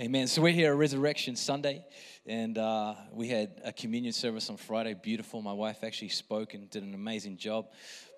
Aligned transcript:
Amen. 0.00 0.28
So 0.28 0.40
we're 0.40 0.54
here 0.54 0.72
at 0.72 0.78
Resurrection 0.78 1.36
Sunday, 1.36 1.84
and 2.24 2.56
uh, 2.56 2.94
we 3.12 3.28
had 3.28 3.60
a 3.66 3.70
communion 3.70 4.14
service 4.14 4.48
on 4.48 4.56
Friday. 4.56 4.94
Beautiful. 4.94 5.42
My 5.42 5.52
wife 5.52 5.84
actually 5.84 6.08
spoke 6.08 6.54
and 6.54 6.70
did 6.70 6.82
an 6.82 6.94
amazing 6.94 7.36
job. 7.36 7.66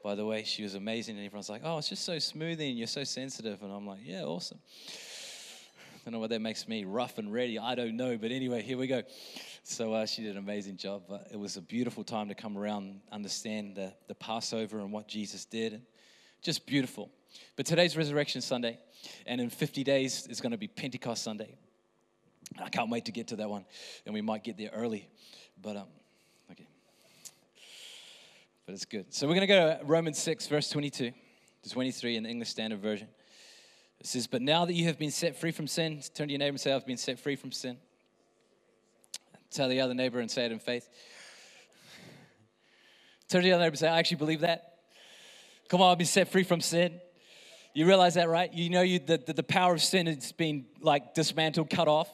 By 0.05 0.15
the 0.15 0.25
way, 0.25 0.45
she 0.45 0.63
was 0.63 0.77
amazing, 0.77 1.17
and 1.17 1.27
everyone's 1.27 1.49
like, 1.49 1.63
"Oh, 1.65 1.79
it's 1.79 1.89
just 1.89 2.05
so 2.05 2.21
smoothing, 2.21 2.69
and 2.69 2.79
you're 2.79 2.87
so 2.87 3.03
sensitive." 3.03 3.65
And 3.65 3.73
I'm 3.73 3.85
like, 3.85 3.99
"Yeah, 4.05 4.23
awesome." 4.23 4.61
I 4.87 5.99
don't 6.05 6.13
know 6.13 6.21
what 6.21 6.31
that 6.31 6.41
makes 6.41 6.69
me 6.69 6.85
rough 6.85 7.19
and 7.19 7.33
ready. 7.33 7.59
I 7.59 7.75
don't 7.75 7.97
know, 7.97 8.17
but 8.17 8.31
anyway, 8.31 8.63
here 8.63 8.79
we 8.79 8.87
go. 8.87 9.03
So 9.65 9.93
uh, 9.93 10.07
she 10.07 10.23
did 10.23 10.37
an 10.37 10.39
amazing 10.39 10.77
job. 10.77 11.03
But 11.09 11.31
it 11.33 11.37
was 11.37 11.57
a 11.57 11.63
beautiful 11.63 12.05
time 12.05 12.29
to 12.29 12.37
come 12.37 12.57
around, 12.57 13.01
understand 13.11 13.75
the, 13.75 13.93
the 14.07 14.15
Passover 14.15 14.79
and 14.79 14.93
what 14.93 15.09
Jesus 15.09 15.47
did. 15.47 15.83
Just 16.43 16.65
beautiful. 16.65 17.11
But 17.57 17.67
today's 17.67 17.97
Resurrection 17.97 18.41
Sunday, 18.41 18.79
and 19.27 19.41
in 19.41 19.51
50 19.51 19.83
days 19.83 20.29
it's 20.31 20.41
going 20.41 20.53
to 20.53 20.59
be 20.59 20.69
Pentecost 20.69 21.25
Sunday. 21.25 21.57
I 22.63 22.69
can't 22.69 22.91
wait 22.91 23.07
to 23.07 23.13
get 23.13 23.29
to 23.29 23.37
that 23.37 23.49
one, 23.49 23.65
and 24.05 24.15
we 24.15 24.21
might 24.21 24.45
get 24.45 24.57
there 24.59 24.71
early. 24.75 25.09
But 25.61 25.77
um, 25.77 25.87
okay, 26.51 26.67
but 28.67 28.75
it's 28.75 28.85
good. 28.85 29.13
So 29.15 29.27
we're 29.27 29.35
going 29.35 29.47
to 29.49 29.55
go 29.55 29.79
to 29.79 29.85
Romans 29.85 30.19
six, 30.19 30.47
verse 30.47 30.69
twenty-two 30.69 31.13
to 31.63 31.71
twenty-three 31.71 32.17
in 32.17 32.25
the 32.25 32.29
English 32.29 32.51
Standard 32.51 32.81
Version. 32.81 33.09
It 34.01 34.07
says, 34.07 34.27
"But 34.27 34.43
now 34.43 34.65
that 34.65 34.75
you 34.75 34.87
have 34.87 34.99
been 34.99 35.11
set 35.11 35.37
free 35.37 35.53
from 35.53 35.67
sin, 35.67 36.03
turn 36.15 36.29
to 36.29 36.33
your 36.33 36.39
neighbor 36.39 36.55
and 36.55 36.61
say, 36.61 36.73
I've 36.73 36.87
been 36.87 36.97
set 36.97 37.19
free 37.19 37.37
from 37.37 37.53
sin." 37.53 37.79
Tell 39.51 39.69
the 39.69 39.81
other 39.81 39.95
neighbor 39.95 40.19
and 40.19 40.31
say 40.31 40.47
it 40.47 40.53
in 40.53 40.59
faith. 40.59 40.89
Turn 43.29 43.43
to 43.43 43.45
the 43.47 43.53
other 43.53 43.65
neighbor 43.65 43.73
and 43.73 43.79
say, 43.79 43.89
"I 43.89 43.99
actually 43.99 44.17
believe 44.17 44.41
that." 44.41 44.79
Come 45.69 45.81
on, 45.81 45.93
I've 45.93 45.99
been 45.99 46.07
set 46.07 46.29
free 46.29 46.43
from 46.43 46.61
sin. 46.61 47.01
You 47.75 47.87
realize 47.87 48.15
that, 48.15 48.29
right? 48.29 48.53
You 48.53 48.69
know 48.69 48.83
you, 48.83 48.99
that 48.99 49.25
the, 49.27 49.33
the 49.33 49.43
power 49.43 49.73
of 49.73 49.81
sin 49.81 50.07
has 50.07 50.33
been 50.33 50.67
like 50.81 51.15
dismantled, 51.15 51.71
cut 51.71 51.89
off. 51.89 52.11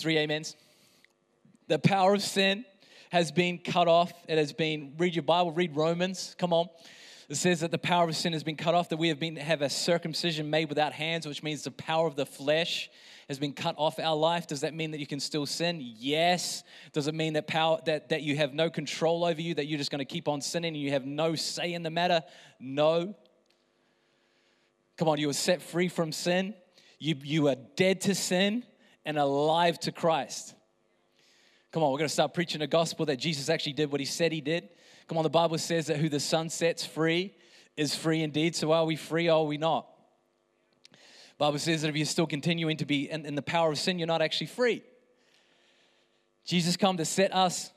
Three 0.00 0.18
amens. 0.18 0.56
The 1.68 1.78
power 1.78 2.14
of 2.14 2.22
sin 2.22 2.64
has 3.10 3.30
been 3.30 3.58
cut 3.58 3.86
off. 3.86 4.12
It 4.28 4.38
has 4.38 4.52
been, 4.52 4.94
read 4.96 5.14
your 5.14 5.22
Bible, 5.24 5.52
read 5.52 5.76
Romans. 5.76 6.34
Come 6.38 6.52
on. 6.52 6.68
It 7.28 7.36
says 7.36 7.60
that 7.60 7.70
the 7.70 7.78
power 7.78 8.08
of 8.08 8.16
sin 8.16 8.32
has 8.32 8.42
been 8.42 8.56
cut 8.56 8.74
off, 8.74 8.88
that 8.88 8.96
we 8.96 9.08
have 9.08 9.20
been 9.20 9.36
have 9.36 9.62
a 9.62 9.68
circumcision 9.68 10.48
made 10.48 10.68
without 10.68 10.92
hands, 10.92 11.26
which 11.26 11.42
means 11.42 11.62
the 11.62 11.70
power 11.70 12.06
of 12.06 12.16
the 12.16 12.24
flesh 12.24 12.90
has 13.28 13.38
been 13.38 13.52
cut 13.52 13.74
off 13.78 13.98
our 14.00 14.16
life. 14.16 14.46
Does 14.46 14.62
that 14.62 14.74
mean 14.74 14.90
that 14.92 15.00
you 15.00 15.06
can 15.06 15.20
still 15.20 15.44
sin? 15.44 15.78
Yes. 15.80 16.64
Does 16.92 17.06
it 17.06 17.14
mean 17.14 17.34
that 17.34 17.46
power 17.46 17.78
that, 17.84 18.08
that 18.08 18.22
you 18.22 18.36
have 18.36 18.54
no 18.54 18.70
control 18.70 19.24
over 19.24 19.40
you, 19.40 19.54
that 19.54 19.66
you're 19.66 19.78
just 19.78 19.90
going 19.90 20.00
to 20.00 20.04
keep 20.04 20.28
on 20.28 20.40
sinning 20.40 20.74
and 20.74 20.82
you 20.82 20.90
have 20.90 21.04
no 21.04 21.34
say 21.34 21.74
in 21.74 21.82
the 21.82 21.90
matter? 21.90 22.22
No. 22.58 23.14
Come 24.96 25.08
on, 25.08 25.20
you 25.20 25.26
were 25.26 25.32
set 25.34 25.62
free 25.62 25.88
from 25.88 26.10
sin. 26.10 26.54
You, 26.98 27.16
you 27.22 27.48
are 27.48 27.56
dead 27.76 28.00
to 28.02 28.14
sin 28.14 28.64
and 29.04 29.18
alive 29.18 29.78
to 29.80 29.92
Christ. 29.92 30.54
Come 31.72 31.82
on, 31.82 31.92
we're 31.92 31.98
going 31.98 32.08
to 32.08 32.12
start 32.12 32.34
preaching 32.34 32.62
a 32.62 32.66
gospel 32.66 33.06
that 33.06 33.16
Jesus 33.16 33.48
actually 33.48 33.74
did 33.74 33.90
what 33.92 34.00
he 34.00 34.06
said 34.06 34.32
he 34.32 34.40
did. 34.40 34.68
Come 35.08 35.18
on, 35.18 35.24
the 35.24 35.30
Bible 35.30 35.58
says 35.58 35.86
that 35.86 35.98
who 35.98 36.08
the 36.08 36.20
Son 36.20 36.48
sets 36.48 36.84
free 36.84 37.34
is 37.76 37.94
free 37.94 38.22
indeed. 38.22 38.56
So 38.56 38.72
are 38.72 38.84
we 38.84 38.96
free 38.96 39.28
or 39.28 39.40
are 39.40 39.44
we 39.44 39.58
not? 39.58 39.86
Bible 41.40 41.58
says 41.58 41.80
that 41.80 41.88
if 41.88 41.96
you're 41.96 42.04
still 42.04 42.26
continuing 42.26 42.76
to 42.76 42.84
be 42.84 43.10
in, 43.10 43.24
in 43.24 43.34
the 43.34 43.40
power 43.40 43.70
of 43.72 43.78
sin, 43.78 43.98
you're 43.98 44.06
not 44.06 44.20
actually 44.20 44.48
free. 44.48 44.82
Jesus 46.44 46.76
come 46.76 46.98
to 46.98 47.06
set 47.06 47.34
us 47.34 47.72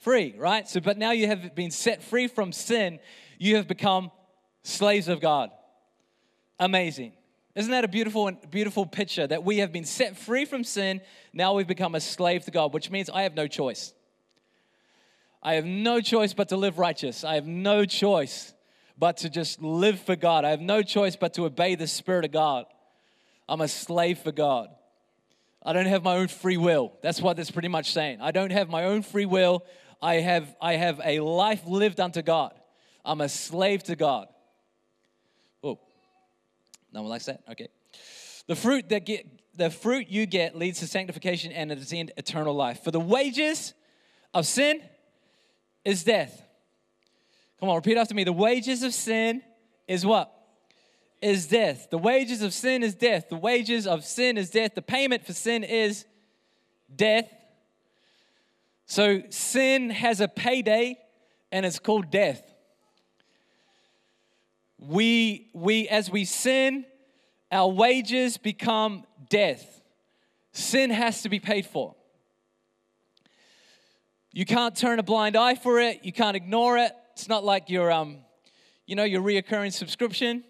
free, 0.00 0.34
right? 0.36 0.68
So, 0.68 0.80
but 0.80 0.98
now 0.98 1.12
you 1.12 1.26
have 1.26 1.54
been 1.54 1.70
set 1.70 2.02
free 2.02 2.28
from 2.28 2.52
sin, 2.52 2.98
you 3.38 3.56
have 3.56 3.66
become 3.66 4.10
slaves 4.62 5.08
of 5.08 5.22
God. 5.22 5.50
Amazing. 6.60 7.12
Isn't 7.56 7.70
that 7.70 7.84
a 7.84 7.88
beautiful 7.88 8.30
beautiful 8.50 8.84
picture 8.84 9.26
that 9.26 9.42
we 9.42 9.58
have 9.58 9.72
been 9.72 9.86
set 9.86 10.16
free 10.16 10.44
from 10.44 10.62
sin, 10.62 11.00
now 11.32 11.54
we've 11.54 11.66
become 11.66 11.94
a 11.94 12.00
slave 12.00 12.44
to 12.44 12.50
God, 12.50 12.74
which 12.74 12.90
means 12.90 13.08
I 13.08 13.22
have 13.22 13.34
no 13.34 13.48
choice. 13.48 13.94
I 15.42 15.54
have 15.54 15.64
no 15.64 16.02
choice 16.02 16.34
but 16.34 16.50
to 16.50 16.56
live 16.56 16.78
righteous. 16.78 17.24
I 17.24 17.34
have 17.36 17.46
no 17.46 17.86
choice 17.86 18.52
but 18.98 19.18
to 19.18 19.30
just 19.30 19.62
live 19.62 19.98
for 20.00 20.16
God. 20.16 20.44
I 20.44 20.50
have 20.50 20.60
no 20.60 20.82
choice 20.82 21.16
but 21.16 21.32
to 21.34 21.46
obey 21.46 21.76
the 21.76 21.86
Spirit 21.86 22.26
of 22.26 22.32
God. 22.32 22.66
I'm 23.48 23.62
a 23.62 23.68
slave 23.68 24.18
for 24.18 24.32
God. 24.32 24.68
I 25.64 25.72
don't 25.72 25.86
have 25.86 26.02
my 26.02 26.16
own 26.16 26.28
free 26.28 26.58
will. 26.58 26.92
That's 27.02 27.22
what 27.22 27.38
that's 27.38 27.50
pretty 27.50 27.68
much 27.68 27.92
saying. 27.92 28.20
I 28.20 28.32
don't 28.32 28.52
have 28.52 28.68
my 28.68 28.84
own 28.84 29.02
free 29.02 29.26
will. 29.26 29.64
I 30.02 30.16
have, 30.16 30.54
I 30.60 30.74
have 30.74 31.00
a 31.02 31.20
life 31.20 31.66
lived 31.66 32.00
unto 32.00 32.20
God. 32.20 32.52
I'm 33.02 33.22
a 33.22 33.28
slave 33.30 33.82
to 33.84 33.96
God. 33.96 34.28
No 36.96 37.02
one 37.02 37.10
likes 37.10 37.26
that? 37.26 37.42
Okay. 37.50 37.68
The 38.46 38.56
fruit 38.56 38.88
that 38.88 39.04
get 39.04 39.26
the 39.54 39.68
fruit 39.68 40.08
you 40.08 40.24
get 40.24 40.56
leads 40.56 40.80
to 40.80 40.86
sanctification 40.86 41.52
and 41.52 41.70
at 41.70 41.76
its 41.76 41.92
end 41.92 42.10
eternal 42.16 42.54
life. 42.54 42.82
For 42.82 42.90
the 42.90 43.00
wages 43.00 43.74
of 44.32 44.46
sin 44.46 44.80
is 45.84 46.04
death. 46.04 46.42
Come 47.60 47.68
on, 47.68 47.76
repeat 47.76 47.98
after 47.98 48.14
me. 48.14 48.24
The 48.24 48.32
wages 48.32 48.82
of 48.82 48.94
sin 48.94 49.42
is 49.86 50.06
what? 50.06 50.32
Is 51.20 51.46
death. 51.46 51.88
The 51.90 51.98
wages 51.98 52.40
of 52.40 52.54
sin 52.54 52.82
is 52.82 52.94
death. 52.94 53.28
The 53.28 53.36
wages 53.36 53.86
of 53.86 54.02
sin 54.02 54.38
is 54.38 54.48
death. 54.48 54.74
The 54.74 54.80
payment 54.80 55.26
for 55.26 55.34
sin 55.34 55.64
is 55.64 56.06
death. 56.94 57.30
So 58.86 59.22
sin 59.28 59.90
has 59.90 60.22
a 60.22 60.28
payday 60.28 60.96
and 61.52 61.66
it's 61.66 61.78
called 61.78 62.10
death. 62.10 62.42
We 64.78 65.48
we 65.54 65.88
as 65.88 66.10
we 66.10 66.24
sin, 66.24 66.84
our 67.50 67.68
wages 67.68 68.36
become 68.36 69.04
death. 69.28 69.82
Sin 70.52 70.90
has 70.90 71.22
to 71.22 71.28
be 71.28 71.40
paid 71.40 71.66
for. 71.66 71.94
You 74.32 74.44
can't 74.44 74.76
turn 74.76 74.98
a 74.98 75.02
blind 75.02 75.34
eye 75.34 75.54
for 75.54 75.80
it. 75.80 76.04
You 76.04 76.12
can't 76.12 76.36
ignore 76.36 76.76
it. 76.76 76.92
It's 77.12 77.26
not 77.26 77.42
like 77.42 77.70
your, 77.70 77.90
um, 77.90 78.18
you 78.86 78.94
know, 78.94 79.04
your 79.04 79.22
reoccurring 79.22 79.72
subscription. 79.72 80.44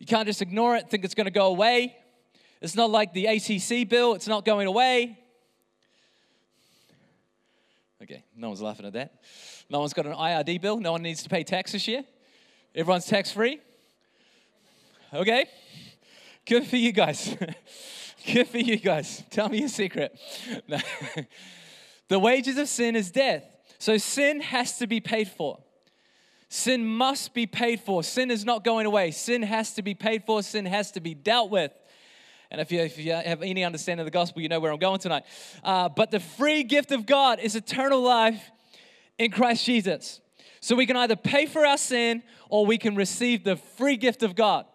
You 0.00 0.06
can't 0.06 0.26
just 0.26 0.42
ignore 0.42 0.74
it, 0.74 0.90
think 0.90 1.04
it's 1.04 1.14
going 1.14 1.26
to 1.26 1.30
go 1.30 1.46
away. 1.46 1.96
It's 2.60 2.74
not 2.74 2.90
like 2.90 3.12
the 3.12 3.26
ACC 3.26 3.88
bill, 3.88 4.14
it's 4.14 4.26
not 4.26 4.44
going 4.44 4.66
away. 4.66 5.18
Okay, 8.02 8.24
no 8.36 8.48
one's 8.48 8.60
laughing 8.60 8.86
at 8.86 8.92
that. 8.94 9.22
No 9.70 9.80
one's 9.80 9.94
got 9.94 10.06
an 10.06 10.12
IRD 10.12 10.60
bill. 10.60 10.78
No 10.78 10.92
one 10.92 11.02
needs 11.02 11.22
to 11.22 11.28
pay 11.28 11.44
tax 11.44 11.72
this 11.72 11.86
year. 11.88 12.04
Everyone's 12.76 13.06
tax 13.06 13.30
free. 13.30 13.58
Okay, 15.10 15.46
good 16.44 16.66
for 16.66 16.76
you 16.76 16.92
guys. 16.92 17.34
good 18.34 18.48
for 18.48 18.58
you 18.58 18.76
guys. 18.76 19.24
Tell 19.30 19.48
me 19.48 19.60
your 19.60 19.68
secret. 19.70 20.14
the 22.08 22.18
wages 22.18 22.58
of 22.58 22.68
sin 22.68 22.94
is 22.94 23.10
death. 23.10 23.44
So 23.78 23.96
sin 23.96 24.42
has 24.42 24.76
to 24.76 24.86
be 24.86 25.00
paid 25.00 25.28
for. 25.28 25.58
Sin 26.50 26.84
must 26.84 27.32
be 27.32 27.46
paid 27.46 27.80
for. 27.80 28.02
Sin 28.02 28.30
is 28.30 28.44
not 28.44 28.62
going 28.62 28.84
away. 28.84 29.10
Sin 29.10 29.42
has 29.42 29.72
to 29.72 29.82
be 29.82 29.94
paid 29.94 30.24
for. 30.24 30.42
Sin 30.42 30.66
has 30.66 30.90
to 30.92 31.00
be 31.00 31.14
dealt 31.14 31.50
with. 31.50 31.72
And 32.50 32.60
if 32.60 32.70
you, 32.70 32.80
if 32.80 32.98
you 32.98 33.12
have 33.12 33.42
any 33.42 33.64
understanding 33.64 34.02
of 34.02 34.06
the 34.06 34.16
gospel, 34.16 34.42
you 34.42 34.50
know 34.50 34.60
where 34.60 34.70
I'm 34.70 34.78
going 34.78 35.00
tonight. 35.00 35.24
Uh, 35.64 35.88
but 35.88 36.10
the 36.10 36.20
free 36.20 36.62
gift 36.62 36.92
of 36.92 37.06
God 37.06 37.40
is 37.40 37.56
eternal 37.56 38.02
life 38.02 38.50
in 39.18 39.30
Christ 39.30 39.64
Jesus. 39.64 40.20
So 40.66 40.74
we 40.74 40.84
can 40.84 40.96
either 40.96 41.14
pay 41.14 41.46
for 41.46 41.64
our 41.64 41.78
sin 41.78 42.24
or 42.48 42.66
we 42.66 42.76
can 42.76 42.96
receive 42.96 43.44
the 43.44 43.54
free 43.54 43.96
gift 43.96 44.24
of 44.24 44.34
God, 44.34 44.66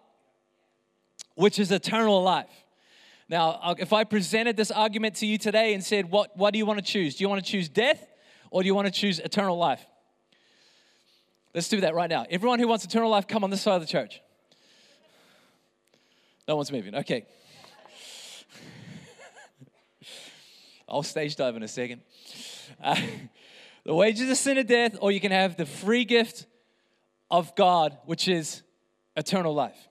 which 1.34 1.58
is 1.58 1.70
eternal 1.70 2.22
life. 2.22 2.48
Now, 3.28 3.74
if 3.78 3.92
I 3.92 4.04
presented 4.04 4.56
this 4.56 4.70
argument 4.70 5.16
to 5.16 5.26
you 5.26 5.36
today 5.36 5.74
and 5.74 5.84
said, 5.84 6.10
What, 6.10 6.34
what 6.34 6.54
do 6.54 6.58
you 6.58 6.64
want 6.64 6.78
to 6.78 6.82
choose? 6.82 7.16
Do 7.16 7.24
you 7.24 7.28
want 7.28 7.44
to 7.44 7.50
choose 7.50 7.68
death 7.68 8.02
or 8.50 8.62
do 8.62 8.68
you 8.68 8.74
want 8.74 8.86
to 8.86 8.90
choose 8.90 9.18
eternal 9.18 9.58
life? 9.58 9.84
Let's 11.54 11.68
do 11.68 11.82
that 11.82 11.94
right 11.94 12.08
now. 12.08 12.24
Everyone 12.30 12.58
who 12.58 12.68
wants 12.68 12.86
eternal 12.86 13.10
life, 13.10 13.28
come 13.28 13.44
on 13.44 13.50
this 13.50 13.60
side 13.60 13.74
of 13.74 13.82
the 13.82 13.86
church. 13.86 14.22
No 16.48 16.56
one's 16.56 16.72
moving. 16.72 16.94
Okay. 16.94 17.26
I'll 20.88 21.02
stage 21.02 21.36
dive 21.36 21.54
in 21.54 21.62
a 21.62 21.68
second. 21.68 22.00
Uh, 22.82 22.96
the 23.84 23.94
wages 23.94 24.30
of 24.30 24.36
sin 24.36 24.58
are 24.58 24.62
death, 24.62 24.96
or 25.00 25.12
you 25.12 25.20
can 25.20 25.32
have 25.32 25.56
the 25.56 25.66
free 25.66 26.04
gift 26.04 26.46
of 27.30 27.54
God, 27.56 27.96
which 28.04 28.28
is 28.28 28.62
eternal 29.16 29.54
life. 29.54 29.88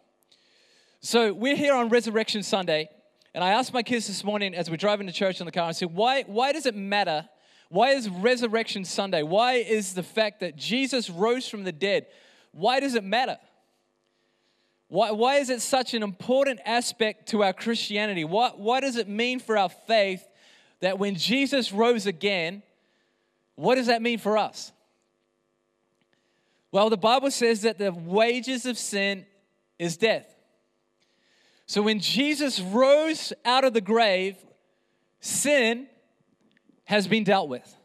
So 1.02 1.34
we're 1.34 1.56
here 1.56 1.74
on 1.74 1.90
Resurrection 1.90 2.44
Sunday, 2.44 2.90
and 3.34 3.44
I 3.44 3.52
asked 3.52 3.74
my 3.74 3.84
kids 3.84 4.08
this 4.08 4.24
morning 4.24 4.54
as 4.54 4.70
we're 4.70 4.78
driving 4.78 5.08
to 5.08 5.14
church 5.14 5.40
in 5.40 5.46
the 5.46 5.52
car, 5.52 5.70
I 5.70 5.72
said, 5.72 5.94
why, 5.94 6.24
why 6.24 6.52
does 6.52 6.66
it 6.66 6.76
matter 6.76 7.28
why 7.72 7.92
is 7.92 8.10
Resurrection 8.10 8.84
Sunday? 8.84 9.24
Why 9.24 9.54
is 9.54 9.94
the 9.94 10.04
fact 10.04 10.42
that 10.42 10.58
Jesus 10.58 11.10
rose 11.10 11.48
from 11.48 11.64
the 11.64 11.72
dead? 11.72 12.06
Why 12.52 12.82
does 12.82 12.96
it 12.96 13.04
matter? 13.06 13.38
Why, 14.90 15.12
why 15.12 15.38
is 15.38 15.50
it 15.50 15.62
such 15.62 15.94
an 15.94 16.04
important 16.04 16.60
aspect 16.66 17.30
to 17.30 17.44
our 17.44 17.54
Christianity? 17.54 18.26
What, 18.26 18.60
what 18.60 18.82
does 18.82 18.98
it 18.98 19.08
mean 19.08 19.40
for 19.40 19.58
our 19.58 19.70
faith 19.70 20.22
that 20.82 21.00
when 21.00 21.16
Jesus 21.16 21.72
rose 21.72 22.08
again, 22.08 22.62
what 23.62 23.76
does 23.76 23.88
that 23.88 24.02
mean 24.02 24.18
for 24.18 24.40
us? 24.40 24.72
Well, 26.72 26.90
the 26.90 26.98
Bible 26.98 27.30
says 27.30 27.62
that 27.62 27.78
the 27.78 27.92
wages 27.92 28.66
of 28.66 28.78
sin 28.78 29.26
is 29.78 29.98
death. 29.98 30.26
So 31.68 31.84
when 31.84 32.00
Jesus 32.00 32.60
rose 32.60 33.34
out 33.46 33.64
of 33.64 33.74
the 33.74 33.82
grave, 33.82 34.36
sin 35.20 35.88
has 36.86 37.08
been 37.08 37.24
dealt 37.24 37.50
with. 37.50 37.76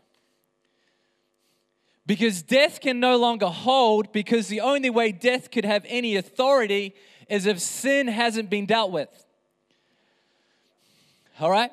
Because 2.07 2.43
death 2.43 2.81
can 2.81 2.99
no 2.99 3.19
longer 3.19 3.49
hold, 3.49 4.13
because 4.13 4.49
the 4.49 4.61
only 4.61 4.91
way 4.91 5.13
death 5.13 5.51
could 5.51 5.65
have 5.65 5.85
any 5.89 6.17
authority 6.17 6.95
is 7.29 7.45
if 7.45 7.61
sin 7.61 8.09
hasn't 8.09 8.49
been 8.49 8.65
dealt 8.65 8.93
with. 8.93 9.27
All 11.39 11.51
right? 11.51 11.71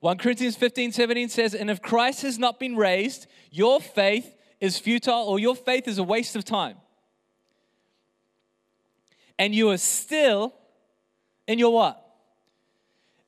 1 0.00 0.18
Corinthians 0.18 0.56
15 0.56 0.92
17 0.92 1.28
says, 1.28 1.54
And 1.54 1.70
if 1.70 1.82
Christ 1.82 2.22
has 2.22 2.38
not 2.38 2.58
been 2.58 2.76
raised, 2.76 3.26
your 3.50 3.80
faith 3.80 4.34
is 4.60 4.78
futile 4.78 5.24
or 5.26 5.38
your 5.38 5.56
faith 5.56 5.88
is 5.88 5.98
a 5.98 6.02
waste 6.02 6.36
of 6.36 6.44
time. 6.44 6.76
And 9.38 9.54
you 9.54 9.70
are 9.70 9.78
still 9.78 10.54
in 11.46 11.58
your 11.58 11.72
what? 11.72 12.02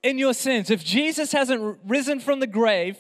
In 0.03 0.19
your 0.19 0.35
sins. 0.35 0.71
If 0.71 0.85
Jesus 0.85 1.33
hasn't 1.33 1.79
risen 1.85 2.21
from 2.21 2.41
the 2.41 2.47
grave, 2.47 2.97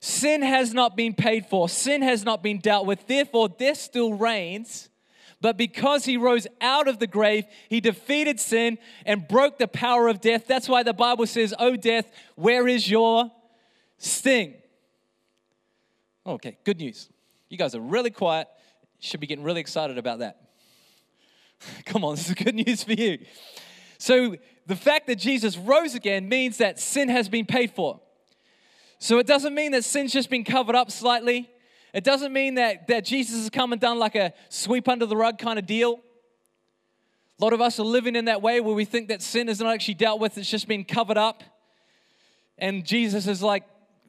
sin 0.00 0.42
has 0.42 0.74
not 0.74 0.96
been 0.96 1.14
paid 1.14 1.46
for, 1.46 1.68
sin 1.68 2.02
has 2.02 2.24
not 2.24 2.42
been 2.42 2.58
dealt 2.58 2.86
with. 2.86 3.06
Therefore, 3.06 3.48
death 3.48 3.76
still 3.76 4.14
reigns. 4.14 4.88
But 5.40 5.56
because 5.56 6.04
he 6.04 6.16
rose 6.16 6.48
out 6.60 6.88
of 6.88 6.98
the 6.98 7.06
grave, 7.06 7.44
he 7.68 7.80
defeated 7.80 8.40
sin 8.40 8.76
and 9.06 9.28
broke 9.28 9.58
the 9.58 9.68
power 9.68 10.08
of 10.08 10.20
death. 10.20 10.48
That's 10.48 10.68
why 10.68 10.82
the 10.82 10.92
Bible 10.92 11.26
says, 11.26 11.54
Oh, 11.60 11.76
death, 11.76 12.10
where 12.34 12.66
is 12.66 12.90
your 12.90 13.30
sting? 13.98 14.54
Okay, 16.28 16.58
good 16.62 16.76
news. 16.76 17.08
You 17.48 17.56
guys 17.56 17.74
are 17.74 17.80
really 17.80 18.10
quiet. 18.10 18.48
Should 19.00 19.20
be 19.20 19.26
getting 19.26 19.44
really 19.44 19.62
excited 19.62 19.96
about 19.96 20.18
that. 20.18 20.36
Come 21.86 22.04
on, 22.04 22.16
this 22.16 22.28
is 22.28 22.34
good 22.34 22.54
news 22.54 22.84
for 22.84 22.92
you. 22.92 23.20
So, 23.96 24.36
the 24.66 24.76
fact 24.76 25.06
that 25.06 25.16
Jesus 25.16 25.56
rose 25.56 25.94
again 25.94 26.28
means 26.28 26.58
that 26.58 26.78
sin 26.78 27.08
has 27.08 27.30
been 27.30 27.46
paid 27.46 27.70
for. 27.70 28.00
So, 28.98 29.18
it 29.18 29.26
doesn't 29.26 29.54
mean 29.54 29.72
that 29.72 29.86
sin's 29.86 30.12
just 30.12 30.28
been 30.28 30.44
covered 30.44 30.76
up 30.76 30.90
slightly. 30.90 31.48
It 31.94 32.04
doesn't 32.04 32.34
mean 32.34 32.56
that, 32.56 32.88
that 32.88 33.06
Jesus 33.06 33.38
has 33.38 33.48
come 33.48 33.72
and 33.72 33.80
done 33.80 33.98
like 33.98 34.14
a 34.14 34.34
sweep 34.50 34.86
under 34.86 35.06
the 35.06 35.16
rug 35.16 35.38
kind 35.38 35.58
of 35.58 35.64
deal. 35.64 35.98
A 37.40 37.42
lot 37.42 37.54
of 37.54 37.62
us 37.62 37.80
are 37.80 37.84
living 37.84 38.14
in 38.14 38.26
that 38.26 38.42
way 38.42 38.60
where 38.60 38.74
we 38.74 38.84
think 38.84 39.08
that 39.08 39.22
sin 39.22 39.48
is 39.48 39.60
not 39.60 39.72
actually 39.72 39.94
dealt 39.94 40.20
with, 40.20 40.36
it's 40.36 40.50
just 40.50 40.68
been 40.68 40.84
covered 40.84 41.16
up. 41.16 41.42
And 42.58 42.84
Jesus 42.84 43.24
has 43.24 43.42
like 43.42 43.64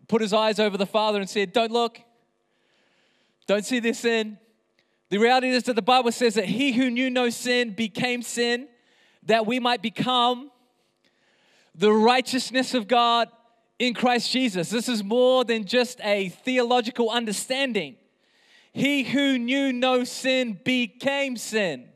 put 0.10 0.22
his 0.22 0.34
eyes 0.34 0.60
over 0.60 0.76
the 0.76 0.86
Father 0.86 1.22
and 1.22 1.30
said, 1.30 1.54
Don't 1.54 1.72
look, 1.72 2.02
don't 3.50 3.66
see 3.66 3.80
this 3.80 4.00
sin. 4.00 4.38
The 5.10 5.18
reality 5.18 5.50
is 5.50 5.64
that 5.64 5.76
the 5.76 5.82
Bible 5.82 6.12
says 6.12 6.36
that 6.36 6.46
he 6.46 6.72
who 6.72 6.92
knew 6.92 7.10
no 7.10 7.32
sin 7.32 7.72
became 7.72 8.22
sin, 8.22 8.68
that 9.24 9.48
we 9.48 9.60
might 9.60 9.82
become 9.82 10.52
the 11.74 11.92
righteousness 11.92 12.76
of 12.76 12.88
God 12.88 13.28
in 13.80 13.96
Christ 13.96 14.30
Jesus. 14.30 14.70
This 14.70 14.88
is 14.88 15.04
more 15.04 15.44
than 15.44 15.66
just 15.66 16.00
a 16.04 16.30
theological 16.30 17.10
understanding. 17.10 17.96
He 18.72 19.02
who 19.02 19.40
knew 19.40 19.74
no 19.74 20.04
sin 20.04 20.60
became 20.64 21.36
sin, 21.36 21.90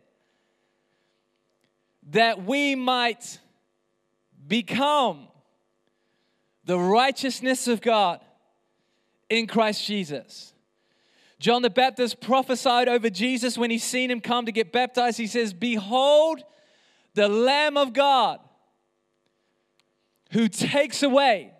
that 2.09 2.43
we 2.43 2.73
might 2.73 3.37
become 4.47 5.27
the 6.65 6.79
righteousness 6.79 7.67
of 7.67 7.79
God 7.79 8.21
in 9.29 9.45
Christ 9.45 9.85
Jesus. 9.85 10.52
John 11.43 11.61
the 11.61 11.69
Baptist 11.69 12.21
prophesied 12.21 12.87
over 12.87 13.09
Jesus 13.09 13.57
when 13.57 13.69
he 13.69 13.77
seen 13.77 14.09
him 14.09 14.21
come 14.21 14.45
to 14.45 14.51
get 14.53 14.71
baptized. 14.71 15.17
He 15.17 15.27
says, 15.27 15.53
Behold, 15.53 16.41
the 17.15 17.27
Lamb 17.27 17.75
of 17.75 17.91
God 17.91 18.39
who 20.31 20.47
takes 20.47 21.03
away 21.03 21.51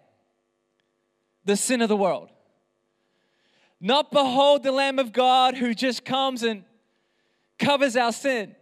the 1.43 1.57
sin 1.57 1.81
of 1.81 1.89
the 1.89 1.97
world. 1.97 2.29
Not 3.81 4.09
behold 4.09 4.63
the 4.63 4.71
Lamb 4.71 4.99
of 4.99 5.11
God 5.11 5.57
who 5.57 5.73
just 5.73 6.05
comes 6.05 6.43
and 6.43 6.63
covers 7.59 7.97
our 7.97 8.13
sin. 8.13 8.55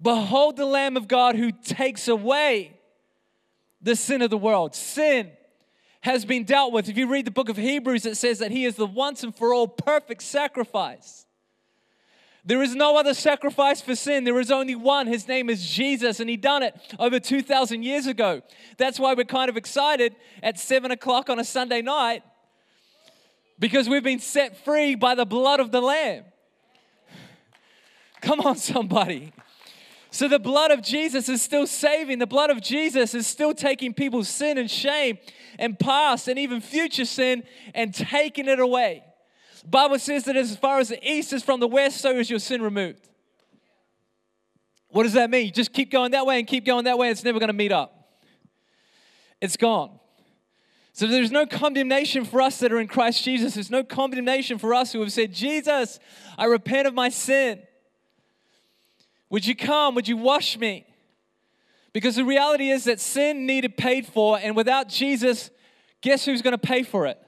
Behold 0.00 0.56
the 0.56 0.64
Lamb 0.64 0.96
of 0.96 1.08
God 1.08 1.36
who 1.36 1.52
takes 1.52 2.08
away 2.08 2.72
the 3.82 3.96
sin 3.96 4.22
of 4.22 4.30
the 4.30 4.38
world. 4.38 4.74
Sin 4.74 5.30
has 6.00 6.24
been 6.24 6.44
dealt 6.44 6.72
with. 6.72 6.88
If 6.88 6.96
you 6.96 7.06
read 7.06 7.26
the 7.26 7.30
book 7.30 7.48
of 7.48 7.56
Hebrews, 7.56 8.06
it 8.06 8.16
says 8.16 8.38
that 8.38 8.50
He 8.50 8.64
is 8.64 8.76
the 8.76 8.86
once 8.86 9.22
and 9.22 9.34
for 9.34 9.52
all 9.52 9.68
perfect 9.68 10.22
sacrifice. 10.22 11.26
There 12.42 12.62
is 12.62 12.74
no 12.74 12.96
other 12.96 13.12
sacrifice 13.12 13.82
for 13.82 13.94
sin. 13.94 14.24
There 14.24 14.40
is 14.40 14.50
only 14.50 14.74
one. 14.74 15.06
His 15.06 15.28
name 15.28 15.50
is 15.50 15.68
Jesus, 15.68 16.20
and 16.20 16.30
He 16.30 16.38
done 16.38 16.62
it 16.62 16.74
over 16.98 17.20
2,000 17.20 17.82
years 17.82 18.06
ago. 18.06 18.40
That's 18.78 18.98
why 18.98 19.12
we're 19.12 19.24
kind 19.24 19.50
of 19.50 19.58
excited 19.58 20.16
at 20.42 20.58
7 20.58 20.90
o'clock 20.90 21.28
on 21.28 21.38
a 21.38 21.44
Sunday 21.44 21.82
night 21.82 22.22
because 23.58 23.88
we've 23.88 24.02
been 24.02 24.20
set 24.20 24.64
free 24.64 24.94
by 24.94 25.14
the 25.14 25.26
blood 25.26 25.60
of 25.60 25.70
the 25.70 25.82
Lamb. 25.82 26.24
Come 28.22 28.40
on, 28.40 28.56
somebody. 28.56 29.32
So 30.10 30.26
the 30.26 30.38
blood 30.38 30.70
of 30.72 30.82
Jesus 30.82 31.28
is 31.28 31.40
still 31.40 31.66
saving. 31.66 32.18
The 32.18 32.26
blood 32.26 32.50
of 32.50 32.60
Jesus 32.60 33.14
is 33.14 33.26
still 33.26 33.54
taking 33.54 33.94
people's 33.94 34.28
sin 34.28 34.58
and 34.58 34.70
shame 34.70 35.18
and 35.58 35.78
past 35.78 36.26
and 36.26 36.38
even 36.38 36.60
future 36.60 37.04
sin 37.04 37.44
and 37.74 37.94
taking 37.94 38.48
it 38.48 38.58
away. 38.58 39.04
The 39.62 39.68
Bible 39.68 39.98
says 39.98 40.24
that 40.24 40.36
as 40.36 40.56
far 40.56 40.78
as 40.78 40.88
the 40.88 41.08
east 41.08 41.32
is 41.32 41.42
from 41.42 41.60
the 41.60 41.68
west, 41.68 42.00
so 42.00 42.10
is 42.10 42.28
your 42.28 42.38
sin 42.38 42.60
removed. 42.60 43.08
What 44.88 45.04
does 45.04 45.12
that 45.12 45.30
mean? 45.30 45.46
You 45.46 45.52
just 45.52 45.72
keep 45.72 45.92
going 45.92 46.10
that 46.12 46.26
way 46.26 46.38
and 46.38 46.48
keep 46.48 46.64
going 46.64 46.86
that 46.86 46.98
way, 46.98 47.10
it's 47.10 47.22
never 47.22 47.38
going 47.38 47.48
to 47.48 47.54
meet 47.54 47.70
up. 47.70 48.08
It's 49.40 49.56
gone. 49.56 50.00
So 50.92 51.06
there's 51.06 51.30
no 51.30 51.46
condemnation 51.46 52.24
for 52.24 52.42
us 52.42 52.58
that 52.58 52.72
are 52.72 52.80
in 52.80 52.88
Christ 52.88 53.22
Jesus. 53.22 53.54
There's 53.54 53.70
no 53.70 53.84
condemnation 53.84 54.58
for 54.58 54.74
us 54.74 54.92
who 54.92 55.00
have 55.00 55.12
said, 55.12 55.32
Jesus, 55.32 56.00
I 56.36 56.46
repent 56.46 56.88
of 56.88 56.94
my 56.94 57.10
sin. 57.10 57.62
Would 59.30 59.46
you 59.46 59.54
come? 59.54 59.94
Would 59.94 60.08
you 60.08 60.16
wash 60.16 60.58
me? 60.58 60.86
Because 61.92 62.16
the 62.16 62.24
reality 62.24 62.68
is 62.70 62.84
that 62.84 63.00
sin 63.00 63.46
needed 63.46 63.76
paid 63.76 64.06
for, 64.06 64.38
and 64.38 64.54
without 64.54 64.88
Jesus, 64.88 65.50
guess 66.00 66.24
who's 66.24 66.42
going 66.42 66.52
to 66.52 66.58
pay 66.58 66.82
for 66.82 67.06
it? 67.06 67.18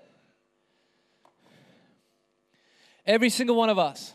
Every 3.06 3.31
single 3.31 3.56
one 3.56 3.70
of 3.70 3.78
us. 3.78 4.14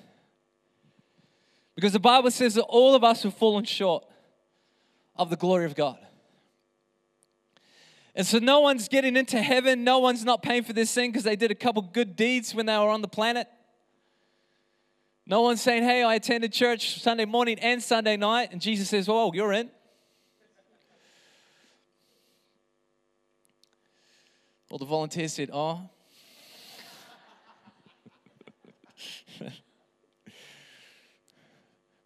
Because 1.76 1.94
the 1.94 2.00
Bible 2.00 2.32
says 2.32 2.56
that 2.56 2.64
all 2.64 2.96
of 2.96 3.04
us 3.04 3.24
have 3.24 3.34
fallen 3.34 3.66
short 3.66 4.06
of 5.16 5.30
the 5.30 5.36
glory 5.36 5.66
of 5.66 5.76
God. 5.76 5.98
And 8.16 8.26
so 8.26 8.40
no 8.40 8.62
one's 8.62 8.88
getting 8.88 9.16
into 9.16 9.40
heaven, 9.42 9.84
no 9.84 10.00
one's 10.00 10.26
not 10.26 10.42
paying 10.42 10.64
for 10.64 10.74
this 10.74 10.90
sin 10.90 11.12
because 11.12 11.24
they 11.24 11.36
did 11.36 11.52
a 11.52 11.56
couple 11.56 11.84
good 11.84 12.16
deeds 12.16 12.56
when 12.56 12.66
they 12.66 12.76
were 12.78 12.90
on 12.90 13.02
the 13.02 13.08
planet. 13.08 13.48
No 15.30 15.42
one's 15.42 15.62
saying, 15.62 15.84
hey, 15.84 16.04
I 16.04 16.16
attended 16.16 16.54
church 16.54 17.02
Sunday 17.02 17.26
morning 17.26 17.60
and 17.60 17.84
Sunday 17.84 18.16
night. 18.16 18.54
And 18.54 18.62
Jesus 18.62 18.88
says, 18.88 19.10
well, 19.10 19.32
you're 19.34 19.52
in. 19.52 19.70
All 24.70 24.78
the 24.78 24.86
volunteers 24.86 25.34
said, 25.34 25.50
oh. 25.52 25.82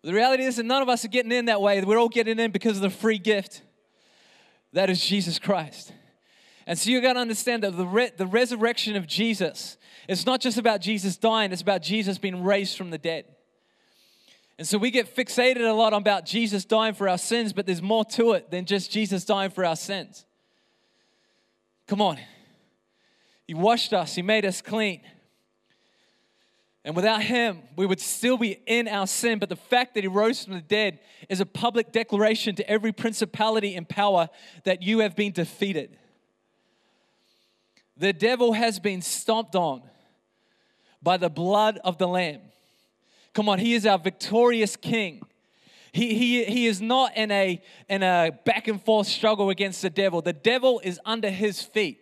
the 0.01 0.13
reality 0.13 0.43
is 0.43 0.55
that 0.55 0.65
none 0.65 0.81
of 0.81 0.89
us 0.89 1.05
are 1.05 1.09
getting 1.09 1.31
in 1.31 1.45
that 1.45 1.61
way. 1.61 1.79
We're 1.83 1.99
all 1.99 2.09
getting 2.09 2.39
in 2.39 2.49
because 2.49 2.77
of 2.77 2.81
the 2.81 2.89
free 2.89 3.19
gift 3.19 3.61
that 4.73 4.89
is 4.89 5.05
Jesus 5.05 5.37
Christ. 5.37 5.93
And 6.65 6.79
so 6.79 6.89
you 6.89 7.01
got 7.01 7.13
to 7.13 7.19
understand 7.19 7.61
that 7.61 7.77
the, 7.77 7.85
re- 7.85 8.11
the 8.17 8.25
resurrection 8.25 8.95
of 8.95 9.05
Jesus 9.05 9.77
it's 10.07 10.25
not 10.25 10.41
just 10.41 10.57
about 10.57 10.81
Jesus 10.81 11.17
dying, 11.17 11.51
it's 11.51 11.61
about 11.61 11.81
Jesus 11.81 12.17
being 12.17 12.43
raised 12.43 12.77
from 12.77 12.89
the 12.89 12.97
dead. 12.97 13.25
And 14.57 14.67
so 14.67 14.77
we 14.77 14.91
get 14.91 15.15
fixated 15.15 15.67
a 15.67 15.73
lot 15.73 15.93
about 15.93 16.25
Jesus 16.25 16.65
dying 16.65 16.93
for 16.93 17.09
our 17.09 17.17
sins, 17.17 17.53
but 17.53 17.65
there's 17.65 17.81
more 17.81 18.05
to 18.05 18.33
it 18.33 18.51
than 18.51 18.65
just 18.65 18.91
Jesus 18.91 19.25
dying 19.25 19.49
for 19.49 19.65
our 19.65 19.75
sins. 19.75 20.25
Come 21.87 22.01
on. 22.01 22.19
He 23.47 23.53
washed 23.53 23.91
us, 23.91 24.15
He 24.15 24.21
made 24.21 24.45
us 24.45 24.61
clean. 24.61 25.01
And 26.83 26.95
without 26.95 27.21
Him, 27.21 27.61
we 27.75 27.85
would 27.85 27.99
still 27.99 28.37
be 28.37 28.59
in 28.65 28.87
our 28.87 29.05
sin. 29.05 29.39
But 29.39 29.49
the 29.49 29.55
fact 29.55 29.93
that 29.95 30.03
He 30.03 30.07
rose 30.07 30.45
from 30.45 30.53
the 30.53 30.61
dead 30.61 30.99
is 31.29 31.39
a 31.39 31.45
public 31.45 31.91
declaration 31.91 32.55
to 32.55 32.69
every 32.69 32.91
principality 32.91 33.75
and 33.75 33.87
power 33.87 34.29
that 34.63 34.81
you 34.81 34.99
have 34.99 35.15
been 35.15 35.31
defeated. 35.31 35.97
The 37.97 38.13
devil 38.13 38.53
has 38.53 38.79
been 38.79 39.01
stomped 39.01 39.55
on 39.55 39.83
by 41.01 41.17
the 41.17 41.29
blood 41.29 41.79
of 41.83 41.97
the 41.97 42.07
Lamb. 42.07 42.41
Come 43.33 43.49
on, 43.49 43.59
he 43.59 43.73
is 43.73 43.85
our 43.85 43.97
victorious 43.97 44.75
King. 44.75 45.21
He, 45.93 46.13
he, 46.13 46.45
he 46.45 46.67
is 46.67 46.81
not 46.81 47.15
in 47.17 47.31
a, 47.31 47.61
in 47.89 48.03
a 48.03 48.31
back 48.45 48.67
and 48.67 48.81
forth 48.81 49.07
struggle 49.07 49.49
against 49.49 49.81
the 49.81 49.89
devil. 49.89 50.21
The 50.21 50.33
devil 50.33 50.81
is 50.83 50.99
under 51.05 51.29
his 51.29 51.61
feet. 51.61 51.99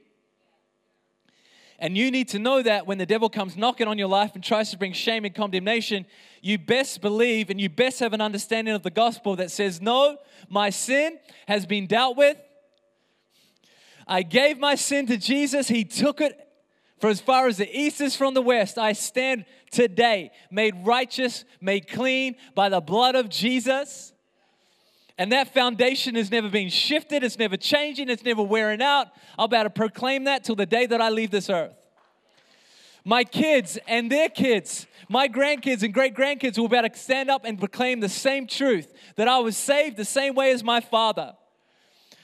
And 1.80 1.98
you 1.98 2.12
need 2.12 2.28
to 2.30 2.40
know 2.40 2.62
that 2.62 2.86
when 2.86 2.98
the 2.98 3.06
devil 3.06 3.30
comes 3.30 3.56
knocking 3.56 3.88
on 3.88 3.98
your 3.98 4.10
life 4.10 4.36
and 4.36 4.44
tries 4.44 4.70
to 4.72 4.78
bring 4.78 4.92
shame 4.92 5.24
and 5.24 5.34
condemnation, 5.34 6.06
you 6.42 6.58
best 6.58 7.02
believe 7.02 7.50
and 7.50 7.60
you 7.60 7.70
best 7.70 8.00
have 8.02 8.14
an 8.14 8.22
understanding 8.22 8.74
of 8.74 8.84
the 8.84 8.92
gospel 8.92 9.38
that 9.38 9.50
says, 9.50 9.82
No, 9.82 10.18
my 10.50 10.70
sin 10.72 11.18
has 11.48 11.66
been 11.66 11.88
dealt 11.88 12.18
with. 12.18 12.38
I 14.06 14.24
gave 14.24 14.60
my 14.60 14.76
sin 14.76 15.08
to 15.08 15.18
Jesus. 15.18 15.68
He 15.68 15.86
took 15.86 16.20
it 16.20 16.49
for 17.00 17.10
as 17.10 17.22
far 17.22 17.48
as 17.48 17.58
the 17.58 17.78
east 17.78 18.02
is 18.02 18.16
from 18.16 18.34
the 18.34 18.42
west. 18.42 18.78
I 18.78 18.94
stand 18.94 19.46
today, 19.72 20.32
made 20.52 20.76
righteous, 20.86 21.46
made 21.62 21.88
clean 21.88 22.36
by 22.56 22.70
the 22.70 22.82
blood 22.82 23.16
of 23.16 23.30
Jesus. 23.30 24.14
And 25.18 25.32
that 25.32 25.54
foundation 25.54 26.16
has 26.16 26.32
never 26.32 26.50
been 26.50 26.70
shifted, 26.70 27.24
it's 27.24 27.38
never 27.38 27.58
changing, 27.58 28.10
it's 28.10 28.24
never 28.24 28.42
wearing 28.42 28.82
out. 28.82 29.08
I'll 29.38 29.46
about 29.46 29.64
to 29.64 29.70
proclaim 29.70 30.24
that 30.26 30.44
till 30.44 30.56
the 30.56 30.66
day 30.66 30.86
that 30.86 31.02
I 31.02 31.10
leave 31.10 31.32
this 31.32 31.50
earth. 31.50 31.76
My 33.06 33.24
kids 33.24 33.78
and 33.88 34.12
their 34.12 34.30
kids, 34.30 34.88
my 35.10 35.28
grandkids 35.28 35.84
and 35.84 35.94
great 35.94 36.16
grandkids 36.16 36.58
will 36.58 36.68
be 36.68 36.78
able 36.78 36.90
to 36.90 36.98
stand 36.98 37.30
up 37.30 37.44
and 37.44 37.58
proclaim 37.58 38.02
the 38.02 38.10
same 38.10 38.46
truth 38.46 38.94
that 39.16 39.28
I 39.28 39.40
was 39.40 39.58
saved 39.58 39.98
the 39.98 40.06
same 40.06 40.36
way 40.36 40.52
as 40.52 40.64
my 40.64 40.80
father. 40.80 41.34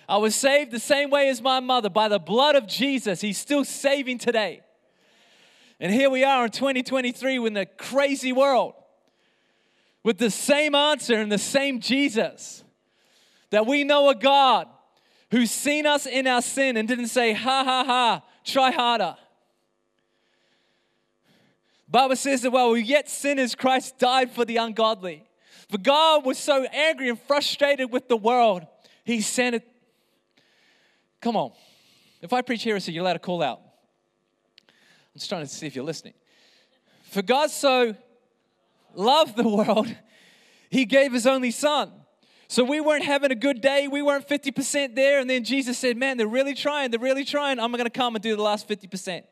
I 0.07 0.17
was 0.17 0.35
saved 0.35 0.71
the 0.71 0.79
same 0.79 1.09
way 1.09 1.29
as 1.29 1.41
my 1.41 1.59
mother 1.59 1.89
by 1.89 2.07
the 2.07 2.19
blood 2.19 2.55
of 2.55 2.67
Jesus. 2.67 3.21
He's 3.21 3.37
still 3.37 3.65
saving 3.65 4.19
today. 4.19 4.61
And 5.79 5.91
here 5.91 6.09
we 6.09 6.23
are 6.23 6.45
in 6.45 6.51
2023 6.51 7.45
in 7.45 7.53
the 7.53 7.65
crazy 7.65 8.31
world 8.31 8.73
with 10.03 10.17
the 10.17 10.29
same 10.29 10.75
answer 10.75 11.15
and 11.15 11.31
the 11.31 11.37
same 11.37 11.79
Jesus 11.79 12.63
that 13.49 13.65
we 13.65 13.83
know 13.83 14.09
a 14.09 14.15
God 14.15 14.67
who's 15.31 15.51
seen 15.51 15.85
us 15.85 16.05
in 16.05 16.27
our 16.27 16.41
sin 16.41 16.77
and 16.77 16.87
didn't 16.87 17.07
say, 17.07 17.33
ha 17.33 17.63
ha 17.63 17.83
ha, 17.83 18.23
try 18.43 18.71
harder. 18.71 19.15
Bible 21.87 22.15
says 22.15 22.41
that 22.41 22.51
while 22.51 22.71
we 22.71 22.81
yet 22.81 23.09
sinners, 23.09 23.55
Christ 23.55 23.97
died 23.97 24.31
for 24.31 24.45
the 24.45 24.57
ungodly. 24.57 25.23
For 25.69 25.77
God 25.77 26.25
was 26.25 26.37
so 26.37 26.63
angry 26.65 27.09
and 27.09 27.19
frustrated 27.19 27.91
with 27.91 28.07
the 28.07 28.17
world, 28.17 28.63
He 29.03 29.21
sent 29.21 29.55
it. 29.55 29.67
Come 31.25 31.37
on. 31.37 31.53
If 32.21 32.33
I 32.33 32.43
preach 32.43 32.63
heresy, 32.63 32.91
you're 32.91 33.01
allowed 33.01 33.13
to 33.13 33.19
call 33.19 33.41
out. 33.41 33.59
I'm 34.69 35.15
just 35.15 35.27
trying 35.27 35.41
to 35.41 35.47
see 35.47 35.65
if 35.65 35.75
you're 35.75 35.83
listening. 35.83 36.13
For 37.05 37.23
God 37.23 37.49
so 37.49 37.95
loved 38.93 39.35
the 39.35 39.49
world, 39.49 39.87
He 40.69 40.85
gave 40.85 41.13
His 41.13 41.25
only 41.25 41.49
Son 41.49 41.91
so 42.47 42.63
we 42.63 42.79
weren't 42.79 43.03
having 43.03 43.31
a 43.31 43.35
good 43.35 43.59
day. 43.59 43.87
We 43.87 44.03
weren't 44.03 44.27
50% 44.27 44.93
there. 44.93 45.19
And 45.19 45.27
then 45.27 45.43
Jesus 45.43 45.79
said, 45.79 45.97
Man, 45.97 46.17
they're 46.17 46.27
really 46.27 46.53
trying. 46.53 46.91
They're 46.91 46.99
really 46.99 47.25
trying. 47.25 47.59
I'm 47.59 47.71
going 47.71 47.85
to 47.85 47.89
come 47.89 48.15
and 48.15 48.21
do 48.21 48.35
the 48.35 48.43
last 48.43 48.69
50%. 48.69 49.23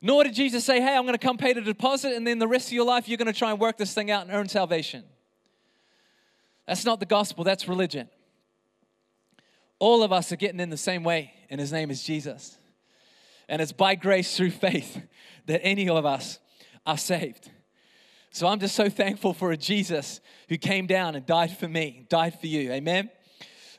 Nor 0.00 0.24
did 0.24 0.32
Jesus 0.32 0.64
say, 0.64 0.80
Hey, 0.80 0.96
I'm 0.96 1.02
going 1.02 1.12
to 1.12 1.18
come 1.18 1.36
pay 1.36 1.52
the 1.52 1.60
deposit. 1.60 2.14
And 2.14 2.26
then 2.26 2.38
the 2.38 2.48
rest 2.48 2.68
of 2.68 2.72
your 2.72 2.86
life, 2.86 3.06
you're 3.06 3.18
going 3.18 3.30
to 3.30 3.38
try 3.38 3.50
and 3.50 3.60
work 3.60 3.76
this 3.76 3.92
thing 3.92 4.10
out 4.10 4.22
and 4.22 4.34
earn 4.34 4.48
salvation. 4.48 5.04
That's 6.66 6.86
not 6.86 7.00
the 7.00 7.06
gospel, 7.06 7.44
that's 7.44 7.68
religion. 7.68 8.08
All 9.82 10.04
of 10.04 10.12
us 10.12 10.30
are 10.30 10.36
getting 10.36 10.60
in 10.60 10.70
the 10.70 10.76
same 10.76 11.02
way, 11.02 11.32
and 11.50 11.60
his 11.60 11.72
name 11.72 11.90
is 11.90 12.04
Jesus. 12.04 12.56
And 13.48 13.60
it's 13.60 13.72
by 13.72 13.96
grace 13.96 14.36
through 14.36 14.52
faith 14.52 15.02
that 15.46 15.60
any 15.64 15.88
of 15.88 16.06
us 16.06 16.38
are 16.86 16.96
saved. 16.96 17.50
So 18.30 18.46
I'm 18.46 18.60
just 18.60 18.76
so 18.76 18.88
thankful 18.88 19.34
for 19.34 19.50
a 19.50 19.56
Jesus 19.56 20.20
who 20.48 20.56
came 20.56 20.86
down 20.86 21.16
and 21.16 21.26
died 21.26 21.58
for 21.58 21.66
me, 21.66 22.06
died 22.08 22.38
for 22.38 22.46
you. 22.46 22.70
Amen. 22.70 23.10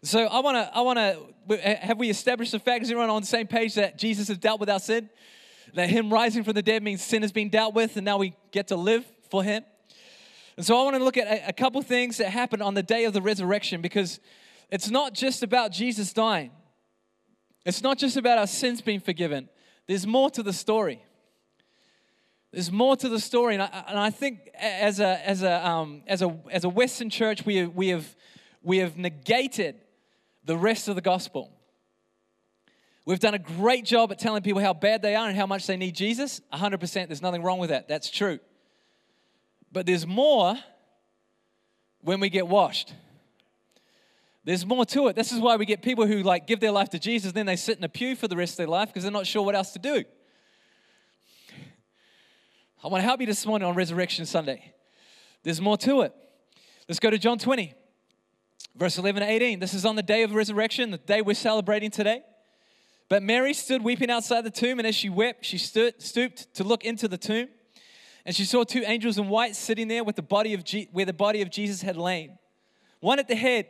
So 0.01 0.25
I 0.25 0.41
want 0.41 0.57
to, 0.57 0.75
I 0.77 0.81
want 0.81 0.99
to, 0.99 1.65
have 1.77 1.97
we 1.97 2.09
established 2.09 2.51
the 2.51 2.59
fact, 2.59 2.83
is 2.83 2.91
everyone 2.91 3.09
on 3.09 3.21
the 3.21 3.25
same 3.25 3.47
page 3.47 3.75
that 3.75 3.97
Jesus 3.97 4.27
has 4.27 4.37
dealt 4.37 4.59
with 4.59 4.69
our 4.69 4.81
sin? 4.81 5.09
That 5.73 5.89
him 5.89 6.11
rising 6.11 6.43
from 6.43 6.51
the 6.51 6.61
dead 6.61 6.83
means 6.83 7.01
sin 7.01 7.21
has 7.21 7.31
been 7.31 7.47
dealt 7.47 7.75
with 7.75 7.95
and 7.95 8.03
now 8.03 8.17
we 8.17 8.35
get 8.51 8.67
to 8.67 8.75
live 8.75 9.05
for 9.31 9.41
him? 9.41 9.63
And 10.57 10.65
so 10.65 10.77
I 10.77 10.83
want 10.83 10.97
to 10.97 11.03
look 11.03 11.15
at 11.15 11.47
a 11.47 11.53
couple 11.53 11.81
things 11.81 12.17
that 12.17 12.27
happened 12.27 12.61
on 12.61 12.73
the 12.73 12.83
day 12.83 13.05
of 13.05 13.13
the 13.13 13.21
resurrection 13.21 13.81
because 13.81 14.19
it's 14.73 14.89
not 14.89 15.13
just 15.13 15.43
about 15.43 15.71
Jesus 15.71 16.13
dying. 16.13 16.49
It's 17.63 17.83
not 17.83 17.99
just 17.99 18.17
about 18.17 18.39
our 18.39 18.47
sins 18.47 18.81
being 18.81 19.01
forgiven. 19.01 19.47
There's 19.85 20.07
more 20.07 20.31
to 20.31 20.41
the 20.41 20.51
story. 20.51 21.03
There's 22.51 22.71
more 22.71 22.97
to 22.97 23.07
the 23.07 23.19
story, 23.19 23.53
and 23.53 23.61
I, 23.61 23.83
and 23.87 23.99
I 23.99 24.09
think 24.09 24.49
as 24.57 24.99
a, 24.99 25.29
as, 25.29 25.43
a, 25.43 25.67
um, 25.67 26.01
as, 26.07 26.23
a, 26.23 26.35
as 26.49 26.63
a 26.63 26.69
Western 26.69 27.11
church, 27.11 27.45
we, 27.45 27.67
we, 27.67 27.89
have, 27.89 28.15
we 28.63 28.79
have 28.79 28.97
negated 28.97 29.75
the 30.43 30.57
rest 30.57 30.87
of 30.87 30.95
the 30.95 31.01
gospel. 31.01 31.51
We've 33.05 33.19
done 33.19 33.35
a 33.35 33.39
great 33.39 33.85
job 33.85 34.11
at 34.11 34.17
telling 34.17 34.41
people 34.41 34.59
how 34.59 34.73
bad 34.73 35.03
they 35.03 35.13
are 35.13 35.27
and 35.27 35.37
how 35.37 35.45
much 35.45 35.67
they 35.67 35.77
need 35.77 35.93
Jesus. 35.93 36.41
100%, 36.51 37.07
there's 37.07 37.21
nothing 37.21 37.43
wrong 37.43 37.59
with 37.59 37.69
that. 37.69 37.87
That's 37.87 38.09
true. 38.09 38.39
But 39.71 39.85
there's 39.85 40.07
more 40.07 40.55
when 42.01 42.19
we 42.19 42.29
get 42.29 42.47
washed. 42.47 42.95
There's 44.45 44.65
more 44.65 44.85
to 44.87 45.07
it. 45.07 45.15
This 45.15 45.31
is 45.31 45.39
why 45.39 45.55
we 45.55 45.65
get 45.65 45.81
people 45.81 46.05
who 46.05 46.21
like 46.21 46.47
give 46.47 46.59
their 46.59 46.71
life 46.71 46.89
to 46.89 46.99
Jesus, 46.99 47.31
then 47.31 47.45
they 47.45 47.55
sit 47.55 47.77
in 47.77 47.83
a 47.83 47.89
pew 47.89 48.15
for 48.15 48.27
the 48.27 48.35
rest 48.35 48.53
of 48.53 48.57
their 48.57 48.67
life 48.67 48.89
because 48.89 49.03
they're 49.03 49.11
not 49.11 49.25
sure 49.25 49.43
what 49.43 49.55
else 49.55 49.71
to 49.71 49.79
do. 49.79 50.03
I 52.83 52.87
want 52.89 53.01
to 53.01 53.05
help 53.05 53.21
you 53.21 53.27
this 53.27 53.45
morning 53.45 53.65
on 53.67 53.75
Resurrection 53.75 54.25
Sunday. 54.25 54.73
There's 55.43 55.61
more 55.61 55.77
to 55.77 56.01
it. 56.01 56.13
Let's 56.89 56.99
go 56.99 57.09
to 57.09 57.17
John 57.17 57.37
20, 57.37 57.73
verse 58.75 58.97
11 58.97 59.21
to 59.21 59.29
18. 59.29 59.59
This 59.59 59.73
is 59.73 59.85
on 59.85 59.95
the 59.95 60.03
day 60.03 60.23
of 60.23 60.35
resurrection, 60.35 60.91
the 60.91 60.97
day 60.97 61.21
we're 61.21 61.33
celebrating 61.33 61.91
today. 61.91 62.23
But 63.07 63.23
Mary 63.23 63.53
stood 63.53 63.83
weeping 63.83 64.09
outside 64.09 64.43
the 64.43 64.51
tomb, 64.51 64.79
and 64.79 64.87
as 64.87 64.95
she 64.95 65.09
wept, 65.09 65.45
she 65.45 65.57
stood, 65.57 66.01
stooped 66.01 66.53
to 66.55 66.65
look 66.65 66.83
into 66.83 67.07
the 67.07 67.17
tomb. 67.17 67.47
And 68.25 68.35
she 68.35 68.43
saw 68.43 68.63
two 68.63 68.83
angels 68.85 69.17
in 69.17 69.29
white 69.29 69.55
sitting 69.55 69.87
there 69.87 70.03
with 70.03 70.17
the 70.17 70.21
body 70.21 70.53
of 70.53 70.65
Je- 70.65 70.89
where 70.91 71.05
the 71.05 71.13
body 71.13 71.41
of 71.41 71.49
Jesus 71.49 71.81
had 71.81 71.95
lain, 71.95 72.37
one 72.99 73.19
at 73.19 73.27
the 73.27 73.35
head, 73.35 73.67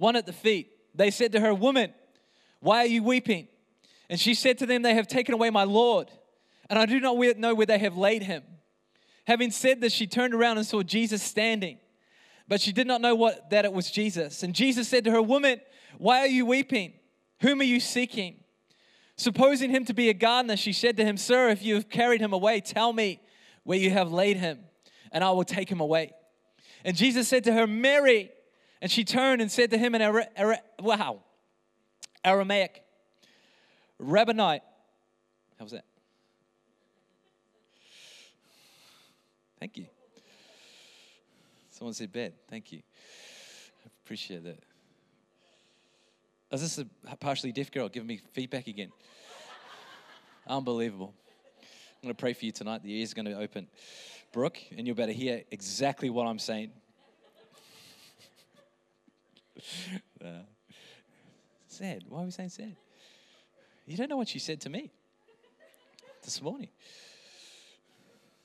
one 0.00 0.16
at 0.16 0.26
the 0.26 0.32
feet. 0.32 0.72
They 0.94 1.10
said 1.10 1.32
to 1.32 1.40
her, 1.40 1.54
Woman, 1.54 1.94
why 2.58 2.78
are 2.78 2.86
you 2.86 3.04
weeping? 3.04 3.46
And 4.08 4.18
she 4.18 4.34
said 4.34 4.58
to 4.58 4.66
them, 4.66 4.82
They 4.82 4.94
have 4.94 5.06
taken 5.06 5.34
away 5.34 5.50
my 5.50 5.64
Lord 5.64 6.10
and 6.70 6.78
I 6.78 6.86
do 6.86 7.00
not 7.00 7.16
know 7.36 7.52
where 7.52 7.66
they 7.66 7.78
have 7.78 7.96
laid 7.96 8.22
him. 8.22 8.44
Having 9.26 9.50
said 9.50 9.80
this, 9.80 9.92
she 9.92 10.06
turned 10.06 10.32
around 10.32 10.56
and 10.56 10.66
saw 10.66 10.82
Jesus 10.82 11.20
standing, 11.20 11.78
but 12.46 12.60
she 12.60 12.72
did 12.72 12.86
not 12.86 13.00
know 13.00 13.16
what, 13.16 13.50
that 13.50 13.64
it 13.64 13.72
was 13.72 13.90
Jesus. 13.90 14.44
And 14.44 14.54
Jesus 14.54 14.88
said 14.88 15.04
to 15.04 15.10
her, 15.10 15.20
Woman, 15.20 15.60
why 15.98 16.20
are 16.20 16.28
you 16.28 16.46
weeping? 16.46 16.94
Whom 17.40 17.60
are 17.60 17.64
you 17.64 17.80
seeking? 17.80 18.36
Supposing 19.16 19.70
him 19.70 19.84
to 19.86 19.94
be 19.94 20.08
a 20.08 20.14
gardener, 20.14 20.56
she 20.56 20.72
said 20.72 20.96
to 20.96 21.04
him, 21.04 21.16
Sir, 21.16 21.48
if 21.50 21.62
you 21.62 21.74
have 21.74 21.90
carried 21.90 22.20
him 22.20 22.32
away, 22.32 22.60
tell 22.60 22.92
me 22.92 23.20
where 23.64 23.78
you 23.78 23.90
have 23.90 24.12
laid 24.12 24.36
him, 24.36 24.60
and 25.10 25.24
I 25.24 25.30
will 25.32 25.44
take 25.44 25.68
him 25.68 25.80
away. 25.80 26.12
And 26.84 26.96
Jesus 26.96 27.28
said 27.28 27.44
to 27.44 27.52
her, 27.52 27.66
Mary. 27.66 28.30
And 28.82 28.90
she 28.90 29.04
turned 29.04 29.42
and 29.42 29.50
said 29.50 29.70
to 29.70 29.78
him 29.78 29.94
in 29.94 30.02
Ara- 30.02 30.28
Ara- 30.36 30.62
wow, 30.80 31.20
Aramaic, 32.24 32.82
Rabboni. 33.98 34.60
How 35.58 35.64
was 35.64 35.72
that? 35.72 35.84
Thank 39.58 39.76
you. 39.76 39.86
Someone 41.70 41.92
said 41.92 42.10
bed. 42.10 42.32
Thank 42.48 42.72
you. 42.72 42.78
I 43.84 43.88
appreciate 44.04 44.42
that. 44.44 44.58
Is 46.52 46.62
this 46.62 46.84
a 47.08 47.16
partially 47.16 47.52
deaf 47.52 47.70
girl 47.70 47.88
giving 47.88 48.06
me 48.06 48.20
feedback 48.32 48.66
again? 48.66 48.90
Unbelievable. 50.46 51.14
I'm 51.60 52.06
going 52.06 52.14
to 52.14 52.18
pray 52.18 52.32
for 52.32 52.46
you 52.46 52.52
tonight. 52.52 52.82
The 52.82 52.92
ears 52.98 53.12
are 53.12 53.14
going 53.14 53.26
to 53.26 53.38
open. 53.38 53.68
Brooke, 54.32 54.58
and 54.76 54.86
you'll 54.86 54.96
better 54.96 55.12
hear 55.12 55.42
exactly 55.50 56.08
what 56.08 56.26
I'm 56.26 56.38
saying. 56.38 56.72
uh, 60.24 60.42
sad. 61.66 62.04
Why 62.08 62.22
are 62.22 62.24
we 62.24 62.30
saying 62.30 62.50
sad? 62.50 62.76
You 63.86 63.96
don't 63.96 64.08
know 64.08 64.16
what 64.16 64.28
she 64.28 64.38
said 64.38 64.60
to 64.62 64.70
me 64.70 64.90
this 66.22 66.40
morning. 66.40 66.68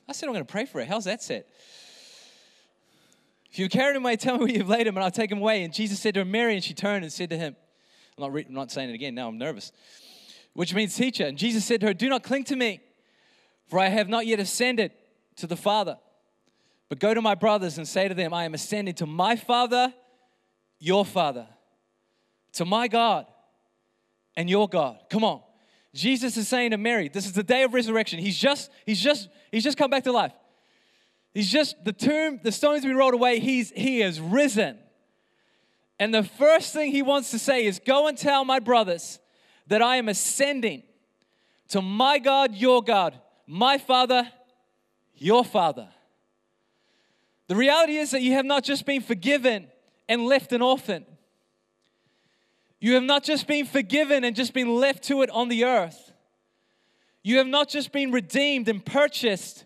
I 0.08 0.12
said, 0.12 0.26
I'm 0.26 0.34
going 0.34 0.44
to 0.44 0.50
pray 0.50 0.64
for 0.66 0.80
her. 0.80 0.84
How's 0.84 1.04
that 1.04 1.22
set? 1.22 1.48
If 3.50 3.58
you 3.58 3.68
carry 3.68 3.96
him 3.96 4.04
away, 4.04 4.16
tell 4.16 4.34
me 4.34 4.40
where 4.40 4.48
you've 4.50 4.68
laid 4.68 4.86
him, 4.86 4.96
and 4.96 5.04
I'll 5.04 5.10
take 5.10 5.32
him 5.32 5.38
away. 5.38 5.62
And 5.62 5.72
Jesus 5.72 5.98
said 6.00 6.14
to 6.14 6.20
her, 6.20 6.24
Mary, 6.24 6.54
and 6.54 6.62
she 6.62 6.74
turned 6.74 7.04
and 7.04 7.12
said 7.12 7.30
to 7.30 7.36
him, 7.36 7.56
I'm 8.16 8.22
not, 8.22 8.32
re- 8.32 8.44
I'm 8.46 8.54
not 8.54 8.70
saying 8.70 8.90
it 8.90 8.94
again, 8.94 9.14
now 9.14 9.28
I'm 9.28 9.38
nervous, 9.38 9.72
which 10.52 10.74
means 10.74 10.94
teacher. 10.94 11.26
And 11.26 11.36
Jesus 11.36 11.64
said 11.64 11.80
to 11.80 11.88
her, 11.88 11.94
Do 11.94 12.08
not 12.08 12.22
cling 12.22 12.44
to 12.44 12.56
me, 12.56 12.80
for 13.68 13.78
I 13.78 13.88
have 13.88 14.08
not 14.08 14.26
yet 14.26 14.40
ascended 14.40 14.92
to 15.36 15.46
the 15.46 15.56
Father. 15.56 15.98
But 16.88 16.98
go 16.98 17.14
to 17.14 17.20
my 17.20 17.34
brothers 17.34 17.78
and 17.78 17.86
say 17.86 18.08
to 18.08 18.14
them, 18.14 18.32
I 18.32 18.44
am 18.44 18.54
ascending 18.54 18.94
to 18.96 19.06
my 19.06 19.36
Father, 19.36 19.92
your 20.78 21.04
Father, 21.04 21.46
to 22.52 22.64
my 22.64 22.88
God 22.88 23.26
and 24.36 24.48
your 24.48 24.68
God. 24.68 24.98
Come 25.10 25.24
on. 25.24 25.42
Jesus 25.94 26.36
is 26.36 26.46
saying 26.46 26.72
to 26.72 26.76
Mary, 26.76 27.08
this 27.08 27.24
is 27.24 27.32
the 27.32 27.42
day 27.42 27.62
of 27.62 27.72
resurrection. 27.72 28.18
He's 28.18 28.38
just, 28.38 28.70
he's 28.84 29.00
just, 29.00 29.28
he's 29.50 29.64
just 29.64 29.78
come 29.78 29.90
back 29.90 30.04
to 30.04 30.12
life. 30.12 30.32
He's 31.32 31.50
just, 31.50 31.82
the 31.84 31.92
tomb, 31.92 32.40
the 32.42 32.52
stones 32.52 32.84
we 32.84 32.92
rolled 32.92 33.14
away, 33.14 33.40
he's, 33.40 33.70
he 33.70 34.02
is 34.02 34.20
risen. 34.20 34.78
And 35.98 36.12
the 36.12 36.22
first 36.22 36.74
thing 36.74 36.92
he 36.92 37.02
wants 37.02 37.30
to 37.30 37.38
say 37.38 37.64
is, 37.64 37.78
Go 37.78 38.08
and 38.08 38.16
tell 38.16 38.44
my 38.44 38.58
brothers 38.58 39.18
that 39.66 39.82
I 39.82 39.96
am 39.96 40.08
ascending 40.08 40.82
to 41.68 41.82
my 41.82 42.18
God, 42.18 42.54
your 42.54 42.82
God, 42.82 43.18
my 43.46 43.78
Father, 43.78 44.30
your 45.14 45.44
Father. 45.44 45.88
The 47.48 47.56
reality 47.56 47.96
is 47.96 48.10
that 48.10 48.22
you 48.22 48.32
have 48.32 48.44
not 48.44 48.64
just 48.64 48.84
been 48.84 49.00
forgiven 49.00 49.68
and 50.08 50.26
left 50.26 50.52
an 50.52 50.62
orphan. 50.62 51.04
You 52.80 52.94
have 52.94 53.02
not 53.02 53.24
just 53.24 53.46
been 53.46 53.66
forgiven 53.66 54.24
and 54.24 54.36
just 54.36 54.52
been 54.52 54.76
left 54.76 55.04
to 55.04 55.22
it 55.22 55.30
on 55.30 55.48
the 55.48 55.64
earth. 55.64 56.12
You 57.22 57.38
have 57.38 57.46
not 57.46 57.68
just 57.68 57.90
been 57.90 58.12
redeemed 58.12 58.68
and 58.68 58.84
purchased 58.84 59.64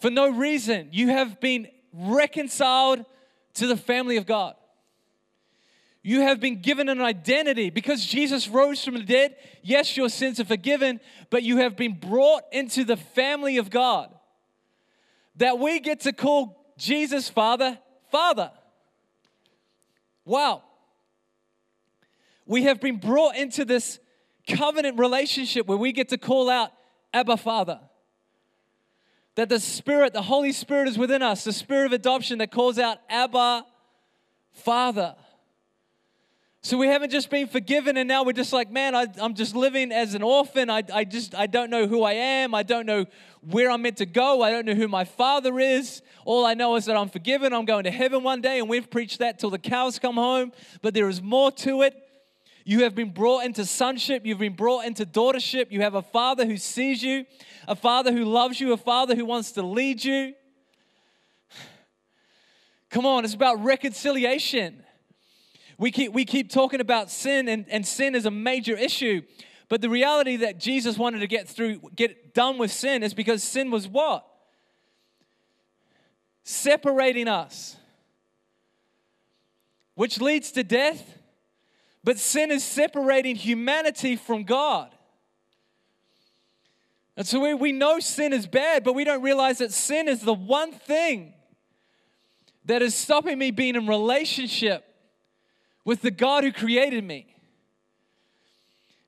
for 0.00 0.10
no 0.10 0.28
reason. 0.28 0.88
You 0.92 1.08
have 1.08 1.40
been 1.40 1.68
reconciled 1.92 3.04
to 3.54 3.66
the 3.66 3.76
family 3.76 4.16
of 4.16 4.26
God. 4.26 4.54
You 6.02 6.20
have 6.20 6.40
been 6.40 6.60
given 6.60 6.90
an 6.90 7.00
identity 7.00 7.70
because 7.70 8.04
Jesus 8.04 8.46
rose 8.46 8.84
from 8.84 8.94
the 8.94 9.02
dead. 9.02 9.36
Yes, 9.62 9.96
your 9.96 10.10
sins 10.10 10.38
are 10.38 10.44
forgiven, 10.44 11.00
but 11.30 11.42
you 11.42 11.56
have 11.58 11.76
been 11.76 11.94
brought 11.94 12.42
into 12.52 12.84
the 12.84 12.98
family 12.98 13.56
of 13.56 13.70
God. 13.70 14.14
That 15.36 15.58
we 15.58 15.80
get 15.80 16.00
to 16.00 16.12
call 16.12 16.74
Jesus 16.76 17.30
Father, 17.30 17.78
Father. 18.10 18.50
Wow. 20.24 20.62
We 22.46 22.64
have 22.64 22.80
been 22.80 22.96
brought 22.96 23.36
into 23.36 23.64
this 23.64 23.98
covenant 24.46 24.98
relationship 24.98 25.66
where 25.66 25.78
we 25.78 25.92
get 25.92 26.10
to 26.10 26.18
call 26.18 26.50
out 26.50 26.70
Abba 27.12 27.36
Father. 27.36 27.80
That 29.36 29.48
the 29.48 29.58
Spirit, 29.58 30.12
the 30.12 30.22
Holy 30.22 30.52
Spirit 30.52 30.88
is 30.88 30.98
within 30.98 31.22
us, 31.22 31.44
the 31.44 31.52
Spirit 31.52 31.86
of 31.86 31.92
adoption 31.92 32.38
that 32.38 32.50
calls 32.50 32.78
out 32.78 32.98
Abba 33.08 33.64
Father. 34.52 35.16
So 36.64 36.78
we 36.78 36.86
haven't 36.86 37.10
just 37.10 37.28
been 37.28 37.46
forgiven 37.46 37.98
and 37.98 38.08
now 38.08 38.24
we're 38.24 38.32
just 38.32 38.54
like, 38.54 38.70
man, 38.70 38.94
I, 38.94 39.04
am 39.18 39.34
just 39.34 39.54
living 39.54 39.92
as 39.92 40.14
an 40.14 40.22
orphan. 40.22 40.70
I, 40.70 40.82
I 40.94 41.04
just, 41.04 41.34
I 41.34 41.46
don't 41.46 41.68
know 41.68 41.86
who 41.86 42.02
I 42.02 42.12
am. 42.12 42.54
I 42.54 42.62
don't 42.62 42.86
know 42.86 43.04
where 43.42 43.70
I'm 43.70 43.82
meant 43.82 43.98
to 43.98 44.06
go. 44.06 44.40
I 44.40 44.50
don't 44.50 44.64
know 44.64 44.72
who 44.72 44.88
my 44.88 45.04
father 45.04 45.60
is. 45.60 46.00
All 46.24 46.46
I 46.46 46.54
know 46.54 46.76
is 46.76 46.86
that 46.86 46.96
I'm 46.96 47.10
forgiven. 47.10 47.52
I'm 47.52 47.66
going 47.66 47.84
to 47.84 47.90
heaven 47.90 48.22
one 48.22 48.40
day 48.40 48.60
and 48.60 48.66
we've 48.70 48.88
preached 48.88 49.18
that 49.18 49.38
till 49.38 49.50
the 49.50 49.58
cows 49.58 49.98
come 49.98 50.14
home. 50.14 50.52
But 50.80 50.94
there 50.94 51.06
is 51.10 51.20
more 51.20 51.52
to 51.52 51.82
it. 51.82 51.94
You 52.64 52.84
have 52.84 52.94
been 52.94 53.10
brought 53.10 53.44
into 53.44 53.66
sonship. 53.66 54.24
You've 54.24 54.38
been 54.38 54.56
brought 54.56 54.86
into 54.86 55.04
daughtership. 55.04 55.70
You 55.70 55.82
have 55.82 55.94
a 55.94 56.00
father 56.00 56.46
who 56.46 56.56
sees 56.56 57.02
you, 57.02 57.26
a 57.68 57.76
father 57.76 58.10
who 58.10 58.24
loves 58.24 58.58
you, 58.58 58.72
a 58.72 58.78
father 58.78 59.14
who 59.14 59.26
wants 59.26 59.52
to 59.52 59.62
lead 59.62 60.02
you. 60.02 60.32
Come 62.88 63.04
on, 63.04 63.26
it's 63.26 63.34
about 63.34 63.62
reconciliation. 63.62 64.83
We 65.78 65.90
keep, 65.90 66.12
we 66.12 66.24
keep 66.24 66.50
talking 66.50 66.80
about 66.80 67.10
sin, 67.10 67.48
and, 67.48 67.66
and 67.68 67.86
sin 67.86 68.14
is 68.14 68.26
a 68.26 68.30
major 68.30 68.76
issue. 68.76 69.22
But 69.68 69.80
the 69.80 69.90
reality 69.90 70.36
that 70.36 70.58
Jesus 70.58 70.98
wanted 70.98 71.20
to 71.20 71.26
get 71.26 71.48
through, 71.48 71.80
get 71.96 72.34
done 72.34 72.58
with 72.58 72.70
sin 72.70 73.02
is 73.02 73.14
because 73.14 73.42
sin 73.42 73.70
was 73.70 73.88
what? 73.88 74.26
Separating 76.44 77.28
us, 77.28 77.76
which 79.94 80.20
leads 80.20 80.52
to 80.52 80.62
death 80.62 81.18
but 82.04 82.18
sin 82.18 82.50
is 82.50 82.62
separating 82.62 83.34
humanity 83.34 84.14
from 84.14 84.44
God. 84.44 84.90
And 87.16 87.26
so 87.26 87.40
we, 87.40 87.54
we 87.54 87.72
know 87.72 87.98
sin 87.98 88.32
is 88.32 88.46
bad, 88.46 88.84
but 88.84 88.94
we 88.94 89.04
don't 89.04 89.22
realize 89.22 89.58
that 89.58 89.72
sin 89.72 90.06
is 90.06 90.20
the 90.20 90.34
one 90.34 90.72
thing 90.72 91.32
that 92.66 92.82
is 92.82 92.94
stopping 92.94 93.38
me 93.38 93.50
being 93.50 93.74
in 93.74 93.86
relationship 93.86 94.84
with 95.84 96.02
the 96.02 96.10
God 96.10 96.44
who 96.44 96.52
created 96.52 97.04
me. 97.04 97.26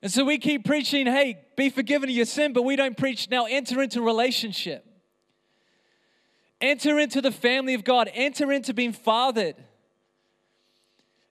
And 0.01 0.11
so 0.11 0.23
we 0.23 0.37
keep 0.37 0.63
preaching, 0.65 1.07
hey, 1.07 1.39
be 1.55 1.69
forgiven 1.69 2.09
of 2.09 2.15
your 2.15 2.25
sin, 2.25 2.53
but 2.53 2.63
we 2.63 2.75
don't 2.75 2.95
preach 2.95 3.29
now 3.29 3.45
enter 3.45 3.81
into 3.81 4.01
relationship. 4.01 4.85
Enter 6.61 6.99
into 6.99 7.21
the 7.21 7.31
family 7.31 7.73
of 7.73 7.83
God, 7.83 8.09
enter 8.13 8.51
into 8.51 8.73
being 8.73 8.93
fathered. 8.93 9.55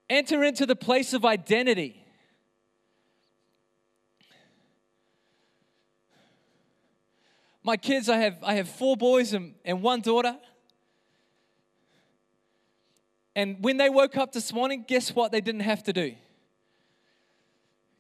Enter 0.09 0.45
into 0.45 0.67
the 0.67 0.77
place 0.77 1.15
of 1.15 1.25
identity. 1.25 2.05
My 7.65 7.77
kids, 7.77 8.09
I 8.09 8.19
have, 8.19 8.39
I 8.45 8.55
have 8.55 8.69
four 8.69 8.97
boys 8.97 9.33
and, 9.33 9.55
and 9.65 9.83
one 9.83 10.01
daughter. 10.01 10.37
And 13.37 13.63
when 13.63 13.77
they 13.77 13.91
woke 13.91 14.17
up 14.17 14.33
this 14.33 14.51
morning, 14.51 14.87
guess 14.89 15.15
what 15.15 15.31
they 15.31 15.43
didn't 15.43 15.61
have 15.61 15.83
to 15.85 15.93
do? 15.93 16.15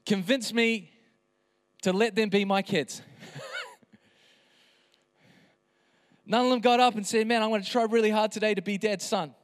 Convince 0.07 0.51
me 0.51 0.90
to 1.83 1.92
let 1.92 2.14
them 2.14 2.31
be 2.31 2.46
my 2.46 2.62
kids. 2.62 3.03
None 6.27 6.46
of 6.46 6.51
them 6.51 6.61
got 6.61 6.81
up 6.81 6.94
and 6.94 7.07
said, 7.07 7.27
Man, 7.27 7.42
I'm 7.42 7.51
going 7.51 7.62
to 7.62 7.70
try 7.70 7.85
really 7.85 8.09
hard 8.09 8.33
today 8.33 8.55
to 8.55 8.62
be 8.62 8.79
dad's 8.79 9.05
son. 9.05 9.35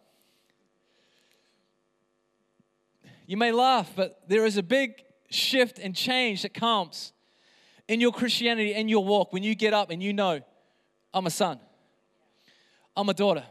You 3.27 3.37
may 3.37 3.53
laugh, 3.53 3.93
but 3.95 4.23
there 4.29 4.47
is 4.47 4.57
a 4.57 4.63
big 4.63 4.95
shift 5.29 5.79
and 5.79 5.95
change 5.95 6.41
that 6.41 6.55
comes 6.55 7.13
in 7.87 8.01
your 8.01 8.13
Christianity 8.13 8.73
and 8.73 8.89
your 8.89 9.05
walk 9.05 9.35
when 9.35 9.43
you 9.43 9.55
get 9.55 9.75
up 9.75 9.91
and 9.91 10.03
you 10.03 10.15
know, 10.15 10.41
I'm 11.13 11.27
a 11.27 11.31
son, 11.31 11.61
I'm 12.97 13.11
a 13.11 13.15
daughter. 13.15 13.45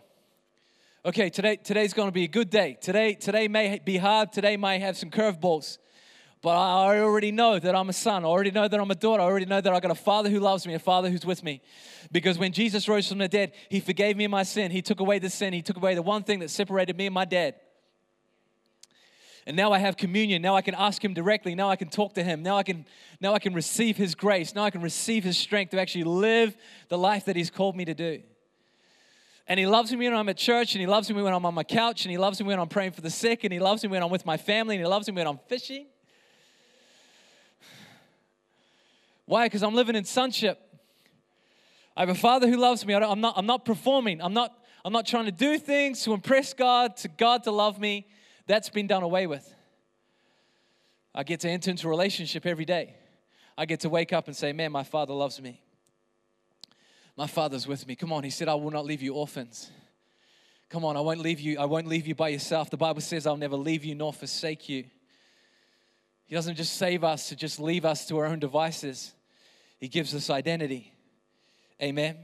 Okay, 1.04 1.32
today, 1.32 1.56
today's 1.56 1.94
going 1.94 2.10
to 2.10 2.12
be 2.12 2.26
a 2.26 2.28
good 2.28 2.52
day. 2.52 2.78
Today, 2.80 3.16
today 3.16 3.48
may 3.48 3.80
be 3.84 3.98
hard. 3.98 4.32
Today 4.32 4.56
may 4.56 4.78
have 4.78 4.96
some 4.96 5.10
curveballs. 5.10 5.80
But 6.44 6.56
I 6.56 7.00
already 7.00 7.32
know 7.32 7.58
that 7.58 7.76
I'm 7.76 7.90
a 7.90 7.94
son. 7.94 8.24
I 8.24 8.28
already 8.28 8.52
know 8.52 8.68
that 8.68 8.80
I'm 8.80 8.92
a 8.92 8.96
daughter. 8.96 9.24
I 9.24 9.26
already 9.26 9.48
know 9.48 9.60
that 9.60 9.74
I 9.74 9.80
got 9.80 9.90
a 9.90 9.96
father 9.96 10.30
who 10.30 10.40
loves 10.40 10.68
me, 10.68 10.76
a 10.76 10.80
father 10.80 11.10
who's 11.10 11.26
with 11.26 11.44
me. 11.44 11.64
Because 12.12 12.38
when 12.38 12.52
Jesus 12.52 12.88
rose 12.88 13.10
from 13.10 13.18
the 13.18 13.28
dead, 13.28 13.54
he 13.70 13.80
forgave 13.80 14.16
me 14.16 14.28
my 14.28 14.44
sin. 14.44 14.70
He 14.70 14.84
took 14.84 15.00
away 15.00 15.18
the 15.18 15.32
sin. 15.32 15.54
He 15.54 15.64
took 15.64 15.76
away 15.76 15.96
the 15.96 16.04
one 16.04 16.22
thing 16.22 16.38
that 16.42 16.52
separated 16.52 16.96
me 16.96 17.08
and 17.08 17.16
my 17.16 17.26
dad. 17.26 17.56
And 19.48 19.58
now 19.58 19.72
I 19.72 19.80
have 19.80 19.98
communion. 19.98 20.44
Now 20.44 20.56
I 20.56 20.62
can 20.62 20.76
ask 20.76 21.04
him 21.04 21.16
directly. 21.16 21.56
Now 21.56 21.72
I 21.72 21.78
can 21.78 21.90
talk 21.90 22.14
to 22.14 22.24
him. 22.24 22.44
Now 22.44 22.58
I 22.58 22.64
can 22.64 22.86
now 23.20 23.34
I 23.34 23.40
can 23.40 23.56
receive 23.56 23.98
his 23.98 24.14
grace. 24.14 24.54
Now 24.54 24.66
I 24.66 24.70
can 24.70 24.84
receive 24.84 25.24
his 25.24 25.36
strength 25.36 25.72
to 25.72 25.82
actually 25.82 26.04
live 26.04 26.56
the 26.90 26.98
life 27.00 27.26
that 27.26 27.36
he's 27.36 27.50
called 27.50 27.76
me 27.76 27.86
to 27.86 27.96
do. 27.96 28.22
And 29.52 29.60
he 29.60 29.68
loves 29.68 29.92
me 29.92 29.98
when 30.08 30.16
I'm 30.16 30.30
at 30.30 30.38
church, 30.38 30.76
and 30.76 30.80
he 30.80 30.88
loves 30.88 31.10
me 31.10 31.22
when 31.22 31.34
I'm 31.34 31.46
on 31.46 31.54
my 31.54 31.66
couch, 31.66 32.06
and 32.06 32.10
he 32.10 32.18
loves 32.18 32.40
me 32.40 32.48
when 32.48 32.58
I'm 32.58 32.70
praying 32.70 32.94
for 32.94 33.02
the 33.02 33.10
sick, 33.10 33.44
and 33.44 33.52
he 33.52 33.60
loves 33.60 33.84
me 33.84 33.90
when 33.90 34.02
I'm 34.02 34.10
with 34.10 34.26
my 34.26 34.38
family, 34.38 34.76
and 34.76 34.82
he 34.82 34.88
loves 34.88 35.10
me 35.10 35.14
when 35.14 35.28
I'm 35.28 35.40
fishing. 35.50 35.88
Why? 39.26 39.48
Because 39.48 39.62
I'm 39.62 39.76
living 39.76 39.98
in 39.98 40.06
sonship. 40.06 40.58
I 41.98 42.04
have 42.04 42.08
a 42.08 42.16
father 42.16 42.48
who 42.48 42.56
loves 42.56 42.86
me. 42.86 42.94
I 42.94 43.00
am 43.00 43.20
not, 43.20 43.34
I'm 43.36 43.46
not 43.46 43.66
performing. 43.66 44.22
I'm 44.22 44.34
not, 44.34 44.58
I'm 44.86 44.94
not 44.94 45.06
trying 45.06 45.26
to 45.26 45.34
do 45.34 45.58
things 45.58 46.02
to 46.04 46.14
impress 46.14 46.54
God, 46.54 46.96
to 46.96 47.10
God 47.10 47.44
to 47.44 47.52
love 47.52 47.78
me. 47.78 48.08
That's 48.48 48.70
been 48.70 48.88
done 48.88 49.04
away 49.04 49.28
with. 49.28 49.54
I 51.14 51.24
get 51.24 51.42
to 51.42 51.50
enter 51.50 51.72
into 51.72 51.88
a 51.88 51.90
relationship 51.90 52.46
every 52.46 52.64
day. 52.64 52.96
I 53.58 53.66
get 53.66 53.82
to 53.82 53.90
wake 53.90 54.14
up 54.14 54.28
and 54.28 54.36
say, 54.36 54.54
Man, 54.54 54.72
my 54.72 54.86
father 54.86 55.14
loves 55.14 55.42
me. 55.42 55.62
My 57.18 57.28
father's 57.28 57.68
with 57.68 57.88
me. 57.88 57.96
Come 57.96 58.14
on, 58.14 58.24
he 58.24 58.30
said, 58.30 58.48
I 58.48 58.56
will 58.56 58.72
not 58.72 58.86
leave 58.86 59.02
you 59.02 59.14
orphans. 59.14 59.70
Come 60.70 60.86
on, 60.86 60.96
I 60.96 61.02
won't 61.02 61.20
leave 61.20 61.40
you. 61.40 61.60
I 61.60 61.66
won't 61.66 61.88
leave 61.88 62.08
you 62.08 62.16
by 62.16 62.30
yourself. 62.30 62.70
The 62.70 62.78
Bible 62.78 63.02
says, 63.02 63.28
I'll 63.28 63.36
never 63.36 63.58
leave 63.58 63.84
you 63.84 63.94
nor 63.94 64.14
forsake 64.14 64.70
you. 64.70 64.86
He 66.26 66.36
doesn't 66.36 66.56
just 66.56 66.78
save 66.78 67.04
us 67.04 67.28
to 67.28 67.36
just 67.36 67.60
leave 67.60 67.84
us 67.84 68.08
to 68.08 68.18
our 68.18 68.26
own 68.26 68.40
devices. 68.40 69.14
He 69.80 69.90
gives 69.90 70.16
us 70.16 70.30
identity. 70.30 70.94
Amen. 71.82 72.18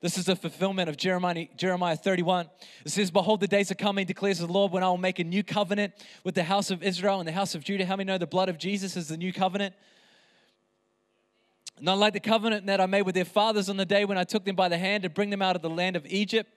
This 0.00 0.16
is 0.16 0.28
a 0.28 0.34
fulfillment 0.34 0.88
of 0.88 0.96
Jeremiah, 0.96 1.46
Jeremiah 1.56 1.96
31. 1.96 2.48
It 2.84 2.90
says, 2.90 3.10
Behold, 3.10 3.40
the 3.40 3.46
days 3.46 3.70
are 3.70 3.76
coming, 3.76 4.06
declares 4.06 4.38
the 4.38 4.46
Lord, 4.46 4.72
when 4.72 4.82
I 4.82 4.88
will 4.88 4.96
make 4.96 5.18
a 5.18 5.24
new 5.24 5.44
covenant 5.44 5.92
with 6.24 6.34
the 6.34 6.42
house 6.42 6.70
of 6.70 6.82
Israel 6.82 7.20
and 7.20 7.28
the 7.28 7.32
house 7.32 7.54
of 7.54 7.62
Judah. 7.62 7.84
How 7.84 7.96
many 7.96 8.08
know 8.08 8.18
the 8.18 8.26
blood 8.26 8.48
of 8.48 8.58
Jesus 8.58 8.96
is 8.96 9.08
the 9.08 9.16
new 9.16 9.32
covenant? 9.32 9.74
Not 11.82 11.98
like 11.98 12.12
the 12.12 12.20
covenant 12.20 12.66
that 12.66 12.80
I 12.80 12.86
made 12.86 13.02
with 13.02 13.14
their 13.14 13.24
fathers 13.24 13.68
on 13.68 13.76
the 13.76 13.84
day 13.84 14.04
when 14.04 14.16
I 14.16 14.24
took 14.24 14.44
them 14.44 14.56
by 14.56 14.68
the 14.68 14.78
hand 14.78 15.02
to 15.02 15.10
bring 15.10 15.30
them 15.30 15.42
out 15.42 15.56
of 15.56 15.62
the 15.62 15.68
land 15.68 15.96
of 15.96 16.06
Egypt. 16.06 16.48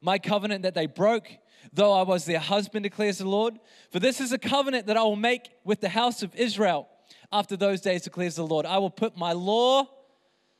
My 0.00 0.18
covenant 0.18 0.62
that 0.62 0.74
they 0.74 0.86
broke, 0.86 1.28
though 1.72 1.92
I 1.92 2.02
was 2.02 2.24
their 2.24 2.40
husband, 2.40 2.82
declares 2.82 3.18
the 3.18 3.28
Lord. 3.28 3.58
For 3.90 4.00
this 4.00 4.20
is 4.20 4.32
a 4.32 4.38
covenant 4.38 4.86
that 4.86 4.96
I 4.96 5.02
will 5.02 5.14
make 5.14 5.50
with 5.62 5.80
the 5.80 5.90
house 5.90 6.22
of 6.22 6.34
Israel 6.34 6.88
after 7.30 7.56
those 7.56 7.80
days, 7.80 8.02
declares 8.02 8.36
the 8.36 8.46
Lord. 8.46 8.66
I 8.66 8.78
will 8.78 8.90
put 8.90 9.16
my 9.16 9.32
law 9.32 9.86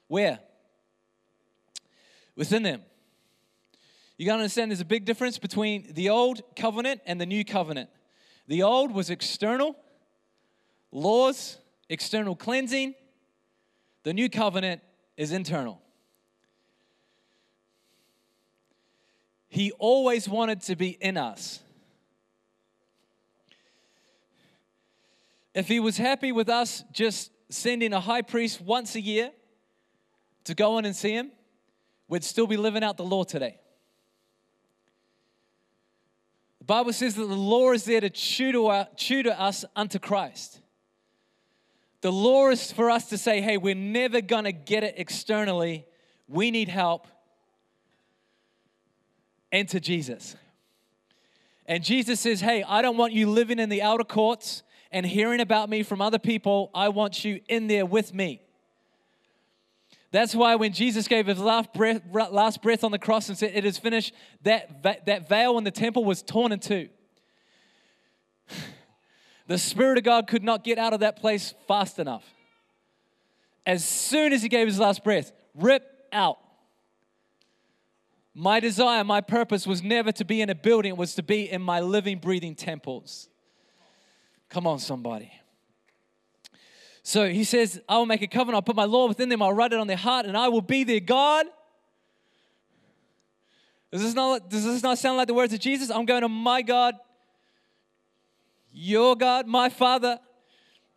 where? 0.09 0.39
within 2.37 2.63
them. 2.63 2.83
You 4.17 4.27
got 4.27 4.37
to 4.37 4.41
understand 4.43 4.71
there's 4.71 4.81
a 4.81 4.85
big 4.85 5.05
difference 5.05 5.39
between 5.39 5.93
the 5.93 6.11
old 6.11 6.43
covenant 6.55 7.01
and 7.07 7.21
the 7.21 7.27
new 7.27 7.45
covenant. 7.45 7.91
The 8.47 8.63
old 8.63 8.93
was 8.93 9.11
external, 9.11 9.77
laws, 10.91 11.59
external 11.89 12.37
cleansing. 12.37 12.95
The 14.03 14.13
new 14.13 14.29
covenant 14.29 14.83
is 15.17 15.33
internal. 15.33 15.81
He 19.49 19.71
always 19.73 20.29
wanted 20.29 20.63
to 20.63 20.77
be 20.77 20.91
in 20.91 21.17
us. 21.17 21.61
If 25.55 25.69
he 25.69 25.79
was 25.79 25.99
happy 25.99 26.33
with 26.33 26.49
us 26.49 26.83
just 26.91 27.31
sending 27.51 27.93
a 27.93 28.01
high 28.01 28.23
priest 28.23 28.63
once 28.63 28.95
a 28.95 29.01
year 29.01 29.31
to 30.45 30.55
go 30.55 30.79
in 30.79 30.87
and 30.87 30.97
see 30.97 31.13
him, 31.13 31.31
we'd 32.09 32.25
still 32.25 32.47
be 32.47 32.57
living 32.57 32.83
out 32.83 32.97
the 32.97 33.05
law 33.05 33.25
today. 33.25 33.59
The 36.61 36.65
Bible 36.65 36.93
says 36.95 37.15
that 37.17 37.27
the 37.27 37.35
law 37.35 37.73
is 37.73 37.85
there 37.85 38.01
to 38.01 38.09
tutor, 38.09 38.89
tutor 38.97 39.37
us 39.37 39.67
unto 39.77 39.99
Christ. 39.99 40.62
The 42.03 42.13
law 42.13 42.51
is 42.51 42.73
for 42.73 42.91
us 42.91 43.09
to 43.11 43.19
say, 43.19 43.41
hey, 43.41 43.57
we're 43.57 43.77
never 43.77 44.21
going 44.21 44.45
to 44.45 44.53
get 44.53 44.83
it 44.83 44.95
externally. 44.99 45.87
We 46.29 46.51
need 46.51 46.69
help. 46.69 47.07
Enter 49.53 49.79
Jesus. 49.79 50.37
And 51.65 51.85
Jesus 51.85 52.19
says, 52.19 52.41
hey, 52.41 52.65
I 52.65 52.83
don't 52.83 52.97
want 52.97 53.13
you 53.13 53.31
living 53.31 53.61
in 53.61 53.69
the 53.69 53.83
outer 53.83 54.03
courts 54.03 54.65
and 54.91 55.07
hearing 55.07 55.41
about 55.41 55.71
me 55.71 55.85
from 55.85 56.03
other 56.03 56.19
people. 56.19 56.71
I 56.75 56.89
want 56.89 57.25
you 57.25 57.41
in 57.49 57.69
there 57.69 57.87
with 57.87 58.13
me. 58.13 58.43
That's 60.11 60.35
why 60.35 60.57
when 60.57 60.73
Jesus 60.73 61.07
gave 61.07 61.29
his 61.29 61.39
last 61.39 61.73
breath, 61.73 62.03
last 62.13 62.63
breath 62.63 62.83
on 62.83 62.91
the 62.91 62.99
cross 62.99 63.29
and 63.29 63.39
said, 63.39 63.53
It 63.55 63.65
is 63.65 63.79
finished, 63.79 64.13
that, 64.43 64.83
that 64.83 65.29
veil 65.29 65.57
in 65.57 65.65
the 65.65 65.71
temple 65.71 66.05
was 66.05 66.21
torn 66.21 66.51
in 66.51 66.59
two. 66.59 66.89
The 69.47 69.59
Spirit 69.59 69.99
of 69.99 70.05
God 70.05 70.27
could 70.27 70.43
not 70.43 70.65
get 70.65 70.79
out 70.79 70.93
of 70.93 71.01
that 71.01 71.17
place 71.17 71.55
fast 71.67 71.99
enough. 71.99 72.25
As 73.67 73.85
soon 73.85 74.33
as 74.33 74.43
he 74.43 74.49
gave 74.49 74.67
his 74.67 74.79
last 74.79 75.05
breath, 75.05 75.33
rip 75.55 75.85
out. 76.13 76.39
My 78.35 78.61
desire, 78.61 79.05
my 79.05 79.21
purpose 79.21 79.67
was 79.67 79.83
never 79.83 80.11
to 80.13 80.25
be 80.25 80.41
in 80.41 80.49
a 80.49 80.55
building, 80.55 80.91
it 80.91 80.97
was 80.97 81.15
to 81.17 81.23
be 81.23 81.51
in 81.51 81.61
my 81.61 81.81
living, 81.81 82.19
breathing 82.19 82.55
temples. 82.55 83.29
Come 84.49 84.67
on, 84.67 84.79
somebody. 84.79 85.31
So 87.03 87.29
he 87.29 87.45
says, 87.45 87.81
I 87.89 87.99
will 87.99 88.07
make 88.07 88.23
a 88.23 88.27
covenant, 88.27 88.57
I'll 88.57 88.63
put 88.63 88.77
my 88.77 88.85
law 88.85 89.09
within 89.09 89.29
them, 89.29 89.43
I'll 89.43 89.53
write 89.53 89.73
it 89.73 89.79
on 89.79 89.87
their 89.87 89.97
heart, 89.97 90.25
and 90.25 90.37
I 90.37 90.49
will 90.49 90.63
be 90.63 90.85
their 90.85 91.01
God. 91.01 91.47
Does 93.91 94.03
this 94.03 94.15
not, 94.15 94.49
does 94.49 94.65
this 94.65 94.83
not 94.83 94.99
sound 94.99 95.19
like 95.19 95.27
the 95.27 95.35
words 95.35 95.53
of 95.53 95.61
Jesus? 95.61 95.91
I'm 95.91 96.07
going 96.07 96.23
to 96.23 96.29
my 96.29 96.63
God, 96.63 96.95
your 98.73 99.17
God, 99.17 99.47
my 99.47 99.69
Father, 99.69 100.19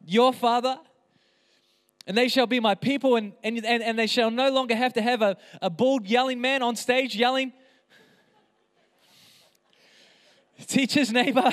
your 0.05 0.33
Father. 0.33 0.77
And 2.07 2.17
they 2.17 2.27
shall 2.27 2.45
be 2.45 2.59
my 2.59 2.75
people, 2.75 3.15
and, 3.15 3.33
and, 3.43 3.65
and, 3.65 3.81
and 3.81 3.97
they 3.97 4.07
shall 4.07 4.29
no 4.29 4.51
longer 4.51 4.75
have 4.75 4.93
to 4.93 5.01
have 5.01 5.21
a, 5.21 5.37
a 5.61 5.69
bald 5.69 6.05
yelling 6.05 6.39
man 6.39 6.61
on 6.61 6.75
stage 6.75 7.15
yelling. 7.15 7.51
Teach 10.67 10.93
his 10.93 11.11
neighbor 11.11 11.51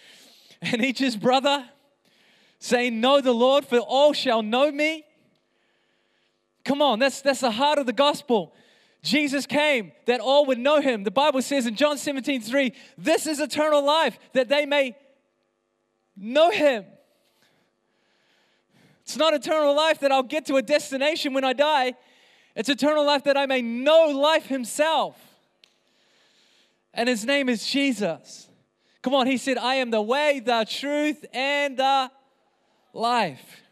and 0.62 0.84
each 0.84 0.98
his 0.98 1.16
brother 1.16 1.68
saying, 2.60 3.00
Know 3.00 3.20
the 3.20 3.32
Lord, 3.32 3.64
for 3.64 3.78
all 3.78 4.12
shall 4.12 4.42
know 4.42 4.70
me. 4.70 5.04
Come 6.64 6.82
on, 6.82 6.98
that's, 6.98 7.20
that's 7.20 7.40
the 7.40 7.50
heart 7.50 7.78
of 7.78 7.86
the 7.86 7.92
gospel. 7.92 8.54
Jesus 9.02 9.46
came 9.46 9.92
that 10.06 10.20
all 10.20 10.46
would 10.46 10.58
know 10.58 10.80
him. 10.80 11.04
The 11.04 11.10
Bible 11.10 11.40
says 11.40 11.66
in 11.66 11.74
John 11.74 11.96
17, 11.96 12.42
3, 12.42 12.72
this 12.98 13.26
is 13.26 13.40
eternal 13.40 13.84
life, 13.84 14.18
that 14.34 14.48
they 14.48 14.66
may 14.66 14.94
know 16.16 16.50
him. 16.50 16.84
It's 19.02 19.16
not 19.16 19.34
eternal 19.34 19.74
life 19.74 20.00
that 20.00 20.12
I'll 20.12 20.22
get 20.22 20.46
to 20.46 20.56
a 20.56 20.62
destination 20.62 21.34
when 21.34 21.44
I 21.44 21.52
die. 21.52 21.94
It's 22.54 22.68
eternal 22.68 23.04
life 23.04 23.24
that 23.24 23.36
I 23.36 23.46
may 23.46 23.62
know 23.62 24.06
life 24.06 24.46
himself. 24.46 25.16
And 26.92 27.08
his 27.08 27.24
name 27.24 27.48
is 27.48 27.66
Jesus. 27.66 28.48
Come 29.02 29.14
on, 29.14 29.26
he 29.26 29.36
said, 29.36 29.56
I 29.56 29.76
am 29.76 29.90
the 29.90 30.02
way, 30.02 30.40
the 30.44 30.66
truth, 30.68 31.24
and 31.32 31.76
the 31.76 32.10
life. 32.92 33.62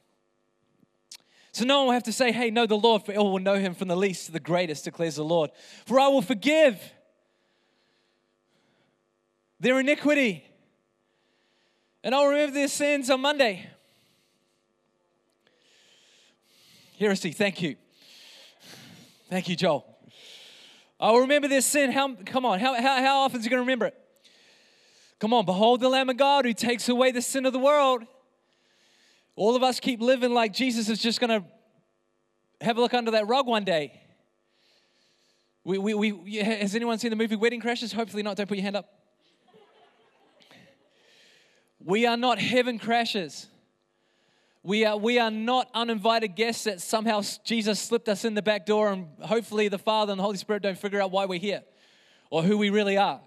So 1.52 1.64
no 1.64 1.78
one 1.78 1.86
will 1.86 1.94
have 1.94 2.04
to 2.04 2.12
say, 2.12 2.30
Hey, 2.30 2.50
know 2.50 2.66
the 2.66 2.78
Lord, 2.78 3.04
for 3.04 3.14
all 3.14 3.32
will 3.32 3.40
know 3.40 3.56
him 3.56 3.74
from 3.74 3.88
the 3.88 3.96
least 3.96 4.26
to 4.26 4.32
the 4.32 4.40
greatest, 4.40 4.84
declares 4.84 5.16
the 5.16 5.24
Lord. 5.24 5.50
For 5.86 5.98
I 5.98 6.08
will 6.08 6.22
forgive 6.22 6.80
their 9.60 9.80
iniquity, 9.80 10.44
and 12.08 12.14
I'll 12.14 12.28
remember 12.28 12.54
their 12.54 12.68
sins 12.68 13.10
on 13.10 13.20
Monday. 13.20 13.68
Heresy, 16.98 17.32
thank 17.32 17.60
you. 17.60 17.76
Thank 19.28 19.46
you, 19.46 19.54
Joel. 19.54 19.84
I'll 20.98 21.18
remember 21.18 21.48
their 21.48 21.60
sin. 21.60 21.92
How, 21.92 22.14
come 22.14 22.46
on, 22.46 22.60
how, 22.60 22.72
how, 22.80 23.02
how 23.02 23.18
often 23.18 23.40
is 23.40 23.44
he 23.44 23.50
going 23.50 23.58
to 23.58 23.62
remember 23.62 23.84
it? 23.84 23.94
Come 25.18 25.34
on, 25.34 25.44
behold 25.44 25.82
the 25.82 25.90
Lamb 25.90 26.08
of 26.08 26.16
God 26.16 26.46
who 26.46 26.54
takes 26.54 26.88
away 26.88 27.10
the 27.10 27.20
sin 27.20 27.44
of 27.44 27.52
the 27.52 27.58
world. 27.58 28.04
All 29.36 29.54
of 29.54 29.62
us 29.62 29.78
keep 29.78 30.00
living 30.00 30.32
like 30.32 30.54
Jesus 30.54 30.88
is 30.88 31.00
just 31.00 31.20
going 31.20 31.42
to 31.42 32.64
have 32.64 32.78
a 32.78 32.80
look 32.80 32.94
under 32.94 33.10
that 33.10 33.28
rug 33.28 33.46
one 33.46 33.64
day. 33.64 34.00
We, 35.62 35.76
we, 35.76 35.92
we, 35.92 36.36
has 36.36 36.74
anyone 36.74 36.98
seen 36.98 37.10
the 37.10 37.16
movie 37.16 37.36
Wedding 37.36 37.60
Crashers? 37.60 37.92
Hopefully 37.92 38.22
not. 38.22 38.38
Don't 38.38 38.46
put 38.46 38.56
your 38.56 38.64
hand 38.64 38.76
up. 38.76 38.94
We 41.84 42.06
are 42.06 42.16
not 42.16 42.38
heaven 42.38 42.78
crashers. 42.78 43.46
We 44.62 44.84
are, 44.84 44.96
we 44.96 45.18
are 45.18 45.30
not 45.30 45.70
uninvited 45.72 46.34
guests 46.34 46.64
that 46.64 46.80
somehow 46.80 47.22
Jesus 47.44 47.80
slipped 47.80 48.08
us 48.08 48.24
in 48.24 48.34
the 48.34 48.42
back 48.42 48.66
door 48.66 48.92
and 48.92 49.06
hopefully 49.20 49.68
the 49.68 49.78
Father 49.78 50.12
and 50.12 50.18
the 50.18 50.24
Holy 50.24 50.36
Spirit 50.36 50.62
don't 50.62 50.76
figure 50.76 51.00
out 51.00 51.10
why 51.10 51.26
we're 51.26 51.38
here 51.38 51.62
or 52.30 52.42
who 52.42 52.58
we 52.58 52.70
really 52.70 52.96
are. 52.96 53.20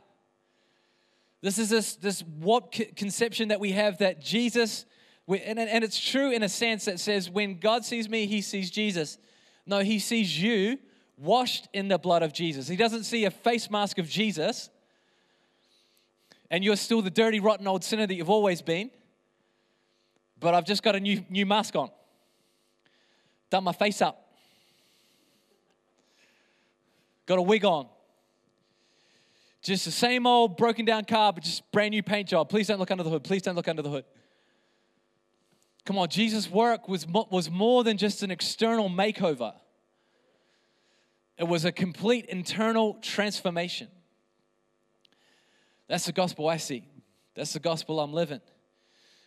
This 1.41 1.57
is 1.57 1.69
this, 1.69 1.95
this 1.95 2.21
what 2.39 2.71
conception 2.95 3.47
that 3.47 3.59
we 3.59 3.71
have 3.71 3.97
that 3.99 4.21
Jesus 4.21 4.85
and, 5.27 5.59
and 5.59 5.83
it's 5.83 5.99
true 5.99 6.31
in 6.31 6.43
a 6.43 6.49
sense 6.49 6.85
that 6.85 6.99
says, 6.99 7.29
when 7.29 7.59
God 7.59 7.85
sees 7.85 8.09
me, 8.09 8.25
he 8.25 8.41
sees 8.41 8.69
Jesus. 8.69 9.17
No, 9.65 9.79
he 9.79 9.99
sees 9.99 10.41
you 10.41 10.77
washed 11.17 11.69
in 11.73 11.87
the 11.87 11.97
blood 11.97 12.23
of 12.23 12.33
Jesus. 12.33 12.67
He 12.67 12.75
doesn't 12.75 13.03
see 13.03 13.25
a 13.25 13.31
face 13.31 13.69
mask 13.69 13.97
of 13.97 14.09
Jesus, 14.09 14.69
and 16.51 16.65
you're 16.65 16.75
still 16.75 17.01
the 17.01 17.09
dirty, 17.09 17.39
rotten 17.39 17.65
old 17.65 17.83
sinner 17.83 18.05
that 18.05 18.13
you've 18.13 18.29
always 18.29 18.61
been. 18.61 18.91
But 20.39 20.53
I've 20.53 20.65
just 20.65 20.83
got 20.83 20.95
a 20.95 20.99
new, 20.99 21.23
new 21.29 21.45
mask 21.45 21.75
on, 21.75 21.89
done 23.49 23.63
my 23.63 23.71
face 23.71 24.01
up, 24.01 24.27
got 27.25 27.39
a 27.39 27.41
wig 27.41 27.65
on. 27.65 27.87
Just 29.61 29.85
the 29.85 29.91
same 29.91 30.25
old 30.25 30.57
broken 30.57 30.85
down 30.85 31.05
car, 31.05 31.31
but 31.31 31.43
just 31.43 31.71
brand 31.71 31.91
new 31.91 32.01
paint 32.01 32.27
job. 32.27 32.49
Please 32.49 32.67
don't 32.67 32.79
look 32.79 32.89
under 32.89 33.03
the 33.03 33.11
hood. 33.11 33.23
Please 33.23 33.43
don't 33.43 33.55
look 33.55 33.67
under 33.67 33.83
the 33.83 33.91
hood. 33.91 34.05
Come 35.85 35.99
on, 35.99 36.09
Jesus' 36.09 36.49
work 36.49 36.89
was, 36.89 37.05
was 37.07 37.49
more 37.49 37.83
than 37.83 37.97
just 37.97 38.23
an 38.23 38.31
external 38.31 38.89
makeover, 38.89 39.53
it 41.37 41.47
was 41.47 41.63
a 41.63 41.71
complete 41.71 42.25
internal 42.25 42.95
transformation. 43.01 43.87
That's 45.91 46.05
the 46.05 46.13
gospel 46.13 46.47
I 46.47 46.55
see. 46.55 46.85
That's 47.35 47.51
the 47.51 47.59
gospel 47.59 47.99
I'm 47.99 48.13
living. 48.13 48.39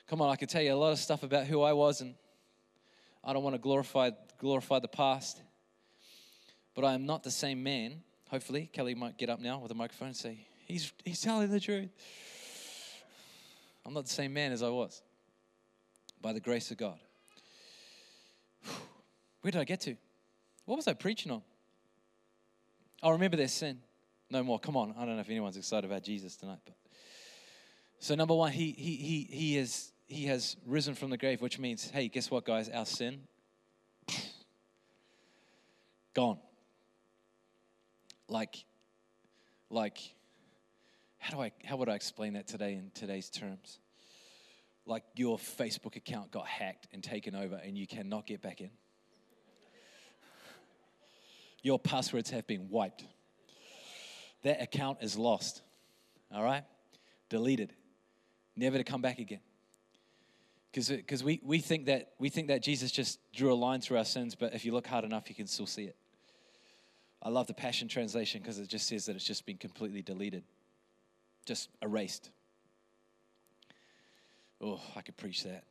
Come 0.09 0.23
on, 0.23 0.31
I 0.31 0.37
can 0.37 0.49
tell 0.49 0.63
you 0.63 0.73
a 0.73 0.75
lot 0.75 0.93
of 0.93 0.99
stuff 0.99 1.23
about 1.23 1.45
who 1.45 1.61
I 1.61 1.75
was, 1.75 2.01
and 2.01 2.15
I 3.23 3.35
don't 3.35 3.43
want 3.43 3.53
to 3.53 3.61
glorify, 3.61 4.13
glorify 4.39 4.79
the 4.79 4.89
past. 4.89 5.43
But 6.75 6.87
I 6.87 6.95
am 6.95 7.05
not 7.05 7.23
the 7.23 7.31
same 7.31 7.63
man. 7.63 8.03
Hopefully, 8.31 8.71
Kelly 8.73 8.95
might 8.95 9.19
get 9.19 9.29
up 9.29 9.41
now 9.41 9.59
with 9.59 9.73
a 9.73 9.75
microphone 9.75 10.09
and 10.09 10.17
say, 10.17 10.39
He's, 10.65 10.91
he's 11.05 11.21
telling 11.21 11.51
the 11.51 11.61
truth. 11.61 11.91
I'm 13.85 13.93
not 13.93 14.07
the 14.07 14.15
same 14.15 14.33
man 14.33 14.51
as 14.51 14.63
I 14.63 14.71
was 14.71 15.03
by 16.23 16.33
the 16.33 16.41
grace 16.41 16.71
of 16.71 16.79
God. 16.79 16.99
Where 19.43 19.51
did 19.51 19.61
I 19.61 19.65
get 19.65 19.83
to? 19.83 19.97
What 20.65 20.77
was 20.77 20.89
I 20.89 20.95
preaching 20.95 21.31
on? 21.31 21.43
I 23.03 23.11
remember 23.11 23.37
their 23.37 23.49
sin. 23.49 23.81
No 24.35 24.43
more. 24.43 24.59
Come 24.59 24.77
on. 24.77 24.93
I 24.99 25.07
don't 25.07 25.15
know 25.15 25.21
if 25.21 25.31
anyone's 25.31 25.57
excited 25.57 25.89
about 25.89 26.03
Jesus 26.03 26.35
tonight, 26.35 26.59
but 26.65 26.75
so 28.01 28.17
number 28.17 28.35
one, 28.35 28.51
he 28.51 28.73
he 28.73 28.97
he 28.97 29.29
he 29.31 29.57
is 29.57 29.93
he 30.07 30.25
has 30.25 30.57
risen 30.67 30.97
from 30.97 31.11
the 31.11 31.17
grave, 31.17 31.41
which 31.41 31.61
means, 31.61 31.89
hey, 31.89 32.09
guess 32.09 32.33
what, 32.33 32.45
guys? 32.45 32.69
Our 32.69 32.85
sin 32.85 33.21
gone. 36.15 36.39
Like, 38.29 38.65
like, 39.71 39.99
how 41.19 41.37
do 41.37 41.41
I 41.41 41.53
how 41.65 41.77
would 41.77 41.89
I 41.89 41.95
explain 41.95 42.33
that 42.33 42.49
today 42.49 42.75
in 42.75 42.91
today's 42.93 43.31
terms? 43.31 43.79
like 44.87 45.03
your 45.15 45.39
Facebook 45.39 45.97
account 45.97 46.31
got 46.31 46.47
hacked 46.47 46.89
and 46.93 47.03
taken 47.03 47.35
over 47.35 47.55
and 47.55 47.79
you 47.79 47.87
cannot 47.87 48.27
get 48.27 48.43
back 48.43 48.61
in. 48.61 48.69
Your 51.63 51.79
passwords 51.79 52.29
have 52.29 52.47
been 52.47 52.69
wiped. 52.69 53.05
That 54.45 54.63
account 54.63 54.99
is 55.01 55.19
lost. 55.19 55.63
All 56.33 56.45
right? 56.45 56.63
Deleted. 57.29 57.73
Never 58.57 58.79
to 58.79 58.85
come 58.85 59.03
back 59.03 59.19
again. 59.19 59.41
Because 60.71 61.23
we, 61.23 61.41
we, 61.45 61.59
think 61.59 61.87
that, 61.87 62.13
we 62.19 62.29
think 62.29 62.49
that 62.49 62.63
Jesus 62.63 62.91
just 62.91 63.19
drew 63.33 63.53
a 63.53 63.55
line 63.55 63.81
through 63.81 63.99
our 63.99 64.05
sins, 64.05 64.35
but 64.35 64.55
if 64.55 64.65
you 64.65 64.73
look 64.73 64.87
hard 64.87 65.05
enough, 65.05 65.29
you 65.29 65.35
can 65.35 65.47
still 65.47 65.67
see 65.67 65.85
it. 65.85 65.97
I 67.23 67.31
love 67.31 67.47
the 67.47 67.55
Passion 67.55 67.89
Translation 67.89 68.43
because 68.43 68.59
it 68.59 68.69
just 68.69 68.87
says 68.87 69.07
that 69.07 69.17
it's 69.17 69.25
just 69.25 69.47
been 69.47 69.57
completely 69.57 70.03
deleted, 70.03 70.43
just 71.47 71.71
erased. 71.81 72.31
Oh, 74.61 74.81
I 74.95 75.01
could 75.01 75.17
preach 75.17 75.45
that. 75.45 75.65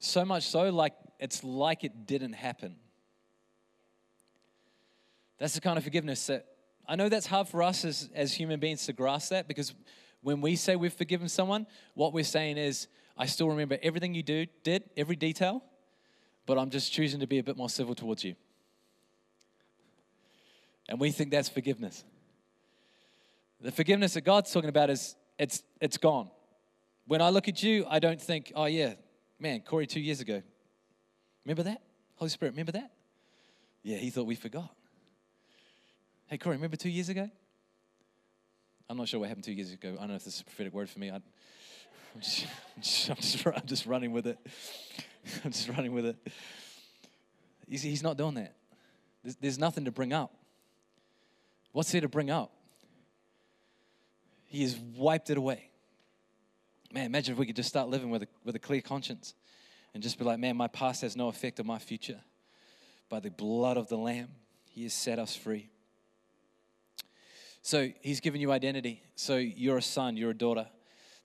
So 0.00 0.24
much 0.24 0.48
so, 0.48 0.70
like 0.70 0.94
it's 1.20 1.44
like 1.44 1.84
it 1.84 2.06
didn't 2.06 2.32
happen. 2.32 2.76
That's 5.38 5.54
the 5.54 5.60
kind 5.60 5.76
of 5.76 5.84
forgiveness 5.84 6.26
that 6.26 6.46
I 6.90 6.96
know 6.96 7.08
that's 7.08 7.26
hard 7.26 7.46
for 7.46 7.62
us 7.62 7.84
as, 7.84 8.10
as 8.16 8.34
human 8.34 8.58
beings 8.58 8.84
to 8.86 8.92
grasp 8.92 9.30
that 9.30 9.46
because 9.46 9.74
when 10.22 10.40
we 10.40 10.56
say 10.56 10.74
we've 10.74 10.92
forgiven 10.92 11.28
someone, 11.28 11.68
what 11.94 12.12
we're 12.12 12.24
saying 12.24 12.58
is, 12.58 12.88
I 13.16 13.26
still 13.26 13.48
remember 13.48 13.78
everything 13.80 14.12
you 14.12 14.24
do, 14.24 14.46
did, 14.64 14.82
every 14.96 15.14
detail, 15.14 15.62
but 16.46 16.58
I'm 16.58 16.68
just 16.68 16.92
choosing 16.92 17.20
to 17.20 17.28
be 17.28 17.38
a 17.38 17.44
bit 17.44 17.56
more 17.56 17.70
civil 17.70 17.94
towards 17.94 18.24
you. 18.24 18.34
And 20.88 20.98
we 20.98 21.12
think 21.12 21.30
that's 21.30 21.48
forgiveness. 21.48 22.02
The 23.60 23.70
forgiveness 23.70 24.14
that 24.14 24.22
God's 24.22 24.50
talking 24.50 24.68
about 24.68 24.90
is 24.90 25.14
it's 25.38 25.62
it's 25.80 25.96
gone. 25.96 26.28
When 27.06 27.22
I 27.22 27.30
look 27.30 27.46
at 27.46 27.62
you, 27.62 27.86
I 27.88 28.00
don't 28.00 28.20
think, 28.20 28.50
oh 28.56 28.64
yeah, 28.64 28.94
man, 29.38 29.60
Corey 29.60 29.86
two 29.86 30.00
years 30.00 30.20
ago. 30.20 30.42
Remember 31.44 31.62
that? 31.62 31.82
Holy 32.16 32.30
Spirit, 32.30 32.54
remember 32.54 32.72
that? 32.72 32.90
Yeah, 33.84 33.98
he 33.98 34.10
thought 34.10 34.26
we 34.26 34.34
forgot. 34.34 34.74
Hey, 36.30 36.38
Corey, 36.38 36.54
remember 36.54 36.76
two 36.76 36.88
years 36.88 37.08
ago? 37.08 37.28
I'm 38.88 38.96
not 38.96 39.08
sure 39.08 39.18
what 39.18 39.28
happened 39.28 39.42
two 39.42 39.52
years 39.52 39.72
ago. 39.72 39.94
I 39.96 40.02
don't 40.02 40.10
know 40.10 40.14
if 40.14 40.24
this 40.24 40.36
is 40.36 40.42
a 40.42 40.44
prophetic 40.44 40.72
word 40.72 40.88
for 40.88 41.00
me. 41.00 41.10
I, 41.10 41.16
am 41.16 41.22
just, 42.20 42.46
I'm, 43.10 43.16
just, 43.16 43.46
I'm, 43.48 43.66
just, 43.66 43.84
running 43.84 44.12
with 44.12 44.28
it. 44.28 44.38
I'm 45.44 45.50
just 45.50 45.68
running 45.68 45.92
with 45.92 46.06
it. 46.06 46.16
He's, 47.68 47.82
he's 47.82 48.04
not 48.04 48.16
doing 48.16 48.34
that. 48.34 48.54
There's, 49.24 49.34
there's 49.40 49.58
nothing 49.58 49.86
to 49.86 49.90
bring 49.90 50.12
up. 50.12 50.32
What's 51.72 51.90
there 51.90 52.00
to 52.00 52.08
bring 52.08 52.30
up? 52.30 52.52
He 54.46 54.62
has 54.62 54.78
wiped 54.96 55.30
it 55.30 55.36
away. 55.36 55.68
Man, 56.92 57.06
imagine 57.06 57.32
if 57.32 57.40
we 57.40 57.46
could 57.46 57.56
just 57.56 57.68
start 57.68 57.88
living 57.88 58.08
with 58.08 58.22
a, 58.22 58.28
with 58.44 58.54
a 58.54 58.60
clear 58.60 58.82
conscience 58.82 59.34
and 59.94 60.00
just 60.00 60.16
be 60.16 60.24
like, 60.24 60.38
man, 60.38 60.56
my 60.56 60.68
past 60.68 61.02
has 61.02 61.16
no 61.16 61.26
effect 61.26 61.58
on 61.58 61.66
my 61.66 61.80
future. 61.80 62.20
By 63.08 63.18
the 63.18 63.30
blood 63.30 63.76
of 63.76 63.88
the 63.88 63.98
Lamb, 63.98 64.28
He 64.68 64.84
has 64.84 64.94
set 64.94 65.18
us 65.18 65.34
free. 65.34 65.70
So 67.62 67.90
He's 68.00 68.20
given 68.20 68.40
you 68.40 68.52
identity. 68.52 69.02
So 69.16 69.36
you're 69.36 69.78
a 69.78 69.82
son, 69.82 70.16
you're 70.16 70.30
a 70.30 70.38
daughter. 70.38 70.66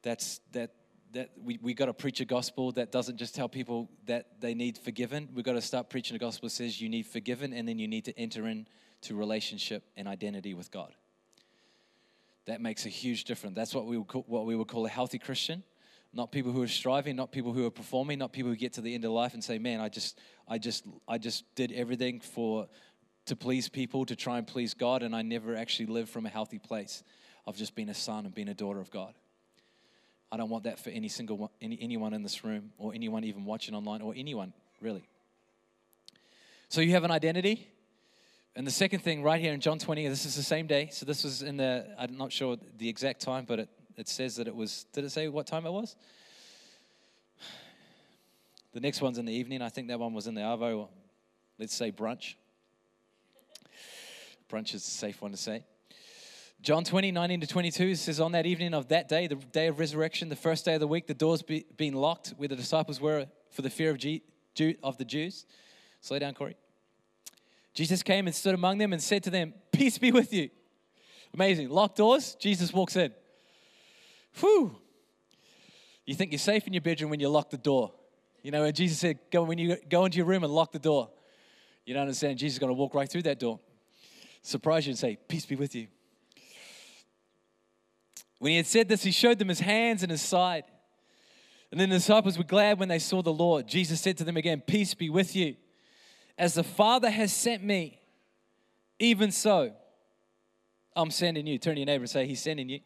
That's 0.01 0.39
that. 0.51 0.71
That 1.11 1.29
we, 1.41 1.57
we 1.61 1.73
got 1.73 1.85
to 1.85 1.93
preach 1.93 2.19
a 2.19 2.25
gospel 2.25 2.73
that 2.73 2.91
doesn't 2.91 3.15
just 3.15 3.35
tell 3.35 3.47
people 3.47 3.89
that 4.05 4.41
they 4.41 4.53
need 4.53 4.77
forgiven. 4.77 5.29
We've 5.33 5.45
got 5.45 5.53
to 5.53 5.61
start 5.61 5.89
preaching 5.89 6.13
a 6.13 6.19
gospel 6.19 6.47
that 6.47 6.55
says 6.55 6.81
you 6.81 6.89
need 6.89 7.05
forgiven 7.05 7.53
and 7.53 7.65
then 7.65 7.79
you 7.79 7.87
need 7.87 8.03
to 8.05 8.19
enter 8.19 8.47
into 8.47 9.15
relationship 9.15 9.85
and 9.95 10.09
identity 10.09 10.53
with 10.53 10.71
God 10.71 10.93
that 12.45 12.61
makes 12.61 12.85
a 12.85 12.89
huge 12.89 13.23
difference. 13.25 13.55
That's 13.55 13.73
what 13.73 13.85
we 13.85 13.97
would 13.97 14.07
call, 14.07 14.23
what 14.27 14.45
we 14.45 14.55
would 14.55 14.67
call 14.67 14.85
a 14.85 14.89
healthy 14.89 15.19
Christian. 15.19 15.63
Not 16.13 16.31
people 16.31 16.51
who 16.51 16.61
are 16.61 16.67
striving, 16.67 17.15
not 17.15 17.31
people 17.31 17.51
who 17.51 17.65
are 17.65 17.71
performing, 17.71 18.19
not 18.19 18.31
people 18.31 18.49
who 18.49 18.55
get 18.55 18.73
to 18.73 18.81
the 18.81 18.93
end 18.93 19.03
of 19.03 19.11
life 19.11 19.33
and 19.33 19.43
say, 19.43 19.57
"Man, 19.57 19.81
I 19.81 19.89
just, 19.89 20.17
I 20.47 20.57
just, 20.57 20.85
I 21.07 21.17
just 21.17 21.43
did 21.55 21.73
everything 21.73 22.21
for 22.21 22.69
to 23.25 23.35
please 23.35 23.69
people, 23.69 24.05
to 24.05 24.15
try 24.15 24.37
and 24.37 24.45
please 24.45 24.73
God, 24.73 25.03
and 25.03 25.15
I 25.15 25.21
never 25.21 25.55
actually 25.55 25.87
lived 25.87 26.09
from 26.09 26.25
a 26.25 26.29
healthy 26.29 26.59
place 26.59 27.03
of 27.45 27.55
just 27.55 27.75
being 27.75 27.89
a 27.89 27.93
son 27.93 28.25
and 28.25 28.33
being 28.33 28.49
a 28.49 28.53
daughter 28.53 28.79
of 28.79 28.91
God." 28.91 29.13
I 30.31 30.37
don't 30.37 30.49
want 30.49 30.63
that 30.65 30.79
for 30.79 30.89
any 30.89 31.07
single 31.07 31.37
one, 31.37 31.49
any, 31.61 31.77
anyone 31.81 32.13
in 32.13 32.23
this 32.23 32.43
room 32.43 32.71
or 32.77 32.93
anyone 32.93 33.23
even 33.23 33.45
watching 33.45 33.75
online 33.75 34.01
or 34.01 34.13
anyone 34.17 34.53
really. 34.81 35.07
So 36.67 36.81
you 36.81 36.91
have 36.91 37.03
an 37.03 37.11
identity. 37.11 37.69
And 38.55 38.65
the 38.65 38.71
second 38.71 38.99
thing, 38.99 39.21
right 39.21 39.39
here 39.39 39.53
in 39.53 39.59
John 39.59 39.79
20, 39.79 40.07
this 40.07 40.25
is 40.25 40.35
the 40.35 40.43
same 40.43 40.67
day. 40.67 40.89
So 40.91 41.05
this 41.05 41.23
was 41.23 41.41
in 41.41 41.57
the, 41.57 41.85
I'm 41.97 42.17
not 42.17 42.31
sure 42.31 42.57
the 42.77 42.87
exact 42.87 43.21
time, 43.21 43.45
but 43.45 43.59
it, 43.59 43.69
it 43.97 44.07
says 44.07 44.37
that 44.37 44.47
it 44.47 44.55
was, 44.55 44.85
did 44.93 45.03
it 45.03 45.11
say 45.11 45.27
what 45.27 45.45
time 45.45 45.65
it 45.65 45.71
was? 45.71 45.95
The 48.73 48.79
next 48.79 49.01
one's 49.01 49.17
in 49.17 49.25
the 49.25 49.33
evening. 49.33 49.61
I 49.61 49.69
think 49.69 49.87
that 49.89 49.99
one 49.99 50.13
was 50.13 50.27
in 50.27 50.35
the 50.35 50.41
Arvo, 50.41 50.89
let's 51.59 51.73
say 51.73 51.91
brunch. 51.91 52.35
Brunch 54.49 54.73
is 54.73 54.85
a 54.85 54.91
safe 54.91 55.21
one 55.21 55.31
to 55.31 55.37
say. 55.37 55.63
John 56.61 56.83
20, 56.83 57.11
19 57.11 57.41
to 57.41 57.47
22 57.47 57.95
says, 57.95 58.19
On 58.19 58.31
that 58.31 58.45
evening 58.45 58.73
of 58.73 58.87
that 58.87 59.07
day, 59.07 59.27
the 59.27 59.35
day 59.35 59.67
of 59.67 59.79
resurrection, 59.79 60.29
the 60.29 60.35
first 60.35 60.65
day 60.65 60.73
of 60.73 60.79
the 60.79 60.87
week, 60.87 61.07
the 61.07 61.13
doors 61.13 61.41
be, 61.41 61.65
being 61.77 61.93
locked 61.93 62.33
where 62.37 62.47
the 62.47 62.55
disciples 62.55 62.99
were 62.99 63.27
for 63.51 63.61
the 63.61 63.69
fear 63.69 63.91
of, 63.91 63.97
G, 63.97 64.23
Jew, 64.55 64.75
of 64.81 64.97
the 64.97 65.05
Jews. 65.05 65.45
Slow 66.01 66.17
down, 66.19 66.33
Corey. 66.33 66.55
Jesus 67.73 68.03
came 68.03 68.25
and 68.25 68.35
stood 68.35 68.55
among 68.55 68.77
them 68.77 68.93
and 68.93 69.01
said 69.01 69.23
to 69.23 69.29
them, 69.29 69.53
Peace 69.71 69.97
be 69.97 70.11
with 70.11 70.33
you. 70.33 70.49
Amazing. 71.33 71.69
Locked 71.69 71.97
doors, 71.97 72.35
Jesus 72.39 72.71
walks 72.71 72.95
in. 72.95 73.11
Whew. 74.39 74.77
You 76.05 76.15
think 76.15 76.31
you're 76.31 76.39
safe 76.39 76.65
in 76.67 76.73
your 76.73 76.81
bedroom 76.81 77.09
when 77.09 77.19
you 77.19 77.29
lock 77.29 77.49
the 77.49 77.57
door. 77.57 77.91
You 78.41 78.51
know, 78.51 78.63
and 78.63 78.75
Jesus 78.75 78.99
said, 78.99 79.19
Go 79.31 79.43
when 79.43 79.57
you 79.57 79.77
go 79.89 80.05
into 80.05 80.17
your 80.17 80.25
room 80.25 80.43
and 80.43 80.53
lock 80.53 80.71
the 80.71 80.79
door. 80.79 81.09
You 81.85 81.93
don't 81.93 82.03
understand, 82.03 82.39
Jesus 82.39 82.55
is 82.55 82.59
going 82.59 82.69
to 82.69 82.75
walk 82.75 82.95
right 82.95 83.09
through 83.09 83.23
that 83.23 83.39
door. 83.39 83.59
Surprise 84.45 84.85
you 84.85 84.91
and 84.91 84.99
say, 84.99 85.17
Peace 85.27 85.47
be 85.47 85.55
with 85.55 85.73
you. 85.73 85.87
When 88.37 88.51
he 88.51 88.57
had 88.57 88.67
said 88.67 88.87
this, 88.87 89.01
he 89.01 89.09
showed 89.09 89.39
them 89.39 89.49
his 89.49 89.59
hands 89.59 90.03
and 90.03 90.11
his 90.11 90.21
side. 90.21 90.65
And 91.71 91.79
then 91.79 91.89
the 91.89 91.95
disciples 91.95 92.37
were 92.37 92.43
glad 92.43 92.77
when 92.77 92.87
they 92.87 92.99
saw 92.99 93.23
the 93.23 93.33
Lord. 93.33 93.67
Jesus 93.67 93.99
said 93.99 94.17
to 94.17 94.23
them 94.23 94.37
again, 94.37 94.61
Peace 94.61 94.93
be 94.93 95.09
with 95.09 95.35
you. 95.35 95.55
As 96.37 96.53
the 96.53 96.63
Father 96.63 97.09
has 97.09 97.33
sent 97.33 97.63
me, 97.63 97.99
even 98.99 99.31
so, 99.31 99.73
I'm 100.95 101.09
sending 101.09 101.47
you. 101.47 101.57
Turn 101.57 101.73
to 101.73 101.79
your 101.79 101.87
neighbor 101.87 102.03
and 102.03 102.09
say, 102.09 102.27
He's 102.27 102.41
sending 102.41 102.69
you. 102.69 102.81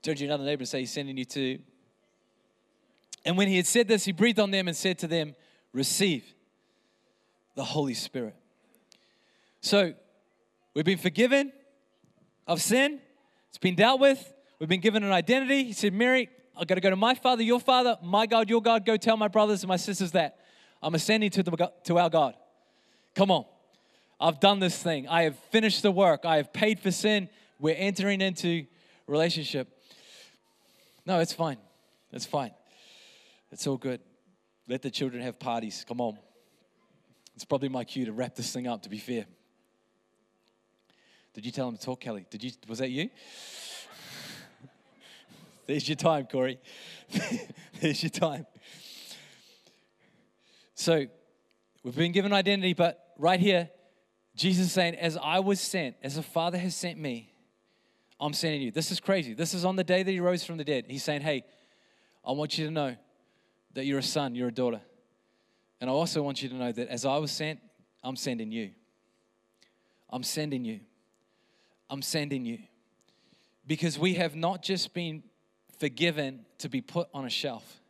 Turn 0.00 0.16
to 0.16 0.24
another 0.24 0.44
neighbor 0.44 0.62
and 0.62 0.68
say, 0.68 0.80
He's 0.80 0.92
sending 0.92 1.18
you 1.18 1.26
too. 1.26 1.58
And 3.26 3.36
when 3.36 3.48
he 3.48 3.56
had 3.58 3.66
said 3.66 3.86
this, 3.86 4.06
he 4.06 4.12
breathed 4.12 4.40
on 4.40 4.50
them 4.50 4.66
and 4.66 4.74
said 4.76 4.98
to 5.00 5.06
them, 5.06 5.34
Receive 5.74 6.24
the 7.54 7.64
Holy 7.64 7.94
Spirit. 7.94 8.34
So, 9.64 9.94
we've 10.74 10.84
been 10.84 10.98
forgiven 10.98 11.50
of 12.46 12.60
sin, 12.60 13.00
it's 13.48 13.56
been 13.56 13.74
dealt 13.74 13.98
with, 13.98 14.34
we've 14.58 14.68
been 14.68 14.82
given 14.82 15.02
an 15.02 15.10
identity. 15.10 15.64
He 15.64 15.72
said, 15.72 15.94
Mary, 15.94 16.28
I've 16.54 16.66
got 16.66 16.74
to 16.74 16.82
go 16.82 16.90
to 16.90 16.96
my 16.96 17.14
Father, 17.14 17.42
your 17.42 17.58
Father, 17.58 17.96
my 18.02 18.26
God, 18.26 18.50
your 18.50 18.60
God. 18.60 18.84
Go 18.84 18.98
tell 18.98 19.16
my 19.16 19.26
brothers 19.26 19.62
and 19.62 19.68
my 19.68 19.78
sisters 19.78 20.12
that. 20.12 20.38
I'm 20.82 20.94
ascending 20.94 21.30
to, 21.30 21.42
the, 21.42 21.72
to 21.84 21.96
our 21.96 22.10
God. 22.10 22.34
Come 23.14 23.30
on. 23.30 23.46
I've 24.20 24.38
done 24.38 24.60
this 24.60 24.82
thing. 24.82 25.08
I 25.08 25.22
have 25.22 25.38
finished 25.50 25.82
the 25.82 25.90
work. 25.90 26.26
I 26.26 26.36
have 26.36 26.52
paid 26.52 26.78
for 26.78 26.90
sin. 26.90 27.30
We're 27.58 27.76
entering 27.78 28.20
into 28.20 28.66
relationship. 29.06 29.68
No, 31.06 31.20
it's 31.20 31.32
fine. 31.32 31.56
It's 32.12 32.26
fine. 32.26 32.50
It's 33.50 33.66
all 33.66 33.78
good. 33.78 34.00
Let 34.68 34.82
the 34.82 34.90
children 34.90 35.22
have 35.22 35.38
parties. 35.38 35.86
Come 35.88 36.02
on. 36.02 36.18
It's 37.34 37.46
probably 37.46 37.70
my 37.70 37.84
cue 37.84 38.04
to 38.04 38.12
wrap 38.12 38.34
this 38.34 38.52
thing 38.52 38.66
up, 38.66 38.82
to 38.82 38.90
be 38.90 38.98
fair. 38.98 39.24
Did 41.34 41.44
you 41.44 41.52
tell 41.52 41.68
him 41.68 41.76
to 41.76 41.84
talk, 41.84 42.00
Kelly? 42.00 42.26
Did 42.30 42.44
you 42.44 42.52
was 42.68 42.78
that 42.78 42.90
you? 42.90 43.10
There's 45.66 45.88
your 45.88 45.96
time, 45.96 46.26
Corey. 46.26 46.58
There's 47.80 48.02
your 48.02 48.10
time. 48.10 48.46
So 50.76 51.06
we've 51.82 51.96
been 51.96 52.12
given 52.12 52.32
identity, 52.32 52.72
but 52.72 53.14
right 53.18 53.40
here, 53.40 53.68
Jesus 54.36 54.66
is 54.66 54.72
saying, 54.72 54.94
As 54.94 55.16
I 55.16 55.40
was 55.40 55.60
sent, 55.60 55.96
as 56.02 56.14
the 56.14 56.22
Father 56.22 56.58
has 56.58 56.76
sent 56.76 56.98
me, 56.98 57.32
I'm 58.20 58.32
sending 58.32 58.62
you. 58.62 58.70
This 58.70 58.92
is 58.92 59.00
crazy. 59.00 59.34
This 59.34 59.54
is 59.54 59.64
on 59.64 59.74
the 59.76 59.84
day 59.84 60.02
that 60.02 60.10
he 60.10 60.20
rose 60.20 60.44
from 60.44 60.56
the 60.56 60.64
dead. 60.64 60.84
He's 60.88 61.02
saying, 61.02 61.22
Hey, 61.22 61.44
I 62.24 62.32
want 62.32 62.58
you 62.58 62.66
to 62.66 62.70
know 62.70 62.96
that 63.74 63.86
you're 63.86 63.98
a 63.98 64.02
son, 64.02 64.34
you're 64.36 64.48
a 64.48 64.54
daughter. 64.54 64.80
And 65.80 65.90
I 65.90 65.92
also 65.92 66.22
want 66.22 66.42
you 66.42 66.48
to 66.48 66.54
know 66.54 66.70
that 66.70 66.88
as 66.88 67.04
I 67.04 67.16
was 67.16 67.32
sent, 67.32 67.58
I'm 68.02 68.16
sending 68.16 68.52
you. 68.52 68.70
I'm 70.10 70.22
sending 70.22 70.64
you. 70.64 70.80
I'm 71.94 72.02
sending 72.02 72.44
you. 72.44 72.58
Because 73.66 73.98
we 73.98 74.14
have 74.14 74.36
not 74.36 74.62
just 74.62 74.92
been 74.92 75.22
forgiven 75.78 76.44
to 76.58 76.68
be 76.68 76.82
put 76.82 77.08
on 77.14 77.24
a 77.24 77.30
shelf 77.30 77.80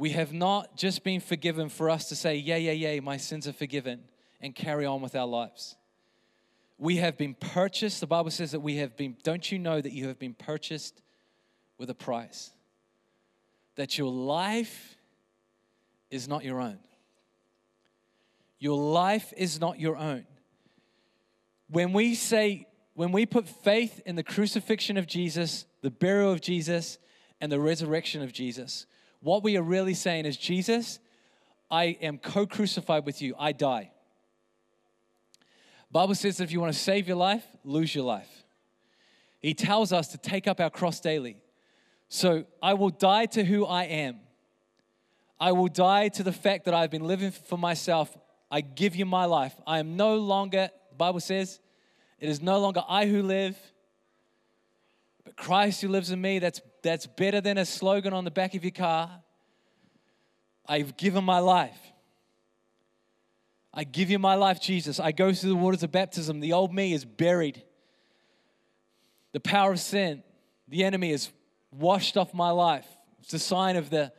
we 0.00 0.10
have 0.12 0.32
not 0.32 0.78
just 0.78 1.04
been 1.04 1.20
forgiven 1.20 1.68
for 1.68 1.90
us 1.90 2.08
to 2.08 2.16
say, 2.16 2.36
Yeah, 2.36 2.56
yeah, 2.56 2.72
yeah, 2.72 3.00
my 3.00 3.18
sins 3.18 3.46
are 3.46 3.52
forgiven, 3.52 4.00
and 4.40 4.54
carry 4.54 4.86
on 4.86 5.02
with 5.02 5.14
our 5.14 5.26
lives. 5.26 5.76
We 6.78 6.96
have 6.96 7.18
been 7.18 7.34
purchased. 7.34 8.00
The 8.00 8.06
Bible 8.06 8.30
says 8.30 8.52
that 8.52 8.60
we 8.60 8.76
have 8.76 8.96
been, 8.96 9.18
don't 9.22 9.52
you 9.52 9.58
know 9.58 9.78
that 9.78 9.92
you 9.92 10.08
have 10.08 10.18
been 10.18 10.32
purchased 10.32 11.02
with 11.76 11.90
a 11.90 11.94
price? 11.94 12.50
That 13.76 13.98
your 13.98 14.10
life 14.10 14.96
is 16.10 16.26
not 16.26 16.44
your 16.44 16.62
own. 16.62 16.78
Your 18.58 18.78
life 18.78 19.34
is 19.36 19.60
not 19.60 19.78
your 19.78 19.98
own. 19.98 20.24
When 21.70 21.92
we 21.92 22.14
say, 22.14 22.66
when 22.94 23.12
we 23.12 23.26
put 23.26 23.48
faith 23.48 24.02
in 24.04 24.16
the 24.16 24.22
crucifixion 24.22 24.96
of 24.96 25.06
Jesus, 25.06 25.66
the 25.82 25.90
burial 25.90 26.32
of 26.32 26.40
Jesus, 26.40 26.98
and 27.40 27.50
the 27.50 27.60
resurrection 27.60 28.22
of 28.22 28.32
Jesus, 28.32 28.86
what 29.20 29.42
we 29.42 29.56
are 29.56 29.62
really 29.62 29.94
saying 29.94 30.26
is, 30.26 30.36
Jesus, 30.36 30.98
I 31.70 31.96
am 32.02 32.18
co 32.18 32.46
crucified 32.46 33.06
with 33.06 33.22
you. 33.22 33.34
I 33.38 33.52
die. 33.52 33.92
Bible 35.92 36.14
says 36.14 36.36
that 36.36 36.44
if 36.44 36.52
you 36.52 36.60
want 36.60 36.72
to 36.72 36.78
save 36.78 37.08
your 37.08 37.16
life, 37.16 37.44
lose 37.64 37.94
your 37.94 38.04
life. 38.04 38.44
He 39.40 39.54
tells 39.54 39.92
us 39.92 40.08
to 40.08 40.18
take 40.18 40.46
up 40.46 40.60
our 40.60 40.70
cross 40.70 41.00
daily. 41.00 41.42
So 42.08 42.44
I 42.62 42.74
will 42.74 42.90
die 42.90 43.26
to 43.26 43.44
who 43.44 43.64
I 43.64 43.84
am. 43.84 44.20
I 45.38 45.52
will 45.52 45.68
die 45.68 46.08
to 46.08 46.22
the 46.22 46.32
fact 46.32 46.66
that 46.66 46.74
I've 46.74 46.90
been 46.90 47.06
living 47.06 47.30
for 47.30 47.56
myself. 47.56 48.16
I 48.50 48.60
give 48.60 48.94
you 48.94 49.06
my 49.06 49.24
life. 49.24 49.54
I 49.66 49.78
am 49.78 49.96
no 49.96 50.16
longer, 50.16 50.70
Bible 51.00 51.20
says, 51.20 51.58
it 52.18 52.28
is 52.28 52.42
no 52.42 52.60
longer 52.60 52.84
I 52.86 53.06
who 53.06 53.22
live, 53.22 53.56
but 55.24 55.34
Christ 55.34 55.80
who 55.80 55.88
lives 55.88 56.10
in 56.10 56.20
me. 56.20 56.38
That's, 56.38 56.60
that's 56.82 57.06
better 57.06 57.40
than 57.40 57.56
a 57.56 57.64
slogan 57.64 58.12
on 58.12 58.24
the 58.24 58.30
back 58.30 58.54
of 58.54 58.62
your 58.62 58.70
car. 58.70 59.10
I've 60.68 60.98
given 60.98 61.24
my 61.24 61.38
life. 61.38 61.78
I 63.72 63.84
give 63.84 64.10
you 64.10 64.18
my 64.18 64.34
life, 64.34 64.60
Jesus. 64.60 65.00
I 65.00 65.12
go 65.12 65.32
through 65.32 65.50
the 65.50 65.56
waters 65.56 65.82
of 65.82 65.90
baptism. 65.90 66.40
The 66.40 66.52
old 66.52 66.74
me 66.74 66.92
is 66.92 67.06
buried. 67.06 67.62
The 69.32 69.40
power 69.40 69.72
of 69.72 69.80
sin, 69.80 70.22
the 70.68 70.84
enemy 70.84 71.12
is 71.12 71.30
washed 71.72 72.18
off 72.18 72.34
my 72.34 72.50
life. 72.50 72.86
It's 73.22 73.32
a 73.32 73.38
sign 73.38 73.76
of 73.76 73.88
the 73.88 74.12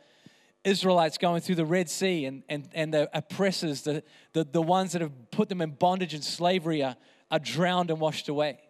Israelites 0.64 1.18
going 1.18 1.40
through 1.40 1.56
the 1.56 1.64
Red 1.64 1.90
Sea 1.90 2.24
and, 2.26 2.42
and, 2.48 2.68
and 2.72 2.94
the 2.94 3.10
oppressors, 3.16 3.82
the, 3.82 4.02
the, 4.32 4.44
the 4.44 4.62
ones 4.62 4.92
that 4.92 5.02
have 5.02 5.30
put 5.30 5.48
them 5.48 5.60
in 5.60 5.70
bondage 5.70 6.14
and 6.14 6.22
slavery 6.22 6.82
are, 6.82 6.96
are 7.30 7.38
drowned 7.38 7.90
and 7.90 7.98
washed 7.98 8.28
away. 8.28 8.60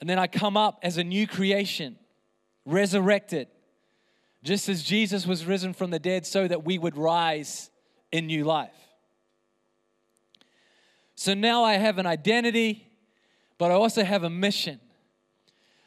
And 0.00 0.10
then 0.10 0.18
I 0.18 0.26
come 0.26 0.56
up 0.56 0.80
as 0.82 0.98
a 0.98 1.04
new 1.04 1.26
creation, 1.26 1.96
resurrected, 2.66 3.48
just 4.42 4.68
as 4.68 4.82
Jesus 4.82 5.26
was 5.26 5.46
risen 5.46 5.72
from 5.72 5.90
the 5.90 5.98
dead, 5.98 6.26
so 6.26 6.46
that 6.48 6.64
we 6.64 6.76
would 6.76 6.96
rise 6.96 7.70
in 8.10 8.26
new 8.26 8.44
life. 8.44 8.74
So 11.14 11.34
now 11.34 11.62
I 11.62 11.74
have 11.74 11.98
an 11.98 12.06
identity, 12.06 12.86
but 13.56 13.70
I 13.70 13.74
also 13.74 14.02
have 14.02 14.24
a 14.24 14.30
mission. 14.30 14.80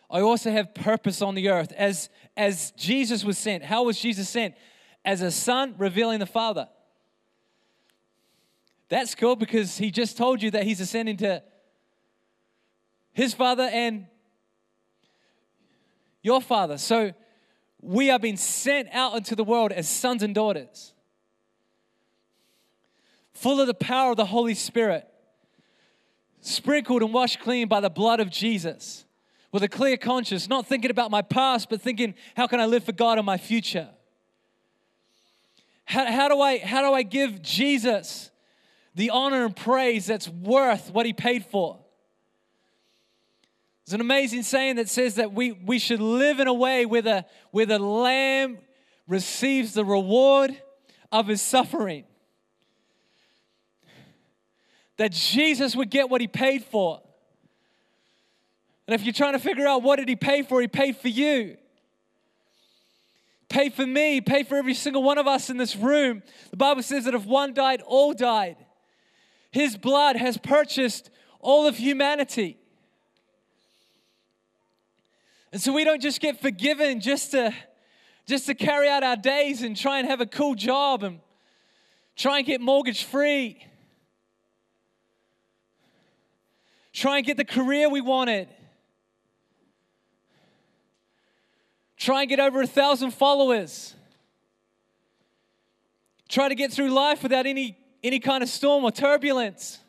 I 0.09 0.21
also 0.21 0.51
have 0.51 0.73
purpose 0.73 1.21
on 1.21 1.35
the 1.35 1.49
earth. 1.49 1.71
As, 1.73 2.09
as 2.37 2.71
Jesus 2.71 3.23
was 3.23 3.37
sent, 3.37 3.63
how 3.63 3.83
was 3.83 3.99
Jesus 3.99 4.29
sent? 4.29 4.55
As 5.03 5.21
a 5.21 5.31
son 5.31 5.75
revealing 5.77 6.19
the 6.19 6.25
Father. 6.25 6.67
That's 8.89 9.15
cool 9.15 9.35
because 9.35 9.77
he 9.77 9.89
just 9.89 10.17
told 10.17 10.41
you 10.41 10.51
that 10.51 10.63
he's 10.63 10.79
ascending 10.79 11.17
to 11.17 11.41
his 13.13 13.33
Father 13.33 13.63
and 13.63 14.05
your 16.21 16.41
Father. 16.41 16.77
So 16.77 17.13
we 17.81 18.09
are 18.11 18.19
being 18.19 18.37
sent 18.37 18.89
out 18.91 19.15
into 19.15 19.35
the 19.35 19.43
world 19.43 19.71
as 19.71 19.89
sons 19.89 20.21
and 20.21 20.35
daughters, 20.35 20.93
full 23.33 23.59
of 23.59 23.67
the 23.67 23.73
power 23.73 24.11
of 24.11 24.17
the 24.17 24.25
Holy 24.25 24.53
Spirit, 24.53 25.07
sprinkled 26.41 27.01
and 27.01 27.13
washed 27.13 27.39
clean 27.39 27.67
by 27.67 27.79
the 27.79 27.89
blood 27.89 28.19
of 28.19 28.29
Jesus 28.29 29.04
with 29.55 29.63
a 29.63 29.69
clear 29.69 29.95
conscience, 29.95 30.49
not 30.49 30.67
thinking 30.67 30.91
about 30.91 31.09
my 31.09 31.21
past, 31.21 31.69
but 31.69 31.81
thinking, 31.81 32.13
how 32.35 32.45
can 32.45 32.59
I 32.59 32.65
live 32.65 32.83
for 32.83 32.91
God 32.91 33.17
in 33.17 33.23
my 33.23 33.37
future? 33.37 33.87
How, 35.85 36.11
how, 36.11 36.27
do, 36.27 36.41
I, 36.41 36.57
how 36.57 36.81
do 36.81 36.93
I 36.93 37.03
give 37.03 37.41
Jesus 37.41 38.31
the 38.95 39.11
honor 39.11 39.45
and 39.45 39.55
praise 39.55 40.07
that's 40.07 40.27
worth 40.27 40.91
what 40.91 41.05
he 41.05 41.13
paid 41.13 41.45
for? 41.45 41.79
There's 43.85 43.93
an 43.93 44.01
amazing 44.01 44.43
saying 44.43 44.75
that 44.75 44.89
says 44.89 45.15
that 45.15 45.31
we, 45.31 45.53
we 45.53 45.79
should 45.79 46.01
live 46.01 46.41
in 46.41 46.47
a 46.47 46.53
way 46.53 46.85
where 46.85 47.01
the, 47.01 47.25
where 47.51 47.65
the 47.65 47.79
lamb 47.79 48.57
receives 49.07 49.73
the 49.73 49.85
reward 49.85 50.53
of 51.13 51.27
his 51.27 51.41
suffering. 51.41 52.03
That 54.97 55.13
Jesus 55.13 55.77
would 55.77 55.89
get 55.89 56.09
what 56.09 56.19
he 56.19 56.27
paid 56.27 56.65
for. 56.65 57.04
And 58.87 58.93
if 58.93 59.03
you're 59.03 59.13
trying 59.13 59.33
to 59.33 59.39
figure 59.39 59.65
out 59.65 59.81
what 59.81 59.97
did 59.97 60.07
he 60.07 60.15
pay 60.15 60.43
for, 60.43 60.61
he 60.61 60.67
paid 60.67 60.97
for 60.97 61.07
you. 61.07 61.57
Pay 63.49 63.69
for 63.69 63.85
me, 63.85 64.21
pay 64.21 64.43
for 64.43 64.55
every 64.55 64.73
single 64.73 65.03
one 65.03 65.17
of 65.17 65.27
us 65.27 65.49
in 65.49 65.57
this 65.57 65.75
room. 65.75 66.23
The 66.51 66.57
Bible 66.57 66.83
says 66.83 67.05
that 67.05 67.13
if 67.13 67.25
one 67.25 67.53
died, 67.53 67.81
all 67.85 68.13
died. 68.13 68.57
His 69.51 69.77
blood 69.77 70.15
has 70.15 70.37
purchased 70.37 71.09
all 71.39 71.67
of 71.67 71.77
humanity. 71.77 72.57
And 75.51 75.61
so 75.61 75.71
we 75.71 75.83
don't 75.83 76.01
just 76.01 76.19
get 76.19 76.41
forgiven 76.41 76.99
just 76.99 77.31
to 77.31 77.53
just 78.25 78.47
to 78.47 78.55
carry 78.55 78.89
out 78.89 79.03
our 79.03 79.15
days 79.15 79.61
and 79.61 79.77
try 79.77 79.99
and 79.99 80.07
have 80.07 80.19
a 80.19 80.25
cool 80.25 80.55
job 80.55 81.03
and 81.03 81.19
try 82.15 82.39
and 82.39 82.47
get 82.47 82.59
mortgage 82.59 83.03
free. 83.03 83.63
Try 86.91 87.17
and 87.17 87.25
get 87.25 87.37
the 87.37 87.45
career 87.45 87.87
we 87.87 88.01
wanted. 88.01 88.47
Try 92.05 92.21
and 92.21 92.29
get 92.29 92.39
over 92.39 92.61
a 92.61 92.67
thousand 92.67 93.15
followers. 93.15 93.95
Try 96.29 96.49
to 96.49 96.53
get 96.53 96.71
through 96.71 96.91
life 96.91 97.23
without 97.23 97.47
any, 97.47 97.79
any 98.03 98.19
kind 98.19 98.43
of 98.43 98.49
storm 98.49 98.83
or 98.83 98.91
turbulence. 98.91 99.79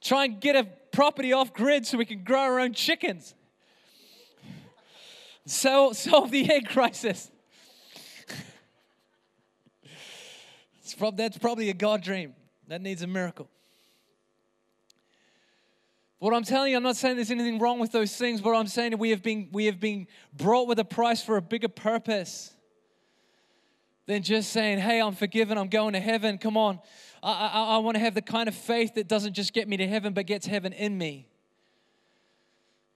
Try 0.00 0.24
and 0.24 0.40
get 0.40 0.56
a 0.56 0.64
property 0.92 1.34
off 1.34 1.52
grid 1.52 1.86
so 1.86 1.98
we 1.98 2.06
can 2.06 2.24
grow 2.24 2.40
our 2.40 2.58
own 2.58 2.72
chickens. 2.72 3.34
So, 5.44 5.92
solve 5.92 6.30
the 6.30 6.50
egg 6.50 6.66
crisis. 6.66 7.30
that's 11.16 11.36
probably 11.36 11.68
a 11.68 11.74
God 11.74 12.02
dream. 12.02 12.32
That 12.68 12.80
needs 12.80 13.02
a 13.02 13.06
miracle. 13.06 13.50
What 16.24 16.32
I'm 16.32 16.42
telling 16.42 16.70
you, 16.70 16.78
I'm 16.78 16.82
not 16.82 16.96
saying 16.96 17.16
there's 17.16 17.30
anything 17.30 17.58
wrong 17.58 17.78
with 17.78 17.92
those 17.92 18.16
things. 18.16 18.40
What 18.40 18.56
I'm 18.56 18.66
saying 18.66 18.96
we 18.96 19.10
have 19.10 19.22
been 19.22 19.50
we 19.52 19.66
have 19.66 19.78
been 19.78 20.06
brought 20.32 20.66
with 20.66 20.78
a 20.78 20.84
price 20.84 21.22
for 21.22 21.36
a 21.36 21.42
bigger 21.42 21.68
purpose 21.68 22.56
than 24.06 24.22
just 24.22 24.50
saying, 24.50 24.78
"Hey, 24.78 25.02
I'm 25.02 25.14
forgiven. 25.14 25.58
I'm 25.58 25.68
going 25.68 25.92
to 25.92 26.00
heaven." 26.00 26.38
Come 26.38 26.56
on, 26.56 26.80
I, 27.22 27.30
I, 27.30 27.62
I 27.74 27.76
want 27.76 27.96
to 27.96 27.98
have 27.98 28.14
the 28.14 28.22
kind 28.22 28.48
of 28.48 28.54
faith 28.54 28.94
that 28.94 29.06
doesn't 29.06 29.34
just 29.34 29.52
get 29.52 29.68
me 29.68 29.76
to 29.76 29.86
heaven, 29.86 30.14
but 30.14 30.24
gets 30.24 30.46
heaven 30.46 30.72
in 30.72 30.96
me. 30.96 31.28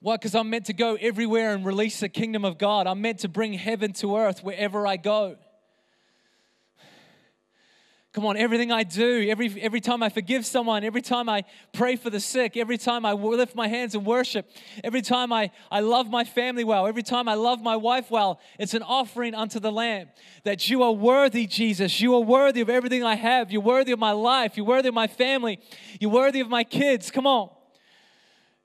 Why? 0.00 0.16
Because 0.16 0.34
I'm 0.34 0.48
meant 0.48 0.64
to 0.64 0.72
go 0.72 0.94
everywhere 0.94 1.52
and 1.52 1.66
release 1.66 2.00
the 2.00 2.08
kingdom 2.08 2.46
of 2.46 2.56
God. 2.56 2.86
I'm 2.86 3.02
meant 3.02 3.18
to 3.18 3.28
bring 3.28 3.52
heaven 3.52 3.92
to 3.92 4.16
earth 4.16 4.42
wherever 4.42 4.86
I 4.86 4.96
go. 4.96 5.36
Come 8.18 8.26
on, 8.26 8.36
everything 8.36 8.72
I 8.72 8.82
do, 8.82 9.28
every, 9.30 9.62
every 9.62 9.80
time 9.80 10.02
I 10.02 10.08
forgive 10.08 10.44
someone, 10.44 10.82
every 10.82 11.02
time 11.02 11.28
I 11.28 11.44
pray 11.72 11.94
for 11.94 12.10
the 12.10 12.18
sick, 12.18 12.56
every 12.56 12.76
time 12.76 13.06
I 13.06 13.12
lift 13.12 13.54
my 13.54 13.68
hands 13.68 13.94
in 13.94 14.02
worship, 14.02 14.50
every 14.82 15.02
time 15.02 15.32
I, 15.32 15.52
I 15.70 15.78
love 15.78 16.10
my 16.10 16.24
family 16.24 16.64
well, 16.64 16.88
every 16.88 17.04
time 17.04 17.28
I 17.28 17.34
love 17.34 17.62
my 17.62 17.76
wife 17.76 18.10
well, 18.10 18.40
it's 18.58 18.74
an 18.74 18.82
offering 18.82 19.36
unto 19.36 19.60
the 19.60 19.70
Lamb. 19.70 20.08
That 20.42 20.68
you 20.68 20.82
are 20.82 20.90
worthy, 20.90 21.46
Jesus. 21.46 22.00
You 22.00 22.16
are 22.16 22.20
worthy 22.20 22.60
of 22.60 22.68
everything 22.68 23.04
I 23.04 23.14
have. 23.14 23.52
You're 23.52 23.62
worthy 23.62 23.92
of 23.92 24.00
my 24.00 24.10
life. 24.10 24.56
You're 24.56 24.66
worthy 24.66 24.88
of 24.88 24.94
my 24.94 25.06
family. 25.06 25.60
You're 26.00 26.10
worthy 26.10 26.40
of 26.40 26.48
my 26.48 26.64
kids. 26.64 27.12
Come 27.12 27.28
on. 27.28 27.50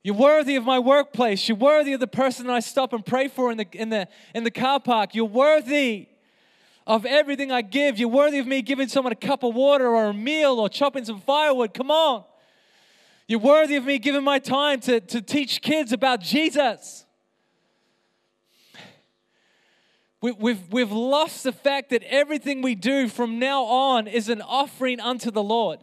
You're 0.02 0.16
worthy 0.16 0.56
of 0.56 0.64
my 0.64 0.80
workplace. 0.80 1.48
You're 1.48 1.58
worthy 1.58 1.94
of 1.94 2.00
the 2.00 2.08
person 2.08 2.48
that 2.48 2.54
I 2.54 2.60
stop 2.60 2.92
and 2.92 3.06
pray 3.06 3.28
for 3.28 3.52
in 3.52 3.60
the, 3.60 3.68
in 3.74 3.90
the, 3.90 4.08
in 4.34 4.46
the 4.46 4.52
car 4.52 4.80
park. 4.80 5.14
You're 5.14 5.26
worthy 5.26 6.08
of 6.86 7.06
everything 7.06 7.52
I 7.52 7.62
give. 7.62 7.98
You're 7.98 8.10
worthy 8.10 8.40
of 8.40 8.48
me 8.48 8.62
giving 8.62 8.88
someone 8.88 9.14
a 9.14 9.18
cup 9.18 9.44
of 9.44 9.56
water 9.56 9.88
or 9.88 10.06
a 10.06 10.14
meal 10.14 10.60
or 10.60 10.70
chopping 10.70 11.06
some 11.06 11.22
firewood. 11.22 11.74
Come 11.74 11.92
on. 11.92 12.24
You're 13.28 13.40
worthy 13.40 13.76
of 13.78 13.86
me 13.86 14.00
giving 14.00 14.24
my 14.24 14.40
time 14.40 14.82
to, 14.82 15.00
to 15.00 15.22
teach 15.22 15.62
kids 15.62 15.94
about 15.94 16.20
Jesus. 16.22 17.06
We, 20.20 20.32
we've, 20.34 20.72
we've 20.72 20.92
lost 20.92 21.44
the 21.44 21.52
fact 21.52 21.90
that 21.90 22.04
everything 22.04 22.62
we 22.62 22.76
do 22.76 23.08
from 23.08 23.40
now 23.40 23.64
on 23.64 24.08
is 24.08 24.30
an 24.30 24.42
offering 24.42 25.00
unto 25.00 25.32
the 25.32 25.44
Lord. 25.44 25.80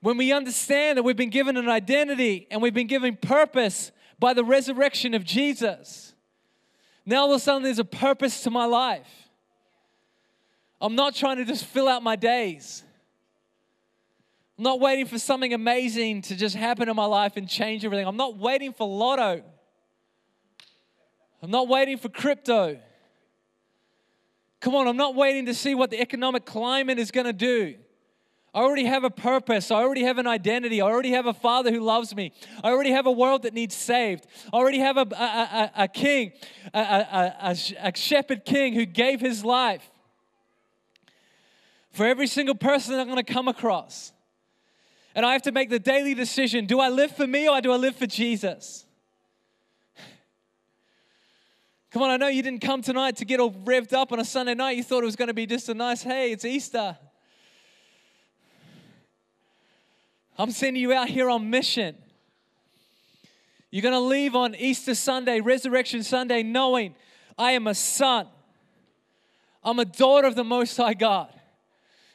When 0.00 0.18
we 0.18 0.32
understand 0.32 0.98
that 0.98 1.02
we've 1.02 1.16
been 1.16 1.30
given 1.30 1.56
an 1.56 1.68
identity 1.68 2.46
and 2.50 2.60
we've 2.60 2.74
been 2.74 2.86
given 2.86 3.16
purpose 3.16 3.92
by 4.18 4.34
the 4.34 4.44
resurrection 4.44 5.14
of 5.14 5.24
Jesus 5.24 6.13
now 7.06 7.22
all 7.22 7.32
of 7.32 7.36
a 7.36 7.38
sudden 7.40 7.62
there's 7.62 7.78
a 7.78 7.84
purpose 7.84 8.42
to 8.42 8.50
my 8.50 8.64
life. 8.64 9.08
I'm 10.80 10.94
not 10.94 11.14
trying 11.14 11.38
to 11.38 11.44
just 11.44 11.64
fill 11.64 11.88
out 11.88 12.02
my 12.02 12.16
days. 12.16 12.82
I'm 14.58 14.64
not 14.64 14.80
waiting 14.80 15.06
for 15.06 15.18
something 15.18 15.52
amazing 15.52 16.22
to 16.22 16.36
just 16.36 16.54
happen 16.54 16.88
in 16.88 16.94
my 16.94 17.06
life 17.06 17.36
and 17.36 17.48
change 17.48 17.84
everything. 17.84 18.06
I'm 18.06 18.16
not 18.16 18.36
waiting 18.36 18.72
for 18.72 18.86
lotto. 18.86 19.42
I'm 21.42 21.50
not 21.50 21.68
waiting 21.68 21.98
for 21.98 22.08
crypto. 22.08 22.78
Come 24.60 24.74
on, 24.74 24.88
I'm 24.88 24.96
not 24.96 25.14
waiting 25.14 25.46
to 25.46 25.54
see 25.54 25.74
what 25.74 25.90
the 25.90 26.00
economic 26.00 26.46
climate 26.46 26.98
is 26.98 27.10
going 27.10 27.26
to 27.26 27.32
do. 27.32 27.74
I 28.54 28.60
already 28.60 28.84
have 28.84 29.02
a 29.02 29.10
purpose. 29.10 29.72
I 29.72 29.76
already 29.76 30.04
have 30.04 30.18
an 30.18 30.28
identity. 30.28 30.80
I 30.80 30.86
already 30.86 31.10
have 31.10 31.26
a 31.26 31.34
father 31.34 31.72
who 31.72 31.80
loves 31.80 32.14
me. 32.14 32.32
I 32.62 32.70
already 32.70 32.92
have 32.92 33.06
a 33.06 33.10
world 33.10 33.42
that 33.42 33.52
needs 33.52 33.74
saved. 33.74 34.26
I 34.52 34.56
already 34.56 34.78
have 34.78 34.96
a, 34.96 35.00
a, 35.00 35.14
a, 35.14 35.70
a 35.84 35.88
king, 35.88 36.32
a, 36.72 37.56
a 37.82 37.92
shepherd 37.96 38.44
king 38.44 38.74
who 38.74 38.86
gave 38.86 39.20
his 39.20 39.44
life 39.44 39.90
for 41.90 42.06
every 42.06 42.28
single 42.28 42.54
person 42.54 42.92
that 42.92 43.00
I'm 43.00 43.06
going 43.08 43.24
to 43.24 43.32
come 43.32 43.48
across. 43.48 44.12
And 45.16 45.26
I 45.26 45.32
have 45.32 45.42
to 45.42 45.52
make 45.52 45.68
the 45.68 45.78
daily 45.80 46.14
decision 46.14 46.66
do 46.66 46.78
I 46.78 46.90
live 46.90 47.14
for 47.16 47.26
me 47.26 47.48
or 47.48 47.60
do 47.60 47.72
I 47.72 47.76
live 47.76 47.96
for 47.96 48.06
Jesus? 48.06 48.86
Come 51.90 52.02
on, 52.02 52.10
I 52.10 52.16
know 52.16 52.26
you 52.26 52.42
didn't 52.42 52.62
come 52.62 52.82
tonight 52.82 53.16
to 53.16 53.24
get 53.24 53.38
all 53.38 53.52
revved 53.52 53.92
up 53.92 54.10
on 54.12 54.18
a 54.18 54.24
Sunday 54.24 54.54
night. 54.54 54.76
You 54.76 54.82
thought 54.82 55.02
it 55.02 55.06
was 55.06 55.14
going 55.14 55.28
to 55.28 55.34
be 55.34 55.46
just 55.46 55.68
a 55.68 55.74
nice, 55.74 56.02
hey, 56.02 56.32
it's 56.32 56.44
Easter. 56.44 56.98
I'm 60.36 60.50
sending 60.50 60.82
you 60.82 60.92
out 60.92 61.08
here 61.08 61.30
on 61.30 61.48
mission. 61.50 61.96
You're 63.70 63.82
going 63.82 63.94
to 63.94 64.00
leave 64.00 64.34
on 64.34 64.54
Easter 64.54 64.94
Sunday, 64.94 65.40
Resurrection 65.40 66.02
Sunday, 66.02 66.42
knowing 66.42 66.94
I 67.38 67.52
am 67.52 67.66
a 67.66 67.74
son. 67.74 68.28
I'm 69.62 69.78
a 69.78 69.84
daughter 69.84 70.26
of 70.26 70.34
the 70.34 70.44
Most 70.44 70.76
High 70.76 70.94
God. 70.94 71.32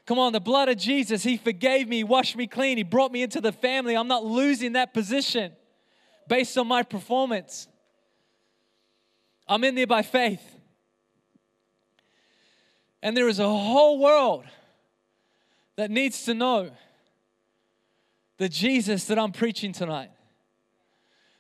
Come 0.05 0.20
on, 0.20 0.34
the 0.34 0.39
blood 0.39 0.70
of 0.70 0.78
Jesus, 0.78 1.24
He 1.24 1.38
forgave 1.38 1.88
me, 1.88 2.03
washed 2.03 2.36
me 2.36 2.47
clean, 2.47 2.78
He 2.78 2.84
brought 2.84 3.11
me 3.11 3.24
into 3.24 3.41
the 3.41 3.51
family. 3.51 3.95
I'm 3.95 4.07
not 4.07 4.26
losing 4.26 4.74
that 4.74 4.93
position 4.93 5.51
based 6.28 6.57
on 6.57 6.67
my 6.67 6.84
performance. 6.84 7.67
I'm 9.47 9.63
in 9.63 9.76
there 9.76 9.88
by 9.88 10.01
faith. 10.01 10.41
And 13.01 13.15
there 13.15 13.28
is 13.28 13.39
a 13.39 13.47
whole 13.47 13.99
world 13.99 14.45
that 15.76 15.89
needs 15.89 16.26
to 16.26 16.34
know 16.34 16.72
the 18.40 18.50
Jesus 18.50 19.06
that 19.06 19.20
I'm 19.20 19.34
preaching 19.34 19.74
tonight, 19.74 20.10